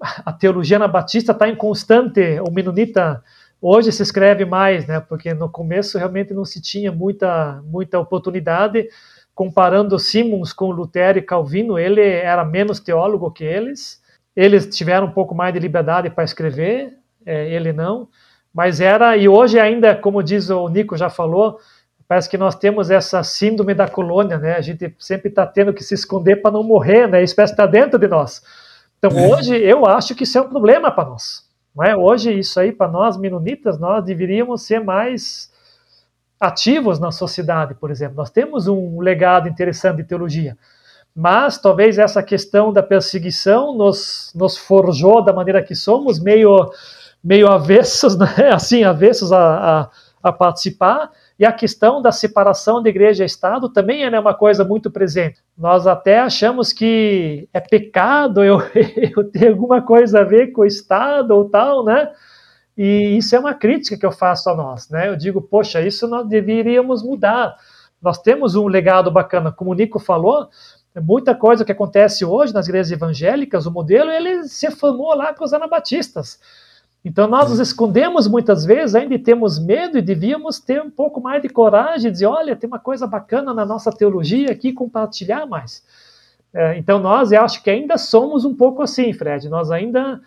a 0.01 0.33
teologia 0.33 0.77
anabatista 0.77 1.33
está 1.33 1.49
em 1.49 1.57
constante, 1.57 2.41
o 2.47 2.51
menonita 2.51 3.23
hoje 3.61 3.91
se 3.91 4.03
escreve 4.03 4.45
mais, 4.45 4.87
né? 4.87 5.01
Porque 5.01 5.35
no 5.35 5.49
começo 5.49 5.99
realmente 5.99 6.33
não 6.33 6.45
se 6.45 6.61
tinha 6.61 6.93
muita 6.93 7.61
muita 7.64 7.99
oportunidade 7.99 8.89
comparando 9.39 10.01
Simons 10.01 10.53
com 10.53 10.73
Lutero 10.73 11.19
e 11.19 11.23
Calvino, 11.23 11.79
ele 11.79 12.01
era 12.03 12.45
menos 12.45 12.81
teólogo 12.81 13.31
que 13.31 13.45
eles. 13.45 14.03
Eles 14.35 14.66
tiveram 14.66 15.07
um 15.07 15.12
pouco 15.12 15.33
mais 15.33 15.55
de 15.55 15.61
liberdade 15.61 16.11
para 16.11 16.25
escrever, 16.25 16.99
é, 17.25 17.49
ele 17.49 17.73
não. 17.73 18.09
Mas 18.53 18.81
era, 18.81 19.16
e 19.16 19.29
hoje 19.29 19.57
ainda, 19.61 19.95
como 19.95 20.25
diz 20.25 20.51
o 20.51 20.69
Nico 20.69 20.97
já 20.97 21.09
falou, 21.09 21.61
parece 22.09 22.29
que 22.29 22.39
nós 22.39 22.55
temos 22.55 22.91
essa 22.91 23.23
síndrome 23.23 23.75
da 23.75 23.87
colônia, 23.87 24.39
né? 24.39 24.57
A 24.57 24.63
gente 24.63 24.97
sempre 24.99 25.29
está 25.29 25.47
tendo 25.47 25.75
que 25.75 25.85
se 25.85 25.93
esconder 25.93 26.37
para 26.37 26.51
não 26.51 26.63
morrer, 26.63 27.07
né? 27.07 27.19
A 27.19 27.23
espécie 27.23 27.53
está 27.53 27.67
dentro 27.67 27.99
de 27.99 28.09
nós. 28.09 28.43
Então 28.99 29.11
é. 29.17 29.29
hoje 29.29 29.55
eu 29.57 29.87
acho 29.87 30.15
que 30.15 30.25
isso 30.25 30.39
é 30.39 30.41
um 30.41 30.49
problema 30.49 30.91
para 30.91 31.11
nós. 31.11 31.47
Não 31.77 31.85
é? 31.85 31.95
Hoje 31.95 32.33
isso 32.33 32.59
aí 32.59 32.73
para 32.73 32.89
nós 32.89 33.19
menonitas 33.19 33.79
nós 33.79 34.03
deveríamos 34.03 34.63
ser 34.63 34.83
mais 34.83 35.53
ativos 36.41 36.99
na 36.99 37.11
sociedade, 37.11 37.75
por 37.75 37.91
exemplo. 37.91 38.17
Nós 38.17 38.31
temos 38.31 38.67
um 38.67 39.01
legado 39.01 39.47
interessante 39.47 39.99
de 39.99 40.05
teologia, 40.05 40.57
mas 41.15 41.59
talvez 41.59 41.99
essa 41.99 42.23
questão 42.23 42.73
da 42.73 42.83
perseguição 42.83 43.77
nos, 43.77 44.33
nos 44.35 44.57
forjou 44.57 45.23
da 45.23 45.33
maneira 45.33 45.63
que 45.63 45.75
somos, 45.75 46.19
meio, 46.19 46.71
meio 47.23 47.49
avessos, 47.49 48.17
né? 48.19 48.51
assim, 48.53 48.85
avessos 48.85 49.33
a, 49.33 49.81
a, 49.81 49.91
a 50.23 50.33
participar, 50.33 51.11
e 51.39 51.45
a 51.47 51.53
questão 51.53 52.03
da 52.03 52.11
separação 52.11 52.82
de 52.82 52.89
igreja 52.89 53.22
e 53.22 53.26
Estado 53.26 53.68
também 53.68 54.03
é 54.03 54.11
né, 54.11 54.18
uma 54.18 54.34
coisa 54.34 54.64
muito 54.64 54.91
presente. 54.91 55.41
Nós 55.57 55.86
até 55.86 56.18
achamos 56.18 56.72
que 56.72 57.49
é 57.53 57.61
pecado 57.61 58.43
eu, 58.43 58.59
eu 59.16 59.30
ter 59.30 59.51
alguma 59.51 59.80
coisa 59.80 60.20
a 60.20 60.24
ver 60.24 60.49
com 60.49 60.62
o 60.62 60.66
Estado 60.66 61.30
ou 61.30 61.49
tal, 61.49 61.84
né? 61.84 62.11
E 62.76 63.16
isso 63.16 63.36
é 63.36 63.39
uma 63.39 63.55
crítica 63.55 63.97
que 63.97 64.07
eu 64.07 64.12
faço 64.12 64.51
a 64.51 64.55
nós, 64.55 64.89
né? 64.89 65.09
Eu 65.09 65.16
digo, 65.16 65.41
poxa, 65.41 65.80
isso 65.80 66.09
nós 66.09 66.26
deveríamos 66.26 67.05
mudar. 67.05 67.57
Nós 68.03 68.18
temos 68.18 68.57
um 68.57 68.66
legado 68.66 69.11
bacana, 69.11 69.53
como 69.53 69.70
o 69.70 69.74
Nico 69.74 69.99
falou, 69.99 70.49
muita 71.01 71.34
coisa 71.34 71.64
que 71.64 71.72
acontece 71.72 72.24
hoje 72.24 72.53
nas 72.53 72.66
igrejas 72.66 72.91
evangélicas, 72.91 73.66
o 73.66 73.70
modelo 73.70 74.11
ele 74.11 74.45
se 74.45 74.70
formou 74.70 75.14
lá 75.14 75.32
com 75.34 75.45
os 75.45 75.53
anabatistas. 75.53 76.41
Então 77.09 77.27
nós 77.27 77.49
nos 77.49 77.59
escondemos 77.59 78.29
muitas 78.29 78.67
vezes, 78.67 78.95
ainda 78.95 79.19
temos 79.19 79.59
medo 79.59 79.97
e 79.97 80.03
devíamos 80.03 80.61
ter 80.61 80.83
um 80.83 80.91
pouco 80.91 81.23
mais 81.23 81.41
de 81.41 81.49
coragem, 81.49 82.03
de 82.03 82.11
dizer, 82.11 82.27
olha, 82.27 82.55
tem 82.55 82.69
uma 82.69 82.79
coisa 82.79 83.07
bacana 83.07 83.55
na 83.55 83.65
nossa 83.65 83.91
teologia 83.91 84.53
aqui, 84.53 84.75
compartilhar 84.75 85.47
mais. 85.47 85.83
É, 86.53 86.77
então 86.77 86.99
nós, 86.99 87.33
eu 87.33 87.41
acho 87.41 87.63
que 87.63 87.71
ainda 87.71 87.97
somos 87.97 88.45
um 88.45 88.55
pouco 88.55 88.83
assim, 88.83 89.11
Fred. 89.15 89.49
Nós 89.49 89.71
ainda 89.71 90.21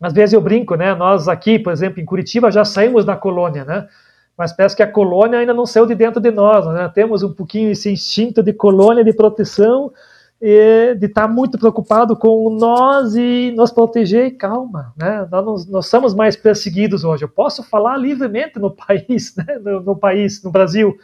às 0.00 0.12
vezes 0.12 0.32
eu 0.32 0.40
brinco, 0.40 0.76
né? 0.76 0.94
Nós 0.94 1.26
aqui, 1.26 1.58
por 1.58 1.72
exemplo, 1.72 2.00
em 2.00 2.04
Curitiba 2.04 2.52
já 2.52 2.64
saímos 2.64 3.04
da 3.04 3.16
colônia, 3.16 3.64
né? 3.64 3.88
Mas 4.36 4.52
parece 4.52 4.76
que 4.76 4.82
a 4.84 4.90
colônia 4.90 5.40
ainda 5.40 5.52
não 5.52 5.66
saiu 5.66 5.86
de 5.86 5.96
dentro 5.96 6.20
de 6.20 6.30
nós, 6.30 6.64
né? 6.66 6.88
Temos 6.94 7.24
um 7.24 7.32
pouquinho 7.32 7.72
esse 7.72 7.90
instinto 7.90 8.44
de 8.44 8.52
colônia, 8.52 9.02
de 9.02 9.12
proteção, 9.12 9.92
de 10.40 11.06
estar 11.06 11.26
muito 11.26 11.58
preocupado 11.58 12.16
com 12.16 12.50
nós 12.50 13.16
e 13.16 13.52
nos 13.56 13.72
proteger. 13.72 14.36
Calma, 14.36 14.94
né? 14.96 15.26
Nós, 15.30 15.66
nós 15.66 15.86
somos 15.86 16.14
mais 16.14 16.36
perseguidos 16.36 17.02
hoje. 17.02 17.24
Eu 17.24 17.28
posso 17.28 17.62
falar 17.62 17.96
livremente 17.96 18.58
no 18.58 18.70
país, 18.74 19.34
né? 19.36 19.58
No, 19.58 19.80
no 19.80 19.96
país, 19.96 20.42
no 20.42 20.50
Brasil. 20.50 20.96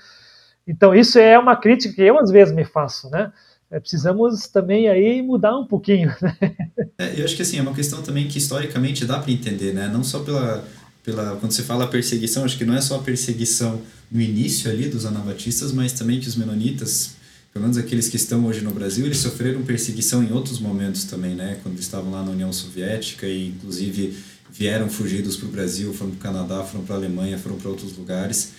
Então 0.66 0.94
isso 0.94 1.18
é 1.18 1.38
uma 1.38 1.56
crítica 1.56 1.94
que 1.94 2.02
eu 2.02 2.18
às 2.18 2.30
vezes 2.30 2.54
me 2.54 2.64
faço, 2.64 3.10
né? 3.10 3.32
é, 3.74 3.80
precisamos 3.80 4.46
também 4.46 4.88
aí 4.88 5.20
mudar 5.20 5.58
um 5.58 5.66
pouquinho. 5.66 6.14
Né? 6.22 6.36
É, 6.96 7.20
eu 7.20 7.24
acho 7.24 7.34
que 7.34 7.42
assim, 7.42 7.58
é 7.58 7.62
uma 7.62 7.74
questão 7.74 8.02
também 8.02 8.28
que 8.28 8.38
historicamente 8.38 9.04
dá 9.04 9.18
para 9.18 9.32
entender, 9.32 9.74
né? 9.74 9.90
Não 9.92 10.04
só 10.04 10.20
pela, 10.20 10.64
pela. 11.02 11.34
Quando 11.40 11.50
você 11.50 11.64
fala 11.64 11.88
perseguição, 11.88 12.44
acho 12.44 12.56
que 12.56 12.64
não 12.64 12.72
é 12.72 12.80
só 12.80 12.94
a 12.94 13.02
perseguição 13.02 13.82
no 14.08 14.20
início 14.20 14.70
ali 14.70 14.88
dos 14.88 15.04
anabatistas, 15.04 15.72
mas 15.72 15.92
também 15.92 16.20
que 16.20 16.28
os 16.28 16.36
menonitas, 16.36 17.16
pelo 17.54 17.62
menos 17.62 17.78
aqueles 17.78 18.08
que 18.08 18.16
estão 18.16 18.44
hoje 18.46 18.62
no 18.62 18.72
Brasil, 18.72 19.06
eles 19.06 19.18
sofreram 19.18 19.62
perseguição 19.62 20.24
em 20.24 20.32
outros 20.32 20.58
momentos 20.58 21.04
também, 21.04 21.36
né? 21.36 21.56
Quando 21.62 21.78
estavam 21.78 22.10
lá 22.10 22.20
na 22.20 22.32
União 22.32 22.52
Soviética 22.52 23.28
e 23.28 23.46
inclusive 23.46 24.12
vieram 24.52 24.90
fugidos 24.90 25.36
para 25.36 25.46
o 25.46 25.52
Brasil, 25.52 25.94
foram 25.94 26.10
para 26.10 26.18
o 26.18 26.32
Canadá, 26.32 26.64
foram 26.64 26.84
para 26.84 26.96
a 26.96 26.98
Alemanha, 26.98 27.38
foram 27.38 27.56
para 27.56 27.70
outros 27.70 27.96
lugares, 27.96 28.50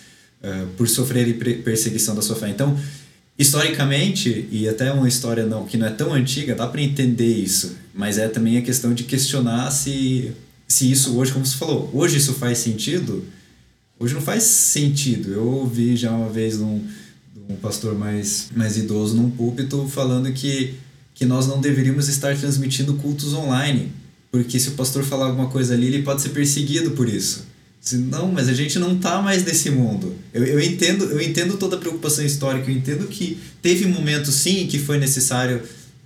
uh, 0.42 0.66
por 0.78 0.88
sofrerem 0.88 1.34
perseguição 1.34 2.14
da 2.14 2.22
sua 2.22 2.36
fé. 2.36 2.48
Então, 2.48 2.74
historicamente, 3.38 4.48
e 4.50 4.66
até 4.66 4.90
uma 4.90 5.06
história 5.06 5.44
não, 5.44 5.66
que 5.66 5.76
não 5.76 5.86
é 5.86 5.90
tão 5.90 6.14
antiga, 6.14 6.54
dá 6.54 6.66
para 6.66 6.80
entender 6.80 7.36
isso, 7.36 7.76
mas 7.92 8.16
é 8.16 8.28
também 8.28 8.56
a 8.56 8.62
questão 8.62 8.94
de 8.94 9.04
questionar 9.04 9.70
se, 9.72 10.32
se 10.66 10.90
isso 10.90 11.18
hoje, 11.18 11.32
como 11.32 11.44
você 11.44 11.58
falou, 11.58 11.90
hoje 11.92 12.16
isso 12.16 12.32
faz 12.32 12.56
sentido? 12.56 13.26
Hoje 13.98 14.14
não 14.14 14.22
faz 14.22 14.42
sentido. 14.42 15.32
Eu 15.32 15.46
ouvi 15.46 15.96
já 15.96 16.12
uma 16.12 16.28
vez 16.30 16.60
um, 16.60 16.82
um 17.48 17.56
pastor 17.56 17.96
mais, 17.96 18.48
mais 18.54 18.76
idoso 18.76 19.16
num 19.16 19.30
púlpito 19.30 19.88
falando 19.88 20.32
que, 20.32 20.74
que 21.14 21.24
nós 21.24 21.46
não 21.46 21.60
deveríamos 21.60 22.08
estar 22.08 22.36
transmitindo 22.36 22.94
cultos 22.94 23.34
online, 23.34 23.92
porque 24.30 24.58
se 24.58 24.70
o 24.70 24.72
pastor 24.72 25.04
falar 25.04 25.26
alguma 25.26 25.48
coisa 25.48 25.74
ali, 25.74 25.86
ele 25.86 26.02
pode 26.02 26.22
ser 26.22 26.30
perseguido 26.30 26.92
por 26.92 27.08
isso. 27.08 27.46
Não, 27.92 28.32
mas 28.32 28.48
a 28.48 28.52
gente 28.52 28.78
não 28.78 28.96
está 28.96 29.22
mais 29.22 29.44
nesse 29.44 29.70
mundo. 29.70 30.16
Eu, 30.34 30.44
eu, 30.44 30.60
entendo, 30.60 31.04
eu 31.04 31.20
entendo 31.20 31.56
toda 31.56 31.76
a 31.76 31.78
preocupação 31.78 32.24
histórica, 32.24 32.68
eu 32.68 32.76
entendo 32.76 33.06
que 33.06 33.38
teve 33.62 33.86
um 33.86 33.90
momento, 33.90 34.32
sim, 34.32 34.66
que 34.66 34.78
foi 34.78 34.98
necessário 34.98 35.62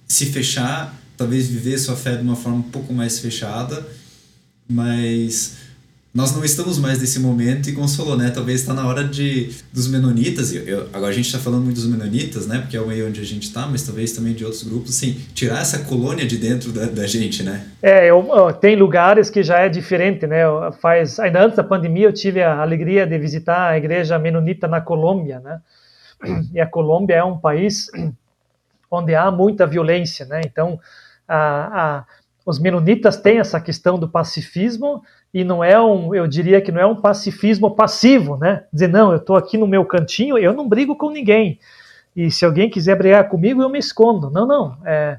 se 0.06 0.26
fechar, 0.26 1.00
talvez 1.16 1.46
viver 1.46 1.78
sua 1.78 1.96
fé 1.96 2.16
de 2.16 2.22
uma 2.22 2.36
forma 2.36 2.58
um 2.58 2.62
pouco 2.62 2.92
mais 2.92 3.18
fechada, 3.18 3.86
mas 4.68 5.54
nós 6.12 6.34
não 6.34 6.44
estamos 6.44 6.78
mais 6.78 7.00
nesse 7.00 7.20
momento 7.20 7.70
e 7.70 7.72
consolou, 7.72 8.16
né? 8.16 8.30
Talvez 8.30 8.60
está 8.60 8.74
na 8.74 8.86
hora 8.86 9.04
de 9.04 9.54
dos 9.72 9.86
menonitas, 9.86 10.52
eu, 10.52 10.62
eu 10.64 10.88
agora 10.92 11.12
a 11.12 11.14
gente 11.14 11.26
está 11.26 11.38
falando 11.38 11.62
muito 11.62 11.76
dos 11.76 11.86
menonitas, 11.86 12.48
né? 12.48 12.58
Porque 12.58 12.76
é 12.76 12.80
o 12.80 12.86
meio 12.86 13.06
onde 13.06 13.20
a 13.20 13.24
gente 13.24 13.44
está, 13.44 13.66
mas 13.66 13.84
talvez 13.84 14.12
também 14.12 14.34
de 14.34 14.44
outros 14.44 14.64
grupos, 14.64 14.94
sim, 14.94 15.20
tirar 15.34 15.60
essa 15.60 15.84
colônia 15.84 16.26
de 16.26 16.36
dentro 16.36 16.72
da, 16.72 16.86
da 16.86 17.06
gente, 17.06 17.44
né? 17.44 17.64
É, 17.80 18.10
eu, 18.10 18.28
tem 18.60 18.74
lugares 18.74 19.30
que 19.30 19.42
já 19.42 19.60
é 19.60 19.68
diferente, 19.68 20.26
né? 20.26 20.42
Faz, 20.80 21.20
ainda 21.20 21.44
antes 21.44 21.56
da 21.56 21.64
pandemia 21.64 22.08
eu 22.08 22.12
tive 22.12 22.42
a 22.42 22.60
alegria 22.60 23.06
de 23.06 23.16
visitar 23.16 23.70
a 23.70 23.78
igreja 23.78 24.18
menonita 24.18 24.66
na 24.66 24.80
Colômbia, 24.80 25.38
né? 25.38 25.60
e 26.52 26.60
a 26.60 26.66
Colômbia 26.66 27.14
é 27.16 27.24
um 27.24 27.38
país 27.38 27.86
onde 28.90 29.14
há 29.14 29.30
muita 29.30 29.66
violência, 29.66 30.26
né? 30.26 30.40
Então, 30.44 30.80
a, 31.26 31.98
a, 31.98 32.04
os 32.44 32.58
menonitas 32.58 33.16
têm 33.16 33.38
essa 33.38 33.60
questão 33.60 33.98
do 33.98 34.08
pacifismo 34.08 35.02
e 35.32 35.44
não 35.44 35.62
é 35.62 35.80
um, 35.80 36.14
eu 36.14 36.26
diria 36.26 36.60
que 36.60 36.72
não 36.72 36.80
é 36.80 36.86
um 36.86 36.96
pacifismo 36.96 37.70
passivo, 37.70 38.36
né? 38.36 38.64
Dizer, 38.72 38.88
não, 38.88 39.12
eu 39.12 39.18
estou 39.18 39.36
aqui 39.36 39.56
no 39.56 39.66
meu 39.66 39.84
cantinho, 39.84 40.36
eu 40.36 40.52
não 40.52 40.68
brigo 40.68 40.96
com 40.96 41.10
ninguém. 41.10 41.58
E 42.16 42.30
se 42.30 42.44
alguém 42.44 42.68
quiser 42.68 42.96
brigar 42.96 43.28
comigo, 43.28 43.62
eu 43.62 43.68
me 43.68 43.78
escondo. 43.78 44.28
Não, 44.30 44.46
não. 44.46 44.76
É, 44.84 45.18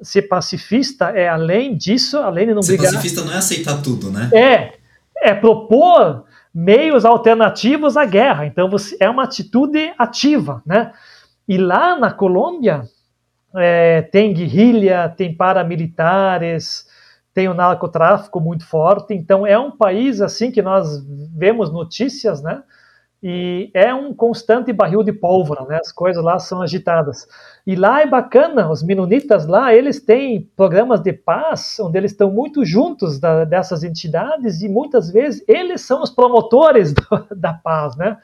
ser 0.00 0.22
pacifista 0.22 1.10
é 1.10 1.28
além 1.28 1.76
disso, 1.76 2.18
além 2.18 2.46
de 2.46 2.54
não 2.54 2.62
ser 2.62 2.72
brigar. 2.72 2.90
Ser 2.90 2.96
pacifista 2.96 3.24
não 3.24 3.32
é 3.34 3.36
aceitar 3.36 3.82
tudo, 3.82 4.10
né? 4.10 4.30
É, 4.32 4.72
é 5.22 5.34
propor 5.34 6.24
meios 6.54 7.04
alternativos 7.04 7.96
à 7.98 8.06
guerra. 8.06 8.46
Então 8.46 8.70
você 8.70 8.96
é 8.98 9.10
uma 9.10 9.24
atitude 9.24 9.92
ativa, 9.98 10.62
né? 10.64 10.92
E 11.46 11.58
lá 11.58 11.98
na 11.98 12.10
Colômbia 12.10 12.84
é, 13.54 14.02
tem 14.02 14.32
guerrilha, 14.32 15.12
tem 15.14 15.34
paramilitares, 15.34 16.86
tem 17.32 17.48
o 17.48 17.54
narcotráfico 17.54 18.40
muito 18.40 18.66
forte. 18.66 19.14
Então 19.14 19.46
é 19.46 19.58
um 19.58 19.70
país 19.70 20.20
assim 20.20 20.50
que 20.50 20.62
nós 20.62 21.04
vemos 21.36 21.72
notícias, 21.72 22.42
né? 22.42 22.62
E 23.22 23.70
é 23.74 23.92
um 23.92 24.14
constante 24.14 24.72
barril 24.72 25.02
de 25.02 25.12
pólvora, 25.12 25.66
né? 25.66 25.78
As 25.78 25.92
coisas 25.92 26.24
lá 26.24 26.38
são 26.38 26.62
agitadas. 26.62 27.28
E 27.66 27.76
lá 27.76 28.00
é 28.00 28.06
bacana, 28.06 28.70
os 28.70 28.82
menonitas 28.82 29.46
lá, 29.46 29.74
eles 29.74 30.00
têm 30.00 30.48
programas 30.56 31.00
de 31.00 31.12
paz, 31.12 31.78
onde 31.80 31.98
eles 31.98 32.12
estão 32.12 32.30
muito 32.30 32.64
juntos 32.64 33.20
da, 33.20 33.44
dessas 33.44 33.84
entidades 33.84 34.62
e 34.62 34.68
muitas 34.70 35.10
vezes 35.10 35.44
eles 35.46 35.82
são 35.82 36.02
os 36.02 36.10
promotores 36.10 36.94
do, 36.96 37.26
da 37.36 37.52
paz, 37.52 37.94
né? 37.94 38.16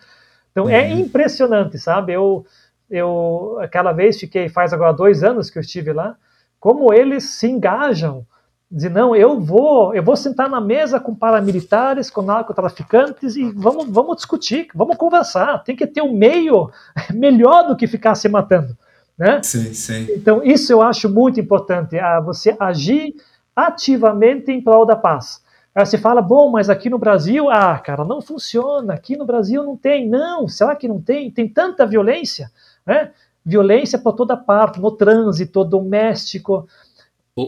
Então 0.50 0.66
é 0.66 0.78
uhum. 0.80 0.84
é 0.84 0.90
impressionante, 0.92 1.78
sabe? 1.78 2.14
Eu, 2.14 2.46
eu 2.90 3.58
aquela 3.60 3.92
vez 3.92 4.18
fiquei, 4.18 4.48
faz 4.48 4.72
agora 4.72 4.94
dois 4.94 5.22
anos 5.22 5.50
que 5.50 5.58
eu 5.58 5.62
estive 5.62 5.92
lá, 5.92 6.16
como 6.58 6.90
eles 6.94 7.24
se 7.24 7.46
engajam 7.46 8.26
dizer, 8.70 8.90
não, 8.90 9.14
eu 9.14 9.40
vou, 9.40 9.94
eu 9.94 10.02
vou 10.02 10.16
sentar 10.16 10.48
na 10.50 10.60
mesa 10.60 10.98
com 10.98 11.14
paramilitares, 11.14 12.10
com 12.10 12.22
narcotraficantes 12.22 13.36
e 13.36 13.50
vamos, 13.52 13.86
vamos 13.88 14.16
discutir, 14.16 14.68
vamos 14.74 14.96
conversar. 14.96 15.62
Tem 15.62 15.76
que 15.76 15.86
ter 15.86 16.02
um 16.02 16.12
meio 16.12 16.70
melhor 17.14 17.68
do 17.68 17.76
que 17.76 17.86
ficar 17.86 18.14
se 18.14 18.28
matando. 18.28 18.76
Né? 19.16 19.40
Sim, 19.42 19.72
sim. 19.72 20.06
Então, 20.10 20.42
isso 20.42 20.72
eu 20.72 20.82
acho 20.82 21.08
muito 21.08 21.40
importante, 21.40 21.98
a 21.98 22.20
você 22.20 22.56
agir 22.58 23.14
ativamente 23.54 24.50
em 24.50 24.60
prol 24.60 24.84
da 24.84 24.96
paz. 24.96 25.42
Aí 25.74 25.84
você 25.84 25.98
fala, 25.98 26.20
bom, 26.20 26.50
mas 26.50 26.68
aqui 26.68 26.90
no 26.90 26.98
Brasil, 26.98 27.50
ah, 27.50 27.78
cara, 27.78 28.04
não 28.04 28.20
funciona, 28.20 28.94
aqui 28.94 29.16
no 29.16 29.26
Brasil 29.26 29.62
não 29.62 29.76
tem. 29.76 30.08
Não, 30.08 30.48
será 30.48 30.74
que 30.74 30.88
não 30.88 31.00
tem? 31.00 31.30
Tem 31.30 31.48
tanta 31.48 31.86
violência, 31.86 32.50
né? 32.84 33.10
Violência 33.44 33.98
por 33.98 34.14
toda 34.14 34.36
parte, 34.36 34.80
no 34.80 34.90
trânsito, 34.90 35.64
doméstico, 35.64 36.66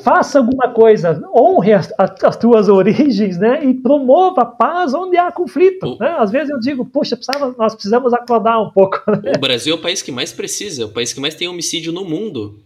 Faça 0.02 0.38
alguma 0.38 0.68
coisa, 0.68 1.18
honre 1.34 1.72
as, 1.72 1.90
as, 1.96 2.36
tuas 2.36 2.68
origens, 2.68 3.38
né? 3.38 3.64
E 3.64 3.72
promova 3.72 4.42
a 4.42 4.44
paz 4.44 4.92
onde 4.92 5.16
há 5.16 5.32
conflito. 5.32 5.94
O... 5.94 5.98
Né? 5.98 6.14
Às 6.18 6.30
vezes 6.30 6.50
eu 6.50 6.60
digo, 6.60 6.84
poxa, 6.84 7.16
precisava, 7.16 7.54
nós 7.56 7.72
precisamos 7.72 8.12
acordar 8.12 8.60
um 8.60 8.70
pouco. 8.70 9.02
Né? 9.10 9.32
O 9.38 9.40
Brasil 9.40 9.74
é 9.74 9.78
o 9.78 9.80
país 9.80 10.02
que 10.02 10.12
mais 10.12 10.30
precisa, 10.30 10.82
é 10.82 10.84
o 10.84 10.90
país 10.90 11.14
que 11.14 11.20
mais 11.20 11.34
tem 11.34 11.48
homicídio 11.48 11.90
no 11.90 12.04
mundo. 12.04 12.62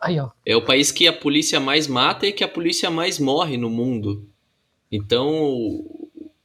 Aí, 0.00 0.18
ó. 0.18 0.30
É 0.46 0.56
o 0.56 0.64
país 0.64 0.90
que 0.90 1.06
a 1.06 1.12
polícia 1.12 1.60
mais 1.60 1.86
mata 1.86 2.26
e 2.26 2.32
que 2.32 2.42
a 2.42 2.48
polícia 2.48 2.90
mais 2.90 3.18
morre 3.18 3.58
no 3.58 3.68
mundo. 3.68 4.26
Então, 4.90 5.84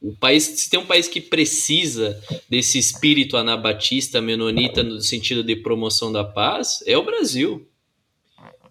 o 0.02 0.14
país, 0.18 0.44
se 0.44 0.68
tem 0.68 0.78
um 0.78 0.86
país 0.86 1.08
que 1.08 1.20
precisa 1.20 2.20
desse 2.48 2.78
espírito 2.78 3.38
anabatista, 3.38 4.20
menonita, 4.20 4.82
no 4.82 5.00
sentido 5.00 5.42
de 5.42 5.56
promoção 5.56 6.12
da 6.12 6.24
paz, 6.24 6.82
é 6.86 6.96
o 6.98 7.04
Brasil. 7.04 7.66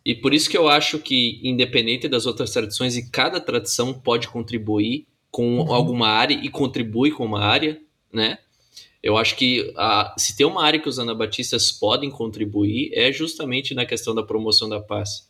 E 0.04 0.16
por 0.16 0.34
isso 0.34 0.50
que 0.50 0.58
eu 0.58 0.68
acho 0.68 1.00
que, 1.00 1.40
independente 1.44 2.08
das 2.08 2.26
outras 2.26 2.52
tradições, 2.52 2.96
e 2.96 3.10
cada 3.10 3.40
tradição 3.40 3.94
pode 3.94 4.28
contribuir 4.28 5.06
com 5.32 5.60
uhum. 5.60 5.74
alguma 5.74 6.08
área 6.08 6.34
e 6.34 6.50
contribui 6.50 7.12
com 7.12 7.26
uma 7.26 7.42
área, 7.42 7.80
né? 8.12 8.40
Eu 9.02 9.18
acho 9.18 9.36
que 9.36 9.72
a, 9.78 10.14
se 10.18 10.36
tem 10.36 10.46
uma 10.46 10.64
área 10.64 10.80
que 10.80 10.90
os 10.90 11.00
anabatistas 11.00 11.72
podem 11.72 12.10
contribuir 12.10 12.92
é 12.94 13.12
justamente 13.12 13.74
na 13.74 13.86
questão 13.86 14.14
da 14.14 14.24
promoção 14.24 14.68
da 14.68 14.82
paz. 14.82 15.30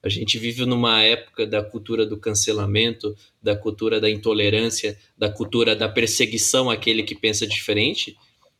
A 0.00 0.08
gente 0.08 0.38
vive 0.38 0.64
numa 0.64 1.02
época 1.02 1.44
da 1.44 1.62
cultura 1.62 2.06
do 2.06 2.16
cancelamento, 2.16 3.16
da 3.42 3.56
cultura 3.56 4.00
da 4.00 4.08
intolerância, 4.08 4.96
da 5.16 5.28
cultura 5.28 5.74
da 5.74 5.88
perseguição 5.88 6.70
àquele 6.70 7.02
que 7.02 7.16
pensa 7.16 7.44
diferente, 7.46 8.16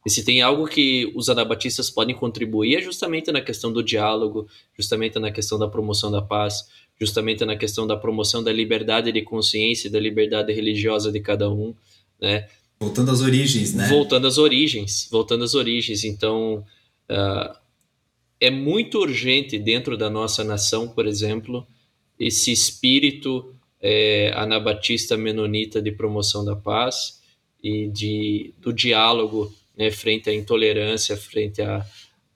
e 0.08 0.10
se 0.10 0.24
tem 0.24 0.40
algo 0.40 0.66
que 0.66 1.12
os 1.14 1.28
anabatistas 1.28 1.90
podem 1.90 2.16
contribuir 2.16 2.76
é 2.76 2.80
justamente 2.80 3.30
na 3.30 3.42
questão 3.42 3.70
do 3.70 3.82
diálogo, 3.82 4.48
justamente 4.74 5.18
na 5.18 5.30
questão 5.30 5.58
da 5.58 5.68
promoção 5.68 6.10
da 6.10 6.22
paz, 6.22 6.66
justamente 6.98 7.44
na 7.44 7.54
questão 7.56 7.86
da 7.86 7.94
promoção 7.94 8.42
da 8.42 8.50
liberdade 8.50 9.12
de 9.12 9.20
consciência, 9.20 9.90
da 9.90 10.00
liberdade 10.00 10.50
religiosa 10.50 11.12
de 11.12 11.20
cada 11.20 11.50
um, 11.50 11.74
né? 12.18 12.48
Voltando 12.80 13.10
às 13.10 13.20
origens, 13.20 13.74
né? 13.74 13.86
Voltando 13.86 14.26
às 14.26 14.38
origens, 14.38 15.06
voltando 15.10 15.44
às 15.44 15.54
origens. 15.54 16.02
Então, 16.04 16.64
uh, 17.10 17.54
é 18.40 18.50
muito 18.50 18.98
urgente 19.00 19.58
dentro 19.58 19.94
da 19.94 20.08
nossa 20.08 20.42
nação, 20.42 20.88
por 20.88 21.06
exemplo, 21.06 21.66
esse 22.18 22.50
espírito 22.50 23.54
é, 23.78 24.32
anabatista 24.34 25.18
menonita 25.18 25.82
de 25.82 25.92
promoção 25.92 26.46
da 26.46 26.56
paz 26.56 27.20
e 27.62 27.88
de, 27.88 28.54
do 28.58 28.72
diálogo 28.72 29.52
né, 29.78 29.90
frente 29.90 30.28
à 30.28 30.34
intolerância, 30.34 31.16
frente 31.16 31.62
a, 31.62 31.86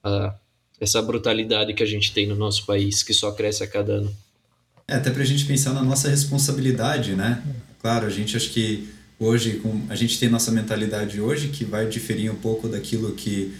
a, 0.03 0.35
essa 0.79 1.01
brutalidade 1.01 1.73
que 1.73 1.83
a 1.83 1.85
gente 1.85 2.13
tem 2.13 2.25
no 2.25 2.35
nosso 2.35 2.65
país, 2.65 3.03
que 3.03 3.13
só 3.13 3.31
cresce 3.31 3.63
a 3.63 3.67
cada 3.67 3.93
ano. 3.93 4.15
É, 4.87 4.95
até 4.95 5.11
para 5.11 5.21
a 5.21 5.25
gente 5.25 5.45
pensar 5.45 5.73
na 5.73 5.83
nossa 5.83 6.09
responsabilidade, 6.09 7.15
né? 7.15 7.43
Claro, 7.81 8.05
a 8.05 8.09
gente 8.09 8.37
acho 8.37 8.49
que 8.49 8.87
hoje, 9.19 9.59
com, 9.59 9.85
a 9.89 9.95
gente 9.95 10.17
tem 10.19 10.29
nossa 10.29 10.51
mentalidade 10.51 11.19
hoje 11.19 11.49
que 11.49 11.65
vai 11.65 11.87
diferir 11.87 12.31
um 12.31 12.35
pouco 12.35 12.67
daquilo 12.67 13.13
que 13.13 13.53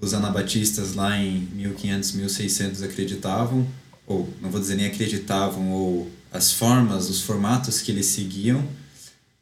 os 0.00 0.14
anabatistas 0.14 0.94
lá 0.94 1.18
em 1.18 1.40
1500, 1.52 2.12
1600 2.12 2.82
acreditavam, 2.82 3.66
ou 4.06 4.28
não 4.40 4.50
vou 4.50 4.60
dizer 4.60 4.76
nem 4.76 4.86
acreditavam, 4.86 5.70
ou 5.72 6.10
as 6.32 6.52
formas, 6.52 7.10
os 7.10 7.22
formatos 7.22 7.80
que 7.80 7.90
eles 7.90 8.06
seguiam, 8.06 8.66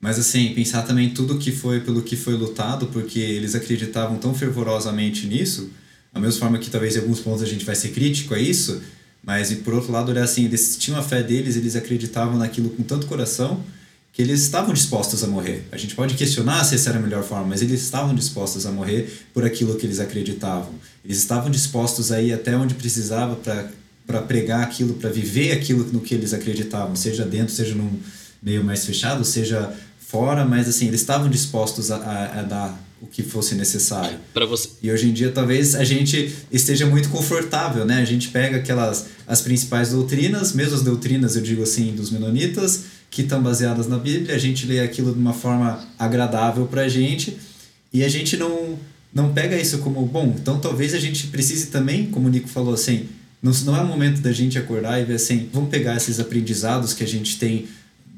mas 0.01 0.19
assim, 0.19 0.55
pensar 0.55 0.83
também 0.83 1.11
tudo 1.11 1.39
que 1.39 1.51
foi 1.51 1.81
pelo 1.81 2.03
que 2.03 2.17
foi 2.17 2.35
lutado, 2.35 2.87
porque 2.87 3.19
eles 3.19 3.55
acreditavam 3.55 4.17
tão 4.19 4.35
fervorosamente 4.35 5.27
nisso, 5.27 5.71
da 6.13 6.21
mesma 6.21 6.41
forma 6.41 6.59
que 6.59 6.71
talvez 6.71 6.97
em 6.97 7.01
alguns 7.01 7.21
pontos 7.21 7.43
a 7.43 7.47
gente 7.47 7.65
vai 7.65 7.75
ser 7.75 7.89
crítico 7.89 8.35
a 8.35 8.39
isso, 8.39 8.81
mas 9.23 9.51
e 9.51 9.57
por 9.57 9.75
outro 9.75 9.93
lado, 9.93 10.11
olhar 10.11 10.25
assim, 10.25 10.45
eles 10.45 10.77
tinham 10.79 10.99
a 10.99 11.03
fé 11.03 11.23
deles, 11.23 11.57
eles 11.57 11.77
acreditavam 11.77 12.39
naquilo 12.39 12.71
com 12.71 12.83
tanto 12.83 13.07
coração 13.07 13.63
que 14.13 14.23
eles 14.23 14.43
estavam 14.43 14.73
dispostos 14.73 15.23
a 15.23 15.27
morrer. 15.27 15.67
A 15.71 15.77
gente 15.77 15.95
pode 15.95 16.15
questionar 16.15 16.65
se 16.65 16.75
essa 16.75 16.91
era 16.91 16.99
a 16.99 17.03
melhor 17.03 17.23
forma, 17.23 17.47
mas 17.47 17.63
eles 17.63 17.83
estavam 17.83 18.15
dispostos 18.15 18.67
a 18.67 18.73
morrer 18.73 19.27
por 19.33 19.45
aquilo 19.45 19.77
que 19.77 19.87
eles 19.87 20.01
acreditavam. 20.01 20.75
Eles 21.05 21.19
estavam 21.19 21.51
dispostos 21.51 22.11
a 22.11 22.21
ir 22.21 22.33
até 22.33 22.57
onde 22.57 22.75
precisava 22.75 23.37
para 23.37 23.71
para 24.09 24.23
pregar 24.23 24.63
aquilo, 24.63 24.95
para 24.95 25.11
viver 25.11 25.53
aquilo 25.53 25.87
no 25.93 26.01
que 26.01 26.15
eles 26.15 26.33
acreditavam, 26.33 26.97
seja 26.97 27.27
dentro, 27.27 27.53
seja 27.53 27.75
num 27.75 27.91
meio 28.43 28.65
mais 28.65 28.87
fechado, 28.87 29.23
seja 29.23 29.71
fora, 30.09 30.45
mas 30.45 30.69
assim, 30.69 30.89
eles 30.89 31.01
estavam 31.01 31.29
dispostos 31.29 31.91
a, 31.91 31.97
a, 31.97 32.41
a 32.41 32.43
dar 32.43 32.89
o 33.01 33.07
que 33.07 33.23
fosse 33.23 33.55
necessário. 33.55 34.19
Para 34.33 34.47
você. 34.47 34.71
E 34.83 34.91
hoje 34.91 35.09
em 35.09 35.13
dia 35.13 35.31
talvez 35.31 35.75
a 35.75 35.85
gente 35.85 36.35
esteja 36.51 36.87
muito 36.87 37.11
confortável, 37.11 37.85
né? 37.85 38.01
A 38.01 38.05
gente 38.05 38.29
pega 38.29 38.57
aquelas 38.57 39.07
as 39.27 39.43
principais 39.43 39.91
doutrinas, 39.91 40.53
mesmo 40.53 40.75
as 40.75 40.83
doutrinas, 40.83 41.37
eu 41.37 41.43
digo 41.43 41.63
assim, 41.63 41.95
dos 41.95 42.11
menonitas, 42.11 42.85
que 43.11 43.23
estão 43.23 43.43
baseadas 43.43 43.87
na 43.87 43.99
Bíblia, 43.99 44.35
a 44.35 44.39
gente 44.39 44.67
lê 44.67 44.81
aquilo 44.81 45.13
de 45.13 45.19
uma 45.19 45.35
forma 45.35 45.87
agradável 45.99 46.67
para 46.67 46.83
a 46.83 46.89
gente 46.89 47.37
e 47.93 48.03
a 48.03 48.09
gente 48.09 48.37
não 48.37 48.79
não 49.13 49.33
pega 49.33 49.57
isso 49.57 49.79
como 49.79 50.05
bom. 50.07 50.35
Então 50.41 50.59
talvez 50.59 50.95
a 50.95 50.99
gente 50.99 51.27
precise 51.29 51.67
também, 51.67 52.07
como 52.07 52.29
o 52.29 52.31
Nico 52.31 52.49
falou 52.49 52.75
assim, 52.75 53.09
não, 53.43 53.53
não 53.65 53.77
é 53.77 53.81
o 53.83 53.87
momento 53.87 54.21
da 54.21 54.33
gente 54.33 54.59
acordar 54.59 55.01
e 55.01 55.05
ver 55.05 55.15
assim, 55.15 55.49
vamos 55.53 55.69
pegar 55.71 55.97
esses 55.97 56.19
aprendizados 56.19 56.95
que 56.95 57.05
a 57.05 57.07
gente 57.07 57.39
tem 57.39 57.67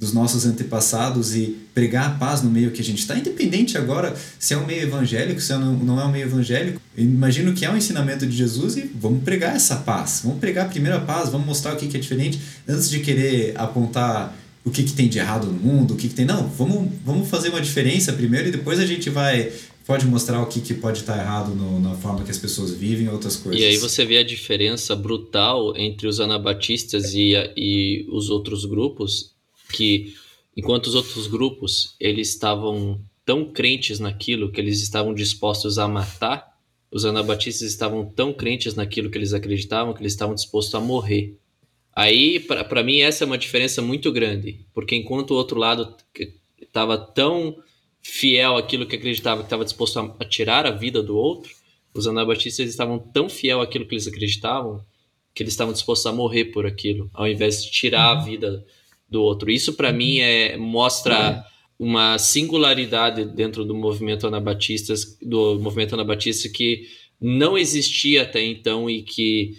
dos 0.01 0.15
nossos 0.15 0.47
antepassados 0.47 1.37
e 1.37 1.59
pregar 1.75 2.07
a 2.07 2.11
paz 2.15 2.43
no 2.43 2.51
meio 2.51 2.71
que 2.71 2.81
a 2.81 2.85
gente 2.85 3.01
está, 3.01 3.19
independente 3.19 3.77
agora 3.77 4.17
se 4.39 4.55
é 4.55 4.57
um 4.57 4.65
meio 4.65 4.81
evangélico, 4.81 5.43
se 5.43 5.53
não 5.53 6.01
é 6.01 6.05
um 6.07 6.11
meio 6.11 6.25
evangélico. 6.25 6.81
imagino 6.97 7.53
que 7.53 7.67
é 7.67 7.71
um 7.71 7.77
ensinamento 7.77 8.27
de 8.27 8.35
Jesus 8.35 8.79
e 8.79 8.91
vamos 8.95 9.23
pregar 9.23 9.55
essa 9.55 9.77
paz. 9.77 10.23
Vamos 10.25 10.39
pregar 10.39 10.65
a 10.65 10.69
primeira 10.71 10.99
paz, 10.99 11.29
vamos 11.29 11.47
mostrar 11.47 11.75
o 11.75 11.77
que, 11.77 11.87
que 11.87 11.99
é 11.99 12.01
diferente, 12.01 12.41
antes 12.67 12.89
de 12.89 13.01
querer 13.01 13.53
apontar 13.57 14.35
o 14.65 14.71
que, 14.71 14.85
que 14.85 14.95
tem 14.95 15.07
de 15.07 15.19
errado 15.19 15.47
no 15.49 15.53
mundo, 15.53 15.93
o 15.93 15.97
que, 15.99 16.09
que 16.09 16.15
tem. 16.15 16.25
Não, 16.25 16.49
vamos, 16.49 16.91
vamos 17.05 17.29
fazer 17.29 17.51
uma 17.51 17.61
diferença 17.61 18.11
primeiro 18.11 18.49
e 18.49 18.51
depois 18.51 18.81
a 18.81 18.87
gente 18.87 19.11
vai 19.11 19.53
pode 19.87 20.07
mostrar 20.07 20.41
o 20.41 20.47
que, 20.47 20.61
que 20.61 20.73
pode 20.73 21.01
estar 21.01 21.19
errado 21.19 21.53
no, 21.55 21.81
na 21.81 21.95
forma 21.97 22.23
que 22.23 22.31
as 22.31 22.39
pessoas 22.39 22.71
vivem 22.71 23.09
outras 23.09 23.37
coisas. 23.37 23.61
E 23.61 23.65
aí 23.65 23.77
você 23.77 24.05
vê 24.05 24.19
a 24.19 24.23
diferença 24.23 24.95
brutal 24.95 25.77
entre 25.77 26.07
os 26.07 26.21
anabatistas 26.21 27.13
e, 27.13 27.33
e 27.57 28.07
os 28.09 28.31
outros 28.31 28.65
grupos 28.65 29.33
que 29.71 30.15
enquanto 30.57 30.87
os 30.87 30.95
outros 30.95 31.27
grupos 31.27 31.95
eles 31.99 32.31
estavam 32.31 33.01
tão 33.25 33.53
crentes 33.53 34.01
naquilo 34.01 34.51
que 34.51 34.61
eles 34.61 34.81
estavam 34.83 35.15
dispostos 35.15 35.79
a 35.79 35.87
matar 35.87 36.51
os 36.91 37.05
anabatistas 37.05 37.69
estavam 37.69 38.05
tão 38.05 38.33
crentes 38.33 38.75
naquilo 38.75 39.11
que 39.11 39.17
eles 39.17 39.33
acreditavam 39.33 39.95
que 39.95 40.03
eles 40.03 40.13
estavam 40.13 40.35
dispostos 40.35 40.75
a 40.75 40.81
morrer. 40.81 41.39
Aí, 41.95 42.41
para 42.41 42.83
mim, 42.83 43.01
essa 43.01 43.25
é 43.25 43.27
uma 43.27 43.39
diferença 43.39 43.81
muito 43.81 44.11
grande, 44.11 44.65
porque 44.73 44.97
enquanto 44.97 45.31
o 45.31 45.35
outro 45.35 45.59
lado 45.59 45.97
estava 46.61 46.97
tão 46.99 47.57
fiel 48.01 48.57
àquilo 48.57 48.87
que 48.87 48.97
acreditava, 48.97 49.43
que 49.43 49.47
estava 49.47 49.65
disposto 49.65 49.99
a, 49.99 50.25
tirar 50.25 50.67
a 50.67 50.71
vida 50.71 51.03
do 51.03 51.17
outro, 51.17 51.53
os 51.95 52.07
anabatistas 52.07 52.69
estavam 52.69 52.99
tão 52.99 53.29
fiel 53.29 53.61
àquilo 53.61 53.87
que 53.87 53.95
eles 53.95 54.07
acreditavam 54.07 54.85
que 55.33 55.45
eles 55.45 55.53
estavam 55.53 55.73
dispostos 55.73 56.07
a 56.07 56.13
morrer 56.13 56.47
por 56.47 56.67
aquilo, 56.67 57.09
ao 57.15 57.29
invés 57.29 57.65
de 57.65 57.71
tirar 57.71 58.15
uhum. 58.15 58.21
a 58.21 58.25
vida 58.25 58.67
do 59.11 59.23
outro. 59.23 59.51
Isso, 59.51 59.75
para 59.75 59.93
mim, 59.93 60.21
é, 60.21 60.57
mostra 60.57 61.45
uma 61.79 62.19
singularidade 62.19 63.25
dentro 63.25 63.65
do 63.65 63.75
movimento 63.75 64.27
anabatista, 64.27 64.95
do 65.23 65.59
movimento 65.59 65.95
anabatista 65.95 66.49
que 66.49 66.87
não 67.21 67.57
existia 67.57 68.23
até 68.23 68.43
então 68.43 68.89
e 68.89 69.03
que 69.03 69.59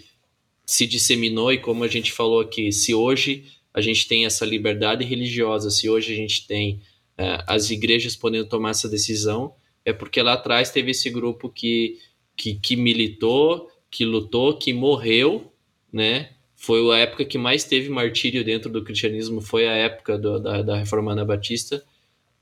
se 0.64 0.86
disseminou 0.86 1.52
e 1.52 1.58
como 1.58 1.84
a 1.84 1.88
gente 1.88 2.12
falou 2.12 2.40
aqui, 2.40 2.72
se 2.72 2.94
hoje 2.94 3.44
a 3.74 3.80
gente 3.80 4.06
tem 4.06 4.24
essa 4.24 4.44
liberdade 4.44 5.04
religiosa, 5.04 5.70
se 5.70 5.88
hoje 5.88 6.12
a 6.12 6.16
gente 6.16 6.46
tem 6.46 6.76
uh, 7.18 7.42
as 7.46 7.70
igrejas 7.70 8.16
podendo 8.16 8.48
tomar 8.48 8.70
essa 8.70 8.88
decisão, 8.88 9.54
é 9.84 9.92
porque 9.92 10.22
lá 10.22 10.34
atrás 10.34 10.70
teve 10.70 10.92
esse 10.92 11.10
grupo 11.10 11.48
que, 11.48 11.98
que, 12.36 12.54
que 12.54 12.76
militou, 12.76 13.68
que 13.90 14.04
lutou, 14.04 14.56
que 14.56 14.72
morreu, 14.72 15.52
né? 15.92 16.30
Foi 16.62 16.80
a 16.94 16.98
época 16.98 17.24
que 17.24 17.36
mais 17.36 17.64
teve 17.64 17.88
martírio 17.88 18.44
dentro 18.44 18.70
do 18.70 18.84
cristianismo, 18.84 19.40
foi 19.40 19.66
a 19.66 19.72
época 19.72 20.16
do, 20.16 20.38
da, 20.38 20.62
da 20.62 20.76
Reforma 20.76 21.10
Anabatista, 21.10 21.84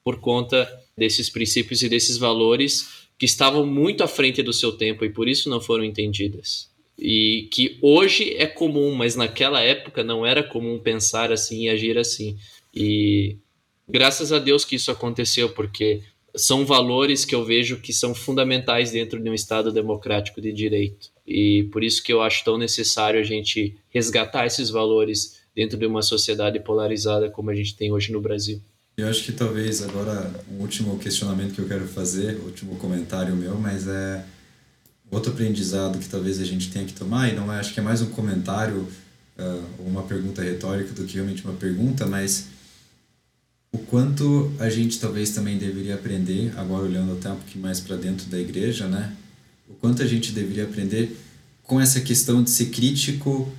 por 0.05 0.21
conta 0.21 0.71
desses 0.95 1.31
princípios 1.31 1.83
e 1.83 1.89
desses 1.89 2.19
valores 2.19 3.09
que 3.19 3.25
estavam 3.25 3.65
muito 3.65 4.05
à 4.05 4.07
frente 4.07 4.43
do 4.43 4.53
seu 4.53 4.73
tempo 4.73 5.07
e 5.07 5.11
por 5.11 5.27
isso 5.27 5.49
não 5.49 5.59
foram 5.59 5.83
entendidas. 5.83 6.69
E 6.99 7.49
que 7.51 7.79
hoje 7.81 8.35
é 8.37 8.47
comum, 8.47 8.95
mas 8.95 9.17
naquela 9.17 9.63
época 9.63 10.05
não 10.05 10.27
era 10.27 10.43
comum 10.43 10.79
pensar 10.79 11.33
assim 11.33 11.65
e 11.65 11.69
agir 11.71 11.97
assim. 11.97 12.37
E 12.75 13.39
graças 13.89 14.35
a 14.35 14.39
Deus 14.39 14.67
que 14.67 14.77
isso 14.77 14.91
aconteceu, 14.91 15.49
porque 15.55 16.03
são 16.37 16.67
valores 16.67 17.25
que 17.25 17.35
eu 17.35 17.43
vejo 17.43 17.81
que 17.81 17.93
são 17.95 18.15
fundamentais 18.15 18.91
dentro 18.91 19.19
de 19.19 19.31
um 19.31 19.35
Estado 19.35 19.73
democrático 19.73 20.43
de 20.43 20.53
direito. 20.53 21.11
E 21.27 21.69
por 21.73 21.85
isso 21.85 22.03
que 22.03 22.13
eu 22.13 22.23
acho 22.23 22.45
tão 22.45 22.59
necessário 22.59 23.21
a 23.21 23.23
gente 23.23 23.77
resgatar 23.91 24.47
esses 24.47 24.71
valores 24.71 25.39
dentro 25.55 25.79
de 25.79 25.87
uma 25.87 26.03
sociedade 26.03 26.59
polarizada 26.61 27.31
como 27.31 27.51
a 27.51 27.55
gente 27.55 27.77
tem 27.77 27.93
hoje 27.93 28.13
no 28.13 28.21
Brasil. 28.21 28.61
Eu 28.97 29.09
acho 29.09 29.25
que 29.25 29.33
talvez 29.33 29.83
agora 29.83 30.31
um 30.51 30.61
último 30.61 30.99
questionamento 30.99 31.55
que 31.55 31.61
eu 31.61 31.69
quero 31.69 31.87
fazer, 31.87 32.39
último 32.45 32.77
comentário 32.77 33.35
meu, 33.35 33.57
mas 33.57 33.87
é 33.89 34.25
outro 35.11 35.33
aprendizado 35.33 35.99
que 35.99 36.09
talvez 36.09 36.41
a 36.41 36.45
gente 36.45 36.71
tenha 36.71 36.85
que 36.85 36.93
tomar, 36.93 37.29
e 37.29 37.35
não 37.35 37.53
é, 37.53 37.59
acho 37.59 37.73
que 37.73 37.81
é 37.81 37.83
mais 37.83 38.01
um 38.03 38.11
comentário 38.11 38.87
uh, 39.39 39.65
ou 39.79 39.87
uma 39.87 40.03
pergunta 40.03 40.43
retórica 40.43 40.93
do 40.93 41.05
que 41.05 41.15
realmente 41.15 41.45
uma 41.45 41.55
pergunta, 41.55 42.07
mas 42.07 42.49
o 43.73 43.79
quanto 43.79 44.53
a 44.59 44.69
gente 44.69 45.01
talvez 45.01 45.31
também 45.31 45.57
deveria 45.57 45.95
aprender, 45.95 46.53
agora 46.57 46.85
olhando 46.85 47.13
até 47.13 47.31
um 47.31 47.37
pouquinho 47.37 47.63
mais 47.63 47.81
para 47.81 47.97
dentro 47.97 48.27
da 48.27 48.39
igreja, 48.39 48.87
né? 48.87 49.17
O 49.71 49.75
quanto 49.81 50.03
a 50.03 50.07
gente 50.07 50.33
deveria 50.33 50.65
aprender 50.65 51.17
com 51.63 51.81
essa 51.81 52.01
questão 52.01 52.43
de 52.43 52.51
ser 52.51 52.67
crítico 52.67 53.51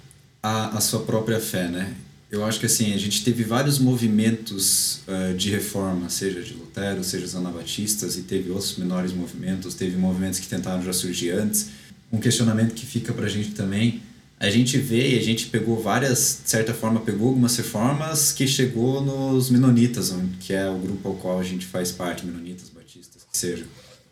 à, 0.43 0.77
à 0.77 0.81
sua 0.81 0.99
própria 0.99 1.39
fé, 1.39 1.67
né? 1.67 1.95
eu 2.31 2.45
acho 2.45 2.61
que 2.61 2.65
assim, 2.65 2.93
a 2.93 2.97
gente 2.97 3.25
teve 3.25 3.43
vários 3.43 3.77
movimentos 3.77 5.01
uh, 5.05 5.35
de 5.35 5.49
reforma, 5.49 6.09
seja 6.09 6.41
de 6.41 6.53
Lutero, 6.53 7.03
seja 7.03 7.25
os 7.25 7.35
anabatistas, 7.35 8.17
e 8.17 8.21
teve 8.21 8.49
outros 8.49 8.77
menores 8.77 9.11
movimentos, 9.11 9.75
teve 9.75 9.97
movimentos 9.97 10.39
que 10.39 10.47
tentaram 10.47 10.81
já 10.81 10.93
surgir 10.93 11.31
antes. 11.31 11.67
Um 12.09 12.19
questionamento 12.19 12.73
que 12.73 12.85
fica 12.85 13.11
para 13.11 13.25
a 13.25 13.29
gente 13.29 13.51
também, 13.51 14.01
a 14.39 14.49
gente 14.49 14.77
vê 14.77 15.15
e 15.15 15.19
a 15.19 15.21
gente 15.21 15.47
pegou 15.47 15.81
várias, 15.81 16.39
de 16.41 16.49
certa 16.49 16.73
forma, 16.73 17.01
pegou 17.01 17.27
algumas 17.27 17.55
reformas 17.57 18.31
que 18.31 18.47
chegou 18.47 19.03
nos 19.03 19.49
menonitas, 19.49 20.15
que 20.39 20.53
é 20.53 20.69
o 20.69 20.79
grupo 20.79 21.09
ao 21.09 21.15
qual 21.15 21.37
a 21.37 21.43
gente 21.43 21.65
faz 21.65 21.91
parte, 21.91 22.25
menonitas, 22.25 22.69
batistas, 22.69 23.23
que 23.29 23.37
seja. 23.37 23.65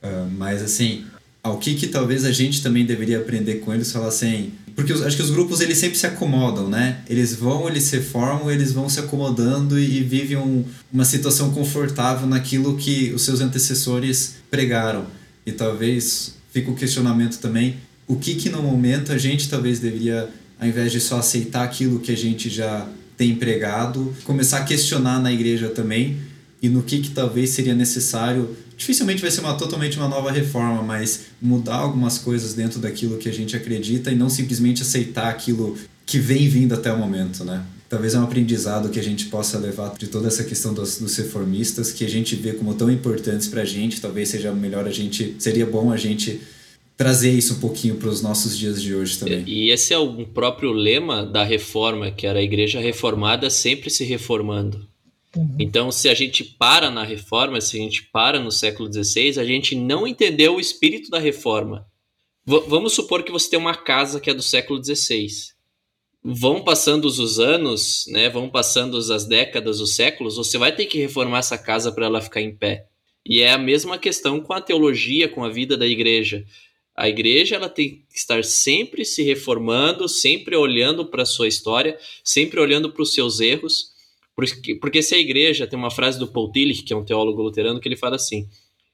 Uh, 0.03 0.29
mas 0.37 0.61
assim, 0.61 1.05
ao 1.41 1.57
que 1.57 1.75
que 1.75 1.87
talvez 1.87 2.25
a 2.25 2.31
gente 2.31 2.61
também 2.61 2.85
deveria 2.85 3.19
aprender 3.19 3.55
com 3.55 3.73
eles, 3.73 3.91
falar 3.91 4.07
assim, 4.07 4.51
porque 4.75 4.93
acho 4.93 5.15
que 5.15 5.23
os 5.23 5.29
grupos 5.29 5.61
eles 5.61 5.77
sempre 5.77 5.97
se 5.97 6.05
acomodam, 6.05 6.69
né? 6.69 7.01
Eles 7.09 7.35
vão, 7.35 7.67
eles 7.67 7.83
se 7.83 7.99
formam, 7.99 8.49
eles 8.51 8.71
vão 8.71 8.87
se 8.87 8.99
acomodando 8.99 9.77
e, 9.77 9.97
e 9.97 10.03
vivem 10.03 10.37
um, 10.37 10.63
uma 10.91 11.05
situação 11.05 11.51
confortável 11.51 12.27
naquilo 12.27 12.77
que 12.77 13.11
os 13.13 13.23
seus 13.23 13.41
antecessores 13.41 14.35
pregaram. 14.49 15.05
E 15.45 15.51
talvez 15.51 16.35
fica 16.51 16.71
o 16.71 16.75
questionamento 16.75 17.39
também, 17.39 17.77
o 18.07 18.15
que 18.15 18.35
que 18.35 18.49
no 18.49 18.63
momento 18.63 19.11
a 19.11 19.17
gente 19.17 19.49
talvez 19.49 19.79
deveria, 19.79 20.29
ao 20.59 20.67
invés 20.67 20.91
de 20.91 20.99
só 20.99 21.19
aceitar 21.19 21.63
aquilo 21.63 21.99
que 21.99 22.11
a 22.11 22.17
gente 22.17 22.49
já 22.49 22.87
tem 23.17 23.35
pregado, 23.35 24.15
começar 24.23 24.59
a 24.59 24.63
questionar 24.63 25.19
na 25.21 25.31
igreja 25.31 25.69
também 25.69 26.17
e 26.61 26.69
no 26.69 26.83
que 26.83 26.99
que 26.99 27.09
talvez 27.11 27.49
seria 27.49 27.75
necessário 27.75 28.55
dificilmente 28.79 29.21
vai 29.21 29.29
ser 29.29 29.41
uma 29.41 29.53
totalmente 29.55 29.97
uma 29.97 30.07
nova 30.07 30.31
reforma, 30.31 30.81
mas 30.81 31.25
mudar 31.41 31.75
algumas 31.75 32.17
coisas 32.17 32.53
dentro 32.53 32.79
daquilo 32.79 33.17
que 33.17 33.27
a 33.27 33.33
gente 33.33 33.55
acredita 33.55 34.09
e 34.09 34.15
não 34.15 34.29
simplesmente 34.29 34.81
aceitar 34.81 35.27
aquilo 35.27 35.77
que 36.05 36.17
vem 36.17 36.47
vindo 36.47 36.73
até 36.73 36.91
o 36.91 36.97
momento, 36.97 37.43
né? 37.43 37.63
Talvez 37.89 38.13
é 38.13 38.19
um 38.19 38.23
aprendizado 38.23 38.89
que 38.89 38.99
a 38.99 39.03
gente 39.03 39.25
possa 39.25 39.57
levar 39.57 39.95
de 39.97 40.07
toda 40.07 40.27
essa 40.27 40.43
questão 40.43 40.73
dos, 40.73 40.99
dos 40.99 41.15
reformistas, 41.17 41.91
que 41.91 42.05
a 42.05 42.09
gente 42.09 42.35
vê 42.35 42.53
como 42.53 42.73
tão 42.73 42.89
importantes 42.89 43.47
para 43.47 43.63
a 43.63 43.65
gente. 43.65 43.99
Talvez 43.99 44.29
seja 44.29 44.51
melhor 44.53 44.87
a 44.87 44.91
gente, 44.91 45.35
seria 45.39 45.65
bom 45.65 45.91
a 45.91 45.97
gente 45.97 46.39
trazer 46.95 47.31
isso 47.31 47.55
um 47.55 47.59
pouquinho 47.59 47.95
para 47.95 48.09
os 48.09 48.21
nossos 48.21 48.57
dias 48.57 48.81
de 48.81 48.93
hoje 48.93 49.17
também. 49.17 49.43
E 49.47 49.71
esse 49.71 49.93
é 49.93 49.97
o 49.97 50.25
próprio 50.27 50.71
lema 50.71 51.25
da 51.25 51.43
reforma, 51.43 52.11
que 52.11 52.27
era 52.27 52.39
a 52.39 52.43
igreja 52.43 52.79
reformada 52.79 53.49
sempre 53.49 53.89
se 53.89 54.03
reformando. 54.03 54.88
Uhum. 55.35 55.55
Então, 55.59 55.91
se 55.91 56.09
a 56.09 56.13
gente 56.13 56.43
para 56.43 56.89
na 56.89 57.03
reforma, 57.03 57.61
se 57.61 57.77
a 57.77 57.79
gente 57.79 58.03
para 58.11 58.39
no 58.39 58.51
século 58.51 58.91
XVI, 58.91 59.39
a 59.39 59.45
gente 59.45 59.75
não 59.75 60.07
entendeu 60.07 60.55
o 60.55 60.59
espírito 60.59 61.09
da 61.09 61.19
reforma. 61.19 61.85
V 62.45 62.63
vamos 62.67 62.93
supor 62.93 63.23
que 63.23 63.31
você 63.31 63.49
tem 63.49 63.59
uma 63.59 63.75
casa 63.75 64.19
que 64.19 64.29
é 64.29 64.33
do 64.33 64.41
século 64.41 64.83
XVI. 64.83 65.27
Vão 66.23 66.63
passando 66.63 67.05
os 67.05 67.39
anos, 67.39 68.05
né? 68.07 68.29
Vão 68.29 68.49
passando 68.49 68.97
as 68.97 69.25
décadas, 69.25 69.79
os 69.79 69.95
séculos. 69.95 70.35
Você 70.35 70.57
vai 70.57 70.75
ter 70.75 70.85
que 70.85 70.97
reformar 70.97 71.39
essa 71.39 71.57
casa 71.57 71.91
para 71.91 72.07
ela 72.07 72.21
ficar 72.21 72.41
em 72.41 72.55
pé. 72.55 72.87
E 73.25 73.41
é 73.41 73.53
a 73.53 73.57
mesma 73.57 73.97
questão 73.97 74.41
com 74.41 74.51
a 74.51 74.59
teologia, 74.59 75.29
com 75.29 75.43
a 75.43 75.49
vida 75.49 75.77
da 75.77 75.85
igreja. 75.85 76.43
A 76.95 77.07
igreja 77.07 77.55
ela 77.55 77.69
tem 77.69 78.03
que 78.09 78.17
estar 78.17 78.43
sempre 78.43 79.05
se 79.05 79.21
reformando, 79.23 80.09
sempre 80.09 80.55
olhando 80.55 81.05
para 81.05 81.23
a 81.23 81.25
sua 81.25 81.47
história, 81.47 81.97
sempre 82.23 82.59
olhando 82.59 82.91
para 82.91 83.03
os 83.03 83.13
seus 83.13 83.39
erros 83.39 83.93
porque, 84.39 84.75
porque 84.75 85.03
se 85.03 85.15
a 85.15 85.17
igreja, 85.17 85.67
tem 85.67 85.77
uma 85.77 85.91
frase 85.91 86.17
do 86.17 86.27
Paul 86.27 86.51
Tillich, 86.51 86.83
que 86.83 86.93
é 86.93 86.95
um 86.95 87.03
teólogo 87.03 87.41
luterano, 87.41 87.79
que 87.79 87.87
ele 87.87 87.97
fala 87.97 88.15
assim: 88.15 88.47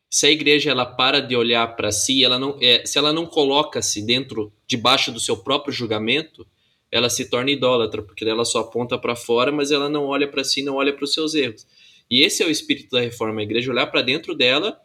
se 0.09 0.25
a 0.25 0.31
igreja 0.31 0.71
ela 0.71 0.85
para 0.85 1.19
de 1.19 1.35
olhar 1.35 1.75
para 1.75 1.91
si, 1.91 2.23
ela 2.23 2.39
não, 2.39 2.57
é, 2.59 2.83
se 2.85 2.97
ela 2.97 3.13
não 3.13 3.25
coloca-se 3.25 4.01
dentro, 4.03 4.51
debaixo 4.67 5.11
do 5.11 5.19
seu 5.19 5.37
próprio 5.37 5.73
julgamento, 5.73 6.47
ela 6.91 7.09
se 7.09 7.29
torna 7.29 7.51
idólatra, 7.51 8.01
porque 8.01 8.25
ela 8.25 8.45
só 8.45 8.59
aponta 8.59 8.97
para 8.97 9.15
fora, 9.15 9.51
mas 9.51 9.71
ela 9.71 9.87
não 9.87 10.05
olha 10.05 10.27
para 10.27 10.43
si, 10.43 10.63
não 10.63 10.75
olha 10.75 10.93
para 10.93 11.03
os 11.03 11.13
seus 11.13 11.35
erros. 11.35 11.67
E 12.09 12.21
esse 12.21 12.41
é 12.41 12.45
o 12.45 12.51
espírito 12.51 12.91
da 12.91 13.01
reforma, 13.01 13.39
a 13.39 13.43
igreja 13.43 13.71
olhar 13.71 13.87
para 13.87 14.01
dentro 14.01 14.33
dela 14.35 14.79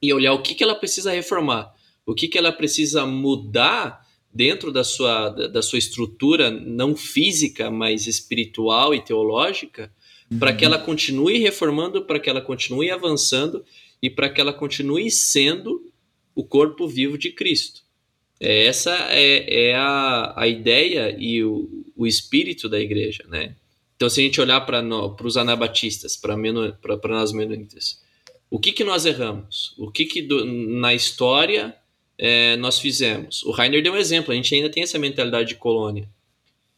e 0.00 0.12
olhar 0.14 0.32
o 0.32 0.42
que, 0.42 0.54
que 0.54 0.64
ela 0.64 0.74
precisa 0.74 1.12
reformar, 1.12 1.74
o 2.06 2.14
que, 2.14 2.28
que 2.28 2.38
ela 2.38 2.52
precisa 2.52 3.04
mudar 3.04 3.99
dentro 4.32 4.70
da 4.70 4.84
sua, 4.84 5.28
da 5.30 5.60
sua 5.60 5.78
estrutura, 5.78 6.50
não 6.50 6.96
física, 6.96 7.70
mas 7.70 8.06
espiritual 8.06 8.94
e 8.94 9.00
teológica, 9.00 9.92
uhum. 10.30 10.38
para 10.38 10.52
que 10.52 10.64
ela 10.64 10.78
continue 10.78 11.38
reformando, 11.38 12.04
para 12.04 12.20
que 12.20 12.30
ela 12.30 12.40
continue 12.40 12.90
avançando 12.90 13.64
e 14.02 14.08
para 14.08 14.30
que 14.30 14.40
ela 14.40 14.52
continue 14.52 15.10
sendo 15.10 15.90
o 16.34 16.44
corpo 16.44 16.86
vivo 16.86 17.18
de 17.18 17.32
Cristo. 17.32 17.82
É, 18.38 18.66
essa 18.66 18.94
é, 19.10 19.68
é 19.68 19.74
a, 19.74 20.32
a 20.36 20.48
ideia 20.48 21.14
e 21.18 21.44
o, 21.44 21.84
o 21.96 22.06
espírito 22.06 22.68
da 22.68 22.80
igreja, 22.80 23.24
né? 23.28 23.54
Então, 23.96 24.08
se 24.08 24.20
a 24.20 24.24
gente 24.24 24.40
olhar 24.40 24.62
para 24.62 24.82
os 25.26 25.36
anabatistas, 25.36 26.16
para 26.16 26.34
nós 26.34 27.32
menonitas, 27.32 28.00
o 28.48 28.58
que, 28.58 28.72
que 28.72 28.82
nós 28.82 29.04
erramos? 29.04 29.74
O 29.76 29.90
que, 29.90 30.06
que 30.06 30.22
do, 30.22 30.42
na 30.46 30.94
história 30.94 31.76
é, 32.22 32.54
nós 32.58 32.78
fizemos? 32.78 33.42
O 33.44 33.50
Rainer 33.50 33.82
deu 33.82 33.94
um 33.94 33.96
exemplo, 33.96 34.30
a 34.30 34.34
gente 34.34 34.54
ainda 34.54 34.68
tem 34.68 34.82
essa 34.82 34.98
mentalidade 34.98 35.48
de 35.48 35.54
colônia. 35.54 36.06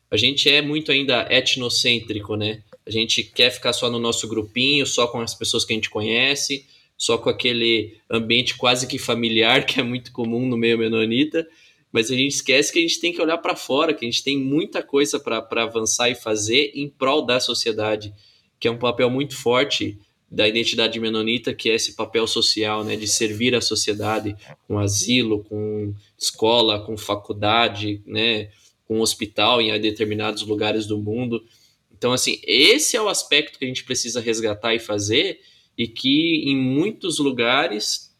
A 0.09 0.16
gente 0.16 0.49
é 0.49 0.62
muito 0.62 0.93
ainda 0.93 1.26
etnocêntrico, 1.28 2.36
né? 2.36 2.62
A 2.86 2.90
gente 2.93 3.24
quer 3.24 3.51
ficar 3.51 3.72
só 3.72 3.90
no 3.90 3.99
nosso 3.99 4.28
grupinho, 4.28 4.86
só 4.86 5.09
com 5.09 5.20
as 5.20 5.34
pessoas 5.34 5.64
que 5.64 5.72
a 5.72 5.74
gente 5.74 5.90
conhece, 5.90 6.64
só 6.97 7.18
com 7.18 7.28
aquele 7.28 7.97
ambiente 8.09 8.57
quase 8.57 8.86
que 8.86 8.99
familiar 8.99 9.66
que 9.66 9.80
é 9.80 9.82
muito 9.82 10.12
comum 10.12 10.47
no 10.47 10.57
meio 10.57 10.78
menonita, 10.78 11.45
mas 11.90 12.09
a 12.12 12.14
gente 12.14 12.36
esquece 12.36 12.72
que 12.72 12.78
a 12.78 12.82
gente 12.82 13.01
tem 13.01 13.12
que 13.12 13.20
olhar 13.20 13.38
para 13.38 13.57
fora, 13.57 13.93
que 13.93 14.07
a 14.07 14.09
gente 14.09 14.22
tem 14.22 14.38
muita 14.38 14.80
coisa 14.80 15.18
para 15.18 15.64
avançar 15.64 16.09
e 16.09 16.14
fazer 16.14 16.70
em 16.72 16.88
prol 16.88 17.26
da 17.26 17.40
sociedade, 17.40 18.14
que 18.61 18.68
é 18.68 18.70
um 18.70 18.78
papel 18.78 19.11
muito 19.11 19.36
forte 19.36 19.99
da 20.33 20.49
identidade 20.49 20.99
menonita, 20.99 21.53
que 21.53 21.68
é 21.68 21.74
esse 21.74 21.95
papel 21.95 22.26
social, 22.26 22.83
né, 22.83 22.97
de 22.97 23.07
servir 23.07 23.55
a 23.55 23.61
sociedade 23.61 24.35
com 24.66 24.78
asilo, 24.78 25.45
com 25.45 25.95
escola, 26.18 26.80
com 26.80 26.97
faculdade, 26.97 28.03
né, 28.07 28.49
com 28.89 29.01
hospital 29.01 29.61
em 29.61 29.78
determinados 29.78 30.43
lugares 30.43 30.87
do 30.87 30.97
mundo. 30.97 31.45
Então, 31.93 32.14
assim, 32.14 32.41
esse 32.47 32.97
é 32.97 33.03
o 33.03 33.11
aspecto 33.11 33.59
que 33.59 33.66
a 33.66 33.68
gente 33.68 33.85
precisa 33.85 34.22
resgatar 34.22 34.74
e 34.74 34.78
fazer, 34.78 35.39
e 35.76 35.87
que 35.87 36.43
em 36.47 36.57
muitos 36.57 37.18
lugares 37.18 38.11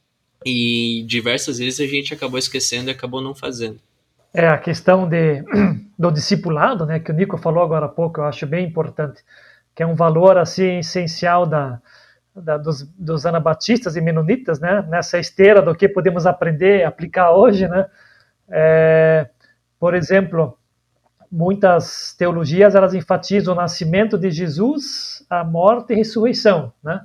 e 0.45 1.05
diversas 1.07 1.59
vezes 1.59 1.81
a 1.81 1.87
gente 1.87 2.13
acabou 2.13 2.39
esquecendo 2.39 2.91
e 2.91 2.93
acabou 2.93 3.23
não 3.23 3.35
fazendo. 3.35 3.81
É 4.35 4.47
a 4.47 4.59
questão 4.59 5.09
de, 5.09 5.43
do 5.99 6.11
discipulado, 6.11 6.85
né, 6.85 7.01
que 7.01 7.11
o 7.11 7.15
Nico 7.15 7.39
falou 7.39 7.63
agora 7.63 7.87
há 7.87 7.89
pouco, 7.89 8.21
eu 8.21 8.25
acho 8.25 8.47
bem 8.47 8.67
importante, 8.67 9.23
que 9.75 9.83
é 9.83 9.87
um 9.87 9.95
valor 9.95 10.37
assim 10.37 10.79
essencial 10.79 11.47
da, 11.47 11.81
da 12.35 12.57
dos, 12.57 12.83
dos 12.99 13.26
anabatistas 13.26 13.97
e 13.97 14.01
menonitas, 14.01 14.59
né, 14.59 14.83
nessa 14.89 15.18
esteira 15.18 15.61
do 15.61 15.74
que 15.74 15.89
podemos 15.89 16.26
aprender, 16.26 16.85
aplicar 16.85 17.33
hoje, 17.33 17.68
né. 17.68 17.87
É, 18.49 19.28
por 19.78 19.95
exemplo, 19.95 20.57
muitas 21.30 22.14
teologias 22.18 22.74
elas 22.74 22.93
enfatizam 22.93 23.55
o 23.55 23.57
nascimento 23.57 24.18
de 24.18 24.30
Jesus, 24.30 25.24
a 25.30 25.43
morte 25.43 25.91
e 25.91 25.95
a 25.95 25.97
ressurreição, 25.97 26.72
né? 26.85 27.01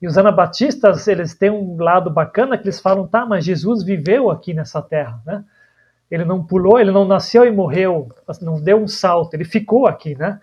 E 0.00 0.06
os 0.08 0.18
anabatistas, 0.18 1.06
eles 1.06 1.32
têm 1.32 1.50
um 1.50 1.76
lado 1.80 2.10
bacana 2.10 2.58
que 2.58 2.64
eles 2.64 2.80
falam, 2.80 3.06
tá, 3.06 3.24
mas 3.24 3.44
Jesus 3.44 3.84
viveu 3.84 4.32
aqui 4.32 4.52
nessa 4.52 4.82
terra, 4.82 5.22
né? 5.24 5.44
Ele 6.10 6.24
não 6.24 6.44
pulou, 6.44 6.80
ele 6.80 6.90
não 6.90 7.06
nasceu 7.06 7.46
e 7.46 7.52
morreu, 7.52 8.08
não 8.40 8.60
deu 8.60 8.82
um 8.82 8.88
salto, 8.88 9.34
ele 9.34 9.44
ficou 9.44 9.86
aqui, 9.86 10.16
né? 10.16 10.40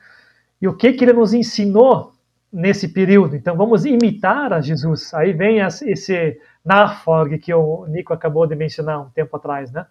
E 0.62 0.68
o 0.68 0.76
que 0.76 0.94
que 0.94 1.04
ele 1.04 1.14
nos 1.14 1.34
ensinou 1.34 2.14
nesse 2.52 2.88
período? 2.88 3.36
Então 3.36 3.56
vamos 3.56 3.86
imitar 3.86 4.54
a 4.54 4.62
Jesus. 4.62 5.14
Aí 5.14 5.34
vem 5.34 5.60
esse 5.60 6.40
Nachfolge 6.66 7.38
que 7.38 7.54
o 7.54 7.86
Nico 7.88 8.14
acabou 8.14 8.46
de 8.48 8.56
mencionar 8.56 9.02
um 9.02 9.10
tempo 9.10 9.36
atrás, 9.38 9.72
né? 9.72 9.86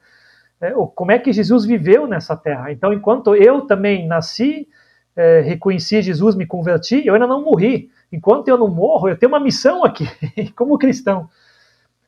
É, 0.60 0.72
como 0.94 1.12
é 1.12 1.18
que 1.18 1.32
Jesus 1.32 1.64
viveu 1.64 2.06
nessa 2.06 2.36
terra? 2.36 2.72
Então, 2.72 2.92
enquanto 2.92 3.34
eu 3.36 3.60
também 3.62 4.08
nasci, 4.08 4.66
é, 5.14 5.40
reconheci 5.40 6.02
Jesus, 6.02 6.34
me 6.34 6.46
converti, 6.46 7.06
eu 7.06 7.14
ainda 7.14 7.28
não 7.28 7.44
morri 7.44 7.90
enquanto 8.12 8.48
eu 8.48 8.58
não 8.58 8.68
morro, 8.68 9.08
eu 9.08 9.18
tenho 9.18 9.30
uma 9.30 9.40
missão 9.40 9.84
aqui, 9.84 10.06
como 10.56 10.78
cristão. 10.78 11.28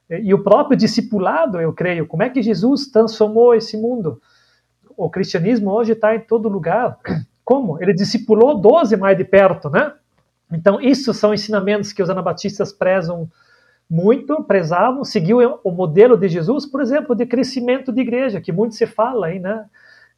E 0.09 0.35
o 0.35 0.43
próprio 0.43 0.77
discipulado, 0.77 1.61
eu 1.61 1.73
creio, 1.73 2.07
como 2.07 2.23
é 2.23 2.31
que 2.31 2.43
Jesus 2.43 2.89
transformou 2.89 3.55
esse 3.55 3.77
mundo? 3.77 4.21
O 4.97 5.09
cristianismo 5.09 5.71
hoje 5.71 5.93
está 5.93 6.15
em 6.15 6.21
todo 6.21 6.49
lugar. 6.49 6.99
Como? 7.45 7.83
Ele 7.83 7.93
discipulou 7.93 8.61
12 8.61 8.97
mais 8.97 9.17
de 9.17 9.25
perto, 9.25 9.71
né? 9.71 9.93
Então, 10.53 10.81
isso 10.81 11.15
são 11.15 11.33
ensinamentos 11.33 11.93
que 11.93 12.03
os 12.03 12.11
anabatistas 12.11 12.73
prezam 12.73 13.31
muito, 13.89 14.43
prezavam, 14.45 15.05
seguiu 15.05 15.39
o 15.65 15.71
modelo 15.71 16.17
de 16.17 16.29
Jesus, 16.29 16.65
por 16.65 16.81
exemplo, 16.81 17.15
de 17.15 17.27
crescimento 17.27 17.93
de 17.93 18.01
igreja, 18.01 18.41
que 18.41 18.53
muito 18.53 18.75
se 18.75 18.87
fala 18.87 19.27
aí, 19.27 19.41
né? 19.41 19.65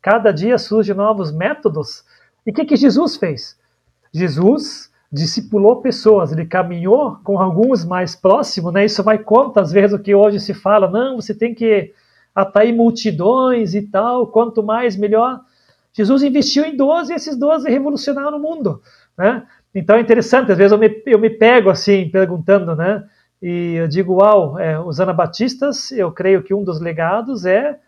Cada 0.01 0.31
dia 0.31 0.59
surgem 0.59 0.95
novos 0.95 1.33
métodos. 1.33 2.05
E 2.47 2.51
o 2.51 2.55
que, 2.55 2.65
que 2.65 2.77
Jesus 2.77 3.17
fez? 3.17 3.59
Jesus 4.13 4.91
discipulou 5.11 5.81
pessoas, 5.81 6.33
ele 6.33 6.47
caminhou 6.47 7.17
com 7.23 7.39
alguns 7.39 7.85
mais 7.85 8.17
próximos, 8.17 8.73
né? 8.73 8.85
Isso 8.85 9.03
vai 9.03 9.19
contra 9.19 9.63
às 9.63 9.73
vezes 9.73 9.95
o 9.95 10.03
que 10.03 10.15
hoje 10.15 10.41
se 10.41 10.53
fala, 10.53 10.91
não, 10.91 11.17
você 11.17 11.35
tem 11.35 11.55
que 11.55 11.93
atrair 12.35 12.75
multidões 12.75 13.75
e 13.75 13.83
tal, 13.83 14.27
quanto 14.27 14.63
mais 14.63 14.97
melhor. 14.97 15.41
Jesus 15.93 16.23
investiu 16.23 16.65
em 16.65 16.75
12 16.75 17.13
e 17.13 17.17
esses 17.17 17.37
12 17.37 17.69
revolucionaram 17.71 18.39
o 18.39 18.43
mundo, 18.43 18.83
né? 19.17 19.47
Então 19.75 19.97
é 19.97 20.01
interessante, 20.01 20.53
às 20.53 20.59
vezes 20.59 20.73
eu 20.73 20.79
me, 20.79 21.03
eu 21.07 21.19
me 21.19 21.31
pego 21.31 21.71
assim, 21.71 22.09
perguntando, 22.11 22.77
né? 22.77 23.05
E 23.41 23.75
eu 23.75 23.89
digo, 23.89 24.15
uau, 24.21 24.59
é, 24.59 24.79
os 24.79 25.01
anabatistas, 25.01 25.91
eu 25.91 26.13
creio 26.13 26.43
que 26.43 26.55
um 26.55 26.63
dos 26.63 26.81
legados 26.81 27.45
é 27.45 27.79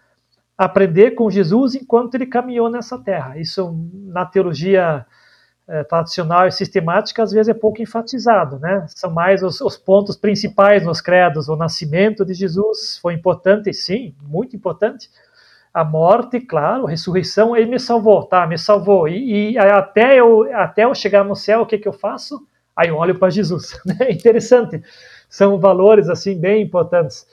aprender 0.57 1.13
com 1.13 1.31
Jesus 1.31 1.75
enquanto 1.75 2.15
ele 2.15 2.27
caminhou 2.27 2.71
nessa 2.71 2.99
terra. 2.99 3.39
Isso 3.39 3.77
na 4.07 4.25
teologia 4.25 5.07
é, 5.67 5.83
tradicional 5.85 6.47
e 6.47 6.53
sistemática 6.53 7.23
às 7.23 7.33
vezes 7.33 7.49
é 7.49 7.55
pouco 7.55 7.81
enfatizado, 7.81 8.59
né? 8.59 8.87
São 8.89 9.11
mais 9.11 9.43
os, 9.43 9.61
os, 9.61 9.77
pontos 9.77 10.17
principais 10.17 10.85
nos 10.85 11.01
credos. 11.01 11.49
O 11.49 11.57
nascimento 11.57 12.25
de 12.25 12.35
Jesus 12.35 12.99
foi 12.99 13.15
importante, 13.15 13.73
sim, 13.73 14.15
muito 14.23 14.55
importante. 14.57 15.09
A 15.75 15.83
morte, 15.83 16.41
claro, 16.41 16.87
a 16.87 16.91
ressurreição, 16.91 17.57
ele 17.57 17.67
me 17.67 17.81
salvou, 17.81 18.23
tá? 18.23 18.47
Me 18.47 18.57
salvou. 18.57 19.09
E, 19.09 19.53
e 19.53 19.59
até, 19.59 20.21
eu, 20.21 20.49
até 20.55 20.85
eu 20.85 20.95
chegar 20.95 21.25
no 21.25 21.35
céu, 21.35 21.63
o 21.63 21.67
que, 21.67 21.79
que 21.79 21.89
eu 21.89 21.93
faço? 21.93 22.41
Aí 22.77 22.89
eu 22.89 22.97
olho 22.97 23.19
para 23.19 23.31
Jesus. 23.31 23.79
Né? 23.85 24.13
Interessante. 24.13 24.81
São 25.29 25.59
valores, 25.59 26.09
assim, 26.09 26.39
bem 26.39 26.63
importantes. 26.63 27.27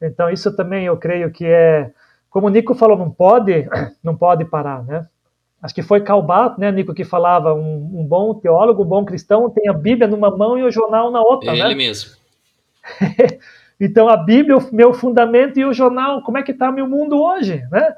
Então, 0.00 0.30
isso 0.30 0.54
também 0.54 0.86
eu 0.86 0.96
creio 0.96 1.32
que 1.32 1.44
é... 1.44 1.90
Como 2.30 2.46
o 2.46 2.50
Nico 2.50 2.74
falou, 2.74 2.96
não 2.96 3.10
pode, 3.10 3.68
não 4.02 4.16
pode 4.16 4.44
parar, 4.44 4.84
né? 4.84 5.06
acho 5.62 5.74
que 5.74 5.82
foi 5.82 6.00
Calbat, 6.00 6.58
né, 6.58 6.70
Nico, 6.70 6.94
que 6.94 7.04
falava, 7.04 7.52
um, 7.54 8.00
um, 8.00 8.06
bom 8.06 8.34
teólogo, 8.34 8.82
um 8.82 8.86
bom 8.86 9.04
cristão 9.04 9.50
tem 9.50 9.68
a 9.68 9.72
Bíblia 9.72 10.06
numa 10.06 10.30
mão 10.30 10.56
e 10.56 10.62
o 10.62 10.70
jornal 10.70 11.10
na 11.10 11.20
outra, 11.20 11.52
Ele 11.52 11.62
né? 11.62 11.74
mesmo. 11.74 12.16
então 13.80 14.08
a 14.08 14.16
Bíblia, 14.16 14.58
o 14.58 14.74
meu 14.74 14.92
fundamento 14.92 15.58
e 15.58 15.64
o 15.64 15.72
jornal, 15.72 16.22
como 16.22 16.38
é 16.38 16.42
que 16.42 16.52
está 16.52 16.72
meu 16.72 16.88
mundo 16.88 17.16
hoje, 17.16 17.62
né? 17.70 17.94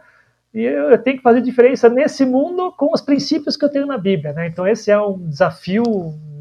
E 0.53 0.63
eu, 0.63 0.99
tenho 0.99 1.17
que 1.17 1.23
fazer 1.23 1.41
diferença 1.41 1.89
nesse 1.89 2.25
mundo 2.25 2.73
com 2.73 2.93
os 2.93 3.01
princípios 3.01 3.57
que 3.57 3.65
eu 3.65 3.69
tenho 3.69 3.87
na 3.87 3.97
Bíblia, 3.97 4.33
né? 4.33 4.49
Então 4.49 4.67
esse 4.67 4.91
é 4.91 5.01
um 5.01 5.29
desafio 5.29 5.85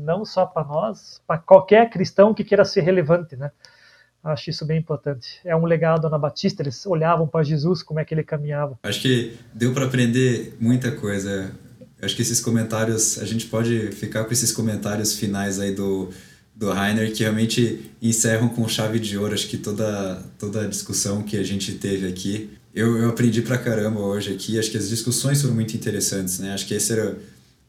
não 0.04 0.26
só 0.26 0.46
para 0.46 0.68
nós, 0.68 1.22
para 1.28 1.38
qualquer 1.38 1.90
cristão 1.90 2.34
que 2.34 2.44
queira 2.44 2.66
ser 2.66 2.82
relevante, 2.82 3.36
né? 3.36 3.52
Acho 4.24 4.50
isso 4.50 4.66
bem 4.66 4.80
importante. 4.80 5.40
É 5.46 5.56
um 5.56 5.64
legado 5.64 6.06
anabatista, 6.06 6.62
eles 6.62 6.86
olhavam 6.86 7.26
para 7.26 7.44
Jesus, 7.44 7.82
como 7.82 8.00
é 8.00 8.06
que 8.06 8.14
ele 8.14 8.24
caminhava. 8.24 8.78
Acho 8.84 9.02
que 9.02 9.38
deu 9.54 9.74
para 9.74 9.86
aprender 9.86 10.58
muita 10.60 10.92
coisa. 10.92 11.52
Acho 12.02 12.16
que 12.16 12.22
esses 12.22 12.42
comentários, 12.42 13.20
a 13.20 13.26
gente 13.26 13.46
pode 13.46 13.92
ficar 13.92 14.26
com 14.26 14.34
esses 14.34 14.52
comentários 14.52 15.18
finais 15.18 15.60
aí 15.60 15.74
do, 15.74 16.10
do 16.60 16.70
Rainer, 16.74 17.14
que 17.14 17.24
realmente 17.24 17.90
encerram 18.02 18.50
com 18.50 18.68
chave 18.68 19.00
de 19.00 19.18
ouro, 19.18 19.34
acho 19.34 19.48
que 19.48 19.58
toda, 19.58 20.22
toda 20.38 20.66
a 20.66 20.68
discussão 20.68 21.24
que 21.24 21.38
a 21.38 21.44
gente 21.44 21.76
teve 21.76 22.06
aqui. 22.06 22.50
Eu, 22.76 22.98
eu 22.98 23.10
aprendi 23.10 23.42
pra 23.42 23.58
caramba 23.58 24.02
hoje 24.02 24.34
aqui, 24.34 24.60
acho 24.60 24.70
que 24.70 24.78
as 24.78 24.90
discussões 24.90 25.42
foram 25.42 25.56
muito 25.56 25.74
interessantes, 25.74 26.38
né? 26.40 26.54
Acho 26.54 26.68
que 26.68 26.76
essa 26.76 26.92
era, 26.92 27.18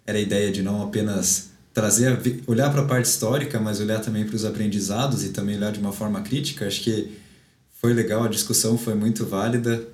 era 0.04 0.18
a 0.18 0.20
ideia 0.20 0.50
de 0.50 0.60
não 0.60 0.82
apenas 0.82 1.50
trazer 1.72 2.20
olhar 2.48 2.68
para 2.72 2.82
a 2.82 2.84
parte 2.84 3.06
histórica, 3.06 3.60
mas 3.60 3.78
olhar 3.78 4.00
também 4.00 4.26
para 4.26 4.34
os 4.34 4.44
aprendizados 4.44 5.24
e 5.24 5.28
também 5.28 5.56
olhar 5.56 5.70
de 5.70 5.78
uma 5.78 5.92
forma 5.92 6.20
crítica. 6.22 6.66
Acho 6.66 6.80
que 6.80 7.16
foi 7.80 7.94
legal, 7.94 8.24
a 8.24 8.28
discussão 8.28 8.76
foi 8.76 8.96
muito 8.96 9.24
válida. 9.24 9.86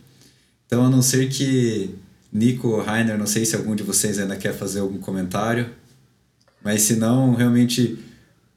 Então, 0.67 0.87
a 0.87 0.89
não 0.89 1.03
ser 1.03 1.29
que 1.29 1.91
Nico, 2.33 2.81
Rainer, 2.81 3.19
não 3.19 3.27
sei 3.27 3.45
se 3.45 3.57
algum 3.57 3.77
de 3.77 3.83
vocês 3.83 4.19
ainda 4.19 4.37
quer 4.37 4.55
fazer 4.55 4.81
algum 4.81 4.99
comentário, 4.99 5.69
mas 6.65 6.81
se 6.81 6.97
não, 6.97 7.35
realmente 7.35 7.99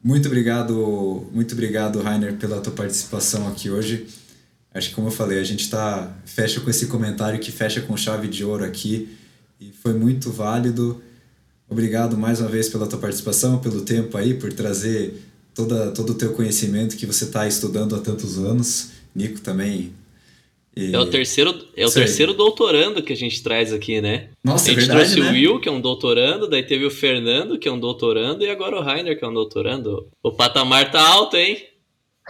muito 0.03 0.27
obrigado, 0.27 1.27
muito 1.31 1.53
obrigado, 1.53 2.01
Rainer, 2.01 2.35
pela 2.38 2.61
tua 2.61 2.73
participação 2.73 3.47
aqui 3.47 3.69
hoje. 3.69 4.07
Acho 4.73 4.89
que 4.89 4.95
como 4.95 5.07
eu 5.07 5.11
falei, 5.11 5.39
a 5.39 5.43
gente 5.43 5.69
tá 5.69 6.15
fecha 6.26 6.59
com 6.61 6.69
esse 6.69 6.88
comentário 6.88 7.39
que 7.39 7.51
fecha 7.51 7.81
com 7.81 7.97
chave 7.97 8.27
de 8.27 8.45
ouro 8.45 8.63
aqui 8.63 9.17
e 9.59 9.71
foi 9.71 9.93
muito 9.93 10.31
válido. 10.31 11.01
Obrigado 11.67 12.17
mais 12.17 12.39
uma 12.39 12.49
vez 12.49 12.69
pela 12.69 12.88
tua 12.88 12.99
participação, 12.99 13.59
pelo 13.59 13.81
tempo 13.81 14.17
aí, 14.17 14.34
por 14.35 14.53
trazer 14.53 15.21
toda, 15.53 15.91
todo 15.91 16.11
o 16.11 16.15
teu 16.15 16.34
conhecimento 16.34 16.95
que 16.95 17.05
você 17.05 17.26
está 17.26 17.47
estudando 17.47 17.95
há 17.95 17.99
tantos 17.99 18.38
anos. 18.38 18.91
Nico 19.13 19.41
também. 19.41 19.93
E... 20.80 20.95
É 20.95 20.99
o 20.99 21.06
terceiro, 21.06 21.53
é 21.76 21.85
o 21.85 21.91
terceiro 21.91 22.34
doutorando 22.34 23.03
que 23.03 23.11
a 23.11 23.15
gente 23.15 23.43
traz 23.43 23.73
aqui, 23.73 23.99
né? 23.99 24.30
Nossa, 24.41 24.72
a 24.72 24.73
gente 24.73 24.84
é 24.84 24.88
verdade, 24.88 25.14
trouxe 25.14 25.19
né? 25.19 25.30
o 25.30 25.34
Will, 25.34 25.60
que 25.60 25.68
é 25.68 25.72
um 25.72 25.81
doutorando, 25.81 26.49
daí 26.49 26.64
teve 26.64 26.85
o 26.85 26.91
Fernando, 26.91 27.60
que 27.60 27.68
é 27.68 27.72
um 27.72 27.80
doutorando, 27.80 28.45
e 28.45 28.49
agora 28.49 28.77
o 28.77 28.81
Rainer, 28.81 29.19
que 29.19 29.26
é 29.26 29.27
um 29.27 29.34
doutorando. 29.34 30.07
O 30.23 30.31
patamar 30.31 30.89
tá 30.89 31.06
alto, 31.06 31.35
hein? 31.35 31.57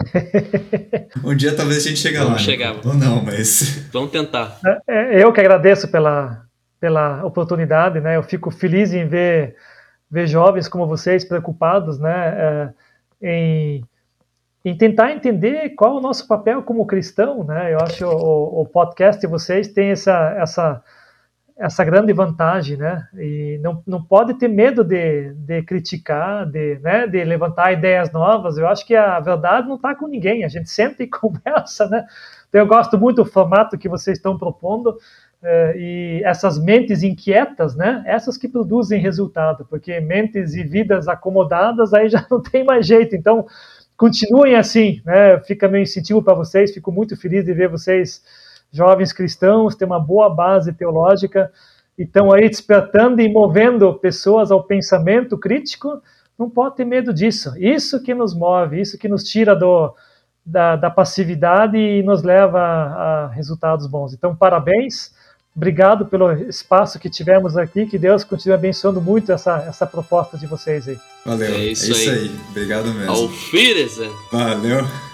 um 1.24 1.36
dia 1.36 1.54
talvez 1.54 1.84
a 1.84 1.88
gente 1.88 2.00
chegue 2.00 2.16
Vamos 2.16 2.32
lá. 2.32 2.38
chegar. 2.38 2.74
Né? 2.74 2.80
Ou 2.84 2.94
não, 2.94 3.22
mas. 3.22 3.86
Vamos 3.92 4.10
tentar. 4.10 4.58
É, 4.88 5.22
eu 5.22 5.32
que 5.32 5.40
agradeço 5.40 5.88
pela, 5.88 6.42
pela 6.80 7.24
oportunidade, 7.24 8.00
né? 8.00 8.16
Eu 8.16 8.22
fico 8.22 8.50
feliz 8.50 8.92
em 8.92 9.06
ver, 9.06 9.54
ver 10.10 10.26
jovens 10.26 10.68
como 10.68 10.86
vocês 10.86 11.24
preocupados, 11.24 11.98
né? 11.98 12.34
É, 12.36 12.70
em, 13.22 13.84
em 14.64 14.76
tentar 14.76 15.12
entender 15.12 15.70
qual 15.70 15.96
o 15.96 16.00
nosso 16.00 16.26
papel 16.26 16.62
como 16.62 16.86
cristão, 16.86 17.44
né? 17.44 17.72
Eu 17.72 17.78
acho 17.80 17.96
que 17.96 18.04
o, 18.04 18.60
o 18.60 18.66
podcast 18.66 19.20
de 19.20 19.26
vocês 19.26 19.68
tem 19.68 19.90
essa, 19.90 20.34
essa, 20.38 20.82
essa 21.56 21.84
grande 21.84 22.12
vantagem, 22.12 22.76
né? 22.76 23.08
E 23.16 23.58
não, 23.62 23.82
não 23.86 24.02
pode 24.02 24.34
ter 24.34 24.48
medo 24.48 24.84
de, 24.84 25.32
de 25.32 25.62
criticar, 25.62 26.44
de, 26.44 26.78
né? 26.80 27.06
de 27.06 27.24
levantar 27.24 27.72
ideias 27.72 28.12
novas. 28.12 28.58
Eu 28.58 28.68
acho 28.68 28.86
que 28.86 28.94
a 28.94 29.18
verdade 29.18 29.66
não 29.66 29.76
está 29.76 29.94
com 29.94 30.06
ninguém, 30.06 30.44
a 30.44 30.48
gente 30.48 30.68
senta 30.68 31.02
e 31.02 31.06
conversa, 31.08 31.88
né? 31.88 32.06
Então 32.48 32.60
eu 32.60 32.66
gosto 32.66 32.98
muito 32.98 33.16
do 33.16 33.30
formato 33.30 33.78
que 33.78 33.88
vocês 33.88 34.18
estão 34.18 34.36
propondo 34.36 34.98
é, 35.42 35.74
e 35.76 36.22
essas 36.24 36.58
mentes 36.58 37.02
inquietas, 37.02 37.74
né? 37.74 38.02
Essas 38.06 38.36
que 38.36 38.46
produzem 38.46 39.00
resultado, 39.00 39.64
porque 39.70 39.98
mentes 40.00 40.54
e 40.54 40.62
vidas 40.62 41.08
acomodadas 41.08 41.94
aí 41.94 42.10
já 42.10 42.26
não 42.30 42.42
tem 42.42 42.62
mais 42.62 42.86
jeito. 42.86 43.16
Então, 43.16 43.46
continuem 44.00 44.54
assim, 44.54 45.02
né? 45.04 45.38
Fica 45.40 45.68
meu 45.68 45.82
incentivo 45.82 46.22
para 46.22 46.32
vocês. 46.32 46.72
Fico 46.72 46.90
muito 46.90 47.14
feliz 47.18 47.44
de 47.44 47.52
ver 47.52 47.68
vocês, 47.68 48.24
jovens 48.72 49.12
cristãos, 49.12 49.76
ter 49.76 49.84
uma 49.84 50.00
boa 50.00 50.34
base 50.34 50.72
teológica 50.72 51.52
e 51.98 52.04
estão 52.04 52.32
aí 52.32 52.48
despertando 52.48 53.20
e 53.20 53.30
movendo 53.30 53.92
pessoas 53.92 54.50
ao 54.50 54.64
pensamento 54.64 55.36
crítico. 55.36 56.00
Não 56.38 56.48
pode 56.48 56.76
ter 56.76 56.86
medo 56.86 57.12
disso. 57.12 57.52
Isso 57.58 58.02
que 58.02 58.14
nos 58.14 58.34
move, 58.34 58.80
isso 58.80 58.96
que 58.96 59.06
nos 59.06 59.22
tira 59.22 59.54
do 59.54 59.94
da, 60.46 60.76
da 60.76 60.88
passividade 60.88 61.76
e 61.76 62.02
nos 62.02 62.22
leva 62.22 62.58
a, 62.58 63.24
a 63.24 63.28
resultados 63.28 63.86
bons. 63.86 64.14
Então, 64.14 64.34
parabéns. 64.34 65.14
Obrigado 65.54 66.06
pelo 66.06 66.32
espaço 66.32 66.98
que 66.98 67.10
tivemos 67.10 67.56
aqui. 67.56 67.86
Que 67.86 67.98
Deus 67.98 68.24
continue 68.24 68.54
abençoando 68.54 69.00
muito 69.00 69.32
essa, 69.32 69.64
essa 69.68 69.86
proposta 69.86 70.38
de 70.38 70.46
vocês 70.46 70.88
aí. 70.88 70.98
Valeu. 71.26 71.54
É 71.54 71.58
isso, 71.58 71.86
é 71.86 71.88
isso 71.90 72.10
aí. 72.10 72.18
aí. 72.18 72.40
Obrigado 72.50 72.94
mesmo. 72.94 73.30
Wiedersehen. 73.52 74.12
Valeu. 74.30 75.09